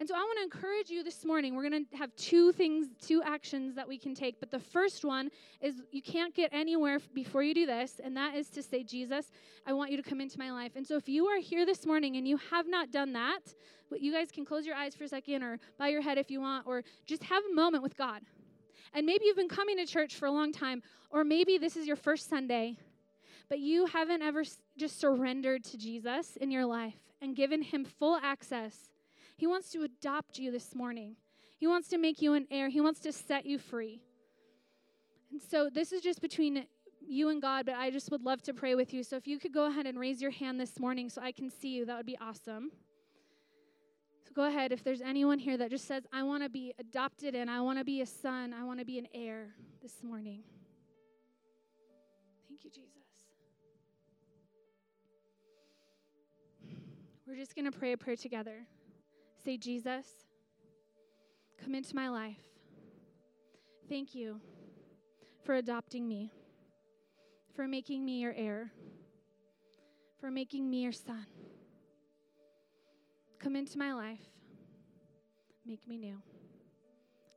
And 0.00 0.08
so 0.08 0.14
I 0.14 0.18
want 0.18 0.38
to 0.38 0.44
encourage 0.44 0.90
you 0.90 1.02
this 1.02 1.24
morning. 1.24 1.56
We're 1.56 1.68
going 1.68 1.84
to 1.84 1.96
have 1.96 2.14
two 2.14 2.52
things, 2.52 2.86
two 3.02 3.20
actions 3.24 3.74
that 3.74 3.88
we 3.88 3.98
can 3.98 4.14
take. 4.14 4.38
But 4.38 4.52
the 4.52 4.60
first 4.60 5.04
one 5.04 5.28
is 5.60 5.82
you 5.90 6.02
can't 6.02 6.32
get 6.32 6.50
anywhere 6.52 7.00
before 7.14 7.42
you 7.42 7.52
do 7.52 7.66
this, 7.66 8.00
and 8.02 8.16
that 8.16 8.36
is 8.36 8.48
to 8.50 8.62
say, 8.62 8.84
Jesus, 8.84 9.32
I 9.66 9.72
want 9.72 9.90
you 9.90 9.96
to 9.96 10.02
come 10.08 10.20
into 10.20 10.38
my 10.38 10.52
life. 10.52 10.72
And 10.76 10.86
so 10.86 10.96
if 10.96 11.08
you 11.08 11.26
are 11.26 11.40
here 11.40 11.66
this 11.66 11.84
morning 11.84 12.16
and 12.16 12.28
you 12.28 12.36
have 12.50 12.68
not 12.68 12.92
done 12.92 13.12
that, 13.14 13.40
but 13.90 14.00
you 14.00 14.12
guys 14.12 14.30
can 14.30 14.44
close 14.44 14.64
your 14.64 14.76
eyes 14.76 14.94
for 14.94 15.02
a 15.02 15.08
second 15.08 15.42
or 15.42 15.58
bow 15.80 15.86
your 15.86 16.02
head 16.02 16.16
if 16.16 16.30
you 16.30 16.40
want, 16.40 16.64
or 16.64 16.84
just 17.04 17.24
have 17.24 17.42
a 17.50 17.54
moment 17.54 17.82
with 17.82 17.96
God. 17.96 18.22
And 18.94 19.04
maybe 19.04 19.24
you've 19.24 19.36
been 19.36 19.48
coming 19.48 19.78
to 19.78 19.86
church 19.86 20.14
for 20.14 20.26
a 20.26 20.32
long 20.32 20.52
time, 20.52 20.80
or 21.10 21.24
maybe 21.24 21.58
this 21.58 21.76
is 21.76 21.88
your 21.88 21.96
first 21.96 22.30
Sunday, 22.30 22.76
but 23.48 23.58
you 23.58 23.86
haven't 23.86 24.22
ever 24.22 24.44
just 24.76 25.00
surrendered 25.00 25.64
to 25.64 25.76
Jesus 25.76 26.36
in 26.36 26.52
your 26.52 26.66
life 26.66 26.94
and 27.20 27.34
given 27.34 27.62
him 27.62 27.84
full 27.84 28.16
access 28.22 28.90
he 29.38 29.46
wants 29.46 29.70
to 29.70 29.84
adopt 29.84 30.40
you 30.40 30.50
this 30.50 30.74
morning. 30.74 31.14
He 31.58 31.68
wants 31.68 31.86
to 31.90 31.96
make 31.96 32.20
you 32.20 32.34
an 32.34 32.48
heir. 32.50 32.68
He 32.68 32.80
wants 32.80 32.98
to 33.00 33.12
set 33.12 33.46
you 33.46 33.56
free. 33.56 34.02
And 35.30 35.40
so 35.40 35.70
this 35.72 35.92
is 35.92 36.02
just 36.02 36.20
between 36.20 36.66
you 37.06 37.28
and 37.28 37.40
God, 37.40 37.64
but 37.64 37.76
I 37.76 37.90
just 37.90 38.10
would 38.10 38.22
love 38.22 38.42
to 38.42 38.52
pray 38.52 38.74
with 38.74 38.92
you. 38.92 39.04
So 39.04 39.14
if 39.14 39.28
you 39.28 39.38
could 39.38 39.54
go 39.54 39.66
ahead 39.66 39.86
and 39.86 39.96
raise 39.96 40.20
your 40.20 40.32
hand 40.32 40.58
this 40.58 40.80
morning 40.80 41.08
so 41.08 41.22
I 41.22 41.30
can 41.30 41.50
see 41.50 41.68
you, 41.68 41.86
that 41.86 41.96
would 41.96 42.04
be 42.04 42.18
awesome. 42.20 42.72
So 44.24 44.32
go 44.34 44.46
ahead. 44.46 44.72
If 44.72 44.82
there's 44.82 45.02
anyone 45.02 45.38
here 45.38 45.56
that 45.56 45.70
just 45.70 45.86
says, 45.86 46.02
I 46.12 46.24
want 46.24 46.42
to 46.42 46.48
be 46.48 46.74
adopted 46.80 47.36
and 47.36 47.48
I 47.48 47.60
want 47.60 47.78
to 47.78 47.84
be 47.84 48.00
a 48.00 48.06
son, 48.06 48.52
I 48.52 48.64
want 48.64 48.80
to 48.80 48.84
be 48.84 48.98
an 48.98 49.06
heir 49.14 49.54
this 49.80 50.02
morning. 50.02 50.42
Thank 52.48 52.64
you, 52.64 52.70
Jesus. 52.70 52.90
We're 57.24 57.36
just 57.36 57.54
going 57.54 57.70
to 57.70 57.78
pray 57.78 57.92
a 57.92 57.96
prayer 57.96 58.16
together. 58.16 58.66
Say, 59.48 59.56
Jesus, 59.56 60.04
come 61.56 61.74
into 61.74 61.96
my 61.96 62.10
life. 62.10 62.36
Thank 63.88 64.14
you 64.14 64.42
for 65.42 65.54
adopting 65.54 66.06
me, 66.06 66.34
for 67.54 67.66
making 67.66 68.04
me 68.04 68.20
your 68.20 68.34
heir, 68.36 68.70
for 70.20 70.30
making 70.30 70.68
me 70.68 70.82
your 70.82 70.92
son. 70.92 71.24
Come 73.38 73.56
into 73.56 73.78
my 73.78 73.94
life. 73.94 74.20
Make 75.64 75.88
me 75.88 75.96
new. 75.96 76.20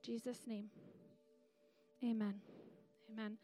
Jesus' 0.03 0.41
name. 0.45 0.65
Amen. 2.03 2.41
Amen. 3.09 3.37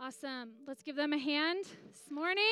Awesome. 0.00 0.52
Let's 0.66 0.82
give 0.82 0.96
them 0.96 1.12
a 1.12 1.18
hand 1.18 1.66
this 1.92 2.10
morning. 2.10 2.42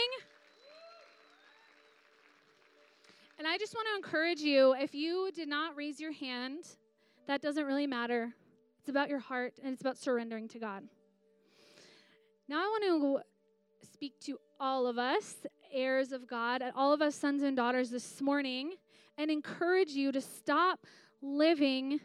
And 3.39 3.49
I 3.49 3.59
just 3.59 3.75
want 3.75 3.89
to 3.91 3.97
encourage 3.97 4.41
you 4.41 4.75
if 4.75 4.95
you 4.95 5.31
did 5.35 5.49
not 5.49 5.77
raise 5.77 5.99
your 5.99 6.13
hand, 6.13 6.65
that 7.27 7.43
doesn't 7.43 7.65
really 7.65 7.87
matter. 7.87 8.33
It's 8.81 8.89
about 8.89 9.09
your 9.09 9.19
heart 9.19 9.55
and 9.63 9.73
it's 9.73 9.81
about 9.81 9.99
surrendering 9.99 10.49
to 10.49 10.59
God. 10.59 10.85
Now 12.49 12.59
I 12.59 12.67
want 12.67 12.85
to 12.85 13.87
speak 13.93 14.19
to 14.27 14.39
all 14.61 14.87
of 14.87 14.99
us, 14.99 15.37
heirs 15.73 16.13
of 16.13 16.27
God, 16.27 16.63
and 16.63 16.73
all 16.77 16.93
of 16.93 17.01
us 17.01 17.15
sons 17.15 17.43
and 17.43 17.57
daughters 17.57 17.91
this 17.91 18.21
morning, 18.21 18.73
and 19.19 19.31
encourage 19.31 19.91
you 19.91 20.13
to 20.13 20.21
stop 20.21 20.87
living 21.21 22.01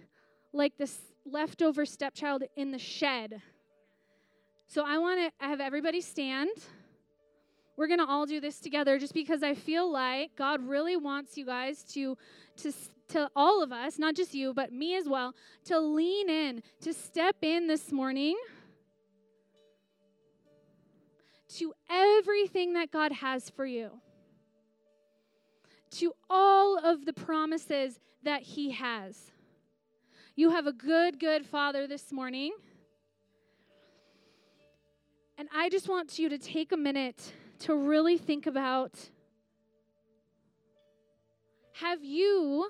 like 0.53 0.77
this 0.77 0.99
leftover 1.25 1.85
stepchild 1.85 2.43
in 2.55 2.71
the 2.71 2.79
shed. 2.79 3.41
So 4.67 4.83
I 4.85 4.97
want 4.97 5.19
to 5.19 5.45
have 5.45 5.59
everybody 5.59 6.01
stand. 6.01 6.49
We're 7.77 7.87
going 7.87 7.99
to 7.99 8.07
all 8.07 8.25
do 8.25 8.41
this 8.41 8.59
together 8.59 8.99
just 8.99 9.13
because 9.13 9.43
I 9.43 9.53
feel 9.53 9.89
like 9.89 10.35
God 10.35 10.67
really 10.67 10.97
wants 10.97 11.37
you 11.37 11.45
guys 11.45 11.83
to, 11.93 12.17
to 12.57 12.73
to 13.09 13.29
all 13.37 13.63
of 13.63 13.71
us, 13.71 13.97
not 13.97 14.15
just 14.15 14.33
you, 14.33 14.53
but 14.53 14.73
me 14.73 14.97
as 14.97 15.07
well, 15.07 15.33
to 15.63 15.79
lean 15.79 16.29
in, 16.29 16.61
to 16.81 16.93
step 16.93 17.37
in 17.41 17.67
this 17.67 17.89
morning 17.89 18.35
to 21.57 21.73
everything 21.89 22.73
that 22.73 22.91
God 22.91 23.11
has 23.11 23.49
for 23.49 23.65
you, 23.65 23.89
to 25.91 26.13
all 26.29 26.77
of 26.77 27.05
the 27.05 27.13
promises 27.13 27.99
that 28.23 28.43
He 28.43 28.71
has. 28.71 29.31
You 30.35 30.51
have 30.51 30.67
a 30.67 30.73
good, 30.73 31.19
good 31.19 31.45
Father 31.45 31.87
this 31.87 32.11
morning. 32.11 32.51
And 35.39 35.47
I 35.55 35.69
just 35.69 35.87
want 35.87 36.19
you 36.19 36.29
to 36.29 36.37
take 36.37 36.71
a 36.71 36.77
minute 36.77 37.33
to 37.59 37.75
really 37.75 38.17
think 38.17 38.47
about 38.47 39.09
have 41.73 42.03
you 42.03 42.69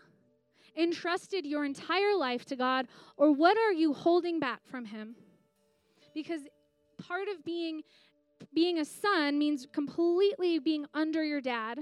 entrusted 0.75 1.45
your 1.45 1.65
entire 1.65 2.15
life 2.15 2.45
to 2.45 2.55
God, 2.55 2.87
or 3.15 3.31
what 3.31 3.57
are 3.57 3.73
you 3.73 3.93
holding 3.93 4.39
back 4.39 4.59
from 4.65 4.85
Him? 4.85 5.15
Because 6.13 6.41
part 6.97 7.27
of 7.27 7.43
being 7.43 7.83
being 8.53 8.79
a 8.79 8.85
son 8.85 9.39
means 9.39 9.65
completely 9.71 10.59
being 10.59 10.85
under 10.93 11.23
your 11.23 11.41
dad. 11.41 11.79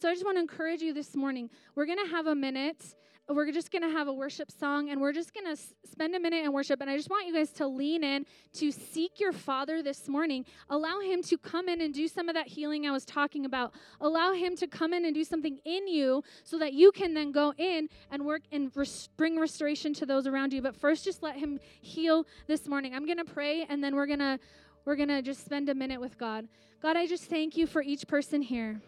So 0.00 0.08
I 0.08 0.14
just 0.14 0.24
want 0.24 0.36
to 0.38 0.40
encourage 0.40 0.80
you 0.80 0.94
this 0.94 1.14
morning. 1.14 1.50
We're 1.74 1.84
going 1.84 2.02
to 2.02 2.10
have 2.10 2.26
a 2.26 2.34
minute. 2.34 2.94
We're 3.28 3.52
just 3.52 3.70
going 3.70 3.82
to 3.82 3.90
have 3.90 4.08
a 4.08 4.12
worship 4.12 4.50
song 4.50 4.90
and 4.90 5.00
we're 5.00 5.12
just 5.12 5.32
going 5.32 5.46
to 5.46 5.62
spend 5.88 6.16
a 6.16 6.20
minute 6.20 6.44
in 6.44 6.52
worship. 6.52 6.80
And 6.80 6.90
I 6.90 6.96
just 6.96 7.08
want 7.08 7.28
you 7.28 7.34
guys 7.34 7.50
to 7.52 7.66
lean 7.66 8.02
in 8.02 8.26
to 8.54 8.72
seek 8.72 9.20
your 9.20 9.32
Father 9.32 9.82
this 9.82 10.08
morning. 10.08 10.44
Allow 10.68 11.00
Him 11.00 11.22
to 11.24 11.38
come 11.38 11.68
in 11.68 11.80
and 11.80 11.94
do 11.94 12.08
some 12.08 12.28
of 12.28 12.34
that 12.34 12.48
healing 12.48 12.86
I 12.86 12.90
was 12.90 13.04
talking 13.04 13.44
about. 13.44 13.72
Allow 14.00 14.32
Him 14.32 14.56
to 14.56 14.66
come 14.66 14.92
in 14.92 15.04
and 15.04 15.14
do 15.14 15.22
something 15.22 15.58
in 15.64 15.86
you 15.86 16.24
so 16.42 16.58
that 16.58 16.72
you 16.72 16.90
can 16.90 17.14
then 17.14 17.30
go 17.30 17.54
in 17.56 17.88
and 18.10 18.24
work 18.24 18.42
and 18.50 18.72
res- 18.74 19.08
bring 19.16 19.38
restoration 19.38 19.94
to 19.94 20.06
those 20.06 20.26
around 20.26 20.52
you. 20.52 20.60
But 20.60 20.74
first, 20.74 21.04
just 21.04 21.22
let 21.22 21.36
Him 21.36 21.60
heal 21.80 22.26
this 22.48 22.66
morning. 22.66 22.94
I'm 22.94 23.06
going 23.06 23.18
to 23.18 23.24
pray 23.24 23.64
and 23.68 23.82
then 23.82 23.94
we're 23.94 24.06
going 24.06 24.18
to 24.18 24.40
we're 24.84 24.96
going 24.96 25.08
to 25.08 25.22
just 25.22 25.44
spend 25.44 25.68
a 25.68 25.74
minute 25.74 26.00
with 26.00 26.18
God. 26.18 26.48
God, 26.82 26.96
I 26.96 27.06
just 27.06 27.24
thank 27.24 27.56
you 27.56 27.66
for 27.66 27.82
each 27.82 28.08
person 28.08 28.42
here. 28.42 28.80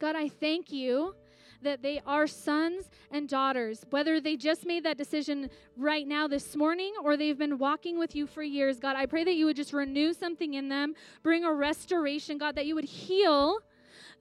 God, 0.00 0.16
I 0.16 0.28
thank 0.28 0.72
you 0.72 1.14
that 1.62 1.82
they 1.82 2.00
are 2.06 2.26
sons 2.26 2.90
and 3.10 3.28
daughters, 3.28 3.84
whether 3.90 4.20
they 4.20 4.36
just 4.36 4.66
made 4.66 4.84
that 4.84 4.98
decision 4.98 5.50
right 5.76 6.06
now 6.06 6.26
this 6.28 6.56
morning 6.56 6.92
or 7.02 7.16
they've 7.16 7.38
been 7.38 7.58
walking 7.58 7.98
with 7.98 8.14
you 8.14 8.26
for 8.26 8.42
years. 8.42 8.78
God, 8.78 8.96
I 8.96 9.06
pray 9.06 9.24
that 9.24 9.34
you 9.34 9.46
would 9.46 9.56
just 9.56 9.72
renew 9.72 10.12
something 10.12 10.54
in 10.54 10.68
them, 10.68 10.94
bring 11.22 11.44
a 11.44 11.52
restoration, 11.52 12.38
God, 12.38 12.54
that 12.56 12.66
you 12.66 12.74
would 12.74 12.84
heal 12.84 13.58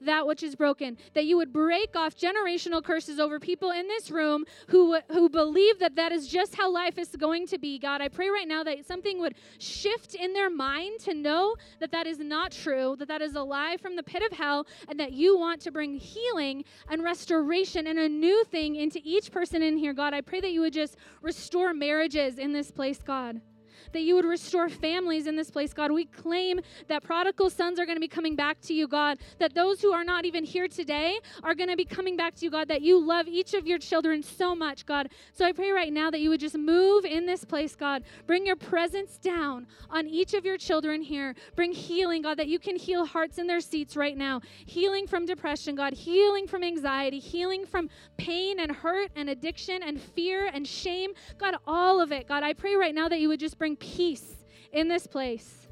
that 0.01 0.25
which 0.25 0.43
is 0.43 0.55
broken, 0.55 0.97
that 1.13 1.25
you 1.25 1.37
would 1.37 1.51
break 1.51 1.95
off 1.95 2.15
generational 2.15 2.83
curses 2.83 3.19
over 3.19 3.39
people 3.39 3.71
in 3.71 3.87
this 3.87 4.11
room 4.11 4.45
who, 4.67 4.99
who 5.11 5.29
believe 5.29 5.79
that 5.79 5.95
that 5.95 6.11
is 6.11 6.27
just 6.27 6.55
how 6.55 6.71
life 6.71 6.97
is 6.97 7.09
going 7.09 7.47
to 7.47 7.57
be. 7.57 7.79
God, 7.79 8.01
I 8.01 8.07
pray 8.07 8.29
right 8.29 8.47
now 8.47 8.63
that 8.63 8.85
something 8.85 9.19
would 9.19 9.35
shift 9.57 10.15
in 10.15 10.33
their 10.33 10.49
mind 10.49 10.99
to 11.01 11.13
know 11.13 11.55
that 11.79 11.91
that 11.91 12.07
is 12.07 12.19
not 12.19 12.51
true, 12.51 12.95
that 12.99 13.07
that 13.07 13.21
is 13.21 13.35
a 13.35 13.41
lie 13.41 13.77
from 13.77 13.95
the 13.95 14.03
pit 14.03 14.23
of 14.23 14.37
hell, 14.37 14.65
and 14.87 14.99
that 14.99 15.13
you 15.13 15.37
want 15.37 15.61
to 15.61 15.71
bring 15.71 15.95
healing 15.95 16.63
and 16.89 17.03
restoration 17.03 17.87
and 17.87 17.99
a 17.99 18.09
new 18.09 18.43
thing 18.45 18.75
into 18.75 18.99
each 19.03 19.31
person 19.31 19.61
in 19.61 19.77
here. 19.77 19.93
God, 19.93 20.13
I 20.13 20.21
pray 20.21 20.41
that 20.41 20.51
you 20.51 20.61
would 20.61 20.73
just 20.73 20.97
restore 21.21 21.73
marriages 21.73 22.37
in 22.37 22.53
this 22.53 22.71
place, 22.71 22.99
God 23.01 23.41
that 23.93 24.01
you 24.01 24.15
would 24.15 24.25
restore 24.25 24.69
families 24.69 25.27
in 25.27 25.35
this 25.35 25.49
place, 25.51 25.73
God. 25.73 25.91
We 25.91 26.05
claim 26.05 26.59
that 26.87 27.03
prodigal 27.03 27.49
sons 27.49 27.79
are 27.79 27.85
going 27.85 27.95
to 27.95 28.01
be 28.01 28.07
coming 28.07 28.35
back 28.35 28.61
to 28.61 28.73
you, 28.73 28.87
God, 28.87 29.19
that 29.39 29.53
those 29.53 29.81
who 29.81 29.91
are 29.91 30.03
not 30.03 30.25
even 30.25 30.43
here 30.43 30.67
today 30.67 31.17
are 31.43 31.55
going 31.55 31.69
to 31.69 31.75
be 31.75 31.85
coming 31.85 32.15
back 32.17 32.35
to 32.35 32.45
you, 32.45 32.51
God, 32.51 32.67
that 32.67 32.81
you 32.81 32.99
love 32.99 33.27
each 33.27 33.53
of 33.53 33.67
your 33.67 33.77
children 33.77 34.23
so 34.23 34.55
much, 34.55 34.85
God. 34.85 35.09
So 35.33 35.45
I 35.45 35.51
pray 35.51 35.71
right 35.71 35.91
now 35.91 36.09
that 36.11 36.19
you 36.19 36.29
would 36.29 36.39
just 36.39 36.57
move 36.57 37.05
in 37.05 37.25
this 37.25 37.43
place, 37.43 37.75
God. 37.75 38.03
Bring 38.27 38.45
your 38.45 38.55
presence 38.55 39.17
down 39.17 39.67
on 39.89 40.07
each 40.07 40.33
of 40.33 40.45
your 40.45 40.57
children 40.57 41.01
here. 41.01 41.35
Bring 41.55 41.71
healing, 41.71 42.21
God, 42.21 42.37
that 42.37 42.47
you 42.47 42.59
can 42.59 42.75
heal 42.75 43.05
hearts 43.05 43.37
in 43.37 43.47
their 43.47 43.59
seats 43.59 43.95
right 43.95 44.17
now. 44.17 44.41
Healing 44.65 45.07
from 45.07 45.25
depression, 45.25 45.75
God, 45.75 45.93
healing 45.93 46.47
from 46.47 46.63
anxiety, 46.63 47.19
healing 47.19 47.65
from 47.65 47.89
pain 48.17 48.59
and 48.59 48.71
hurt 48.71 49.11
and 49.15 49.29
addiction 49.29 49.83
and 49.83 50.01
fear 50.01 50.49
and 50.53 50.67
shame. 50.67 51.11
God, 51.37 51.55
all 51.67 52.01
of 52.01 52.11
it. 52.11 52.27
God, 52.27 52.43
I 52.43 52.53
pray 52.53 52.75
right 52.75 52.93
now 52.93 53.07
that 53.09 53.19
you 53.19 53.29
would 53.29 53.39
just 53.39 53.57
bring 53.69 53.77
peace 53.77 54.35
in 54.71 54.87
this 54.87 55.05
place. 55.05 55.67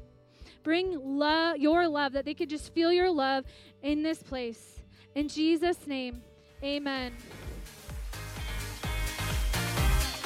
Bring 0.62 1.18
love, 1.18 1.56
your 1.58 1.88
love, 1.88 2.12
that 2.12 2.24
they 2.24 2.34
could 2.34 2.50
just 2.50 2.72
feel 2.74 2.92
your 2.92 3.10
love 3.10 3.44
in 3.82 4.02
this 4.02 4.22
place. 4.22 4.80
In 5.14 5.28
Jesus' 5.28 5.86
name, 5.86 6.22
amen. 6.62 7.14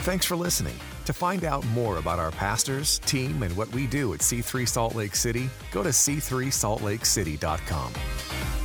Thanks 0.05 0.27
for 0.27 0.35
listening. 0.37 0.75
To 1.07 1.13
find 1.13 1.45
out 1.45 1.67
more 1.69 1.99
about 1.99 2.19
our 2.19 2.33
pastors, 2.33 2.99
team, 3.01 3.43
and 3.43 3.55
what 3.57 3.69
we 3.69 3.87
do 3.87 4.15
at 4.15 4.21
C3 4.21 4.67
Salt 4.69 4.95
Lake 4.95 5.17
City, 5.17 5.49
go 5.71 5.83
to 5.83 5.91
c3saltlakecity.com. 5.91 8.62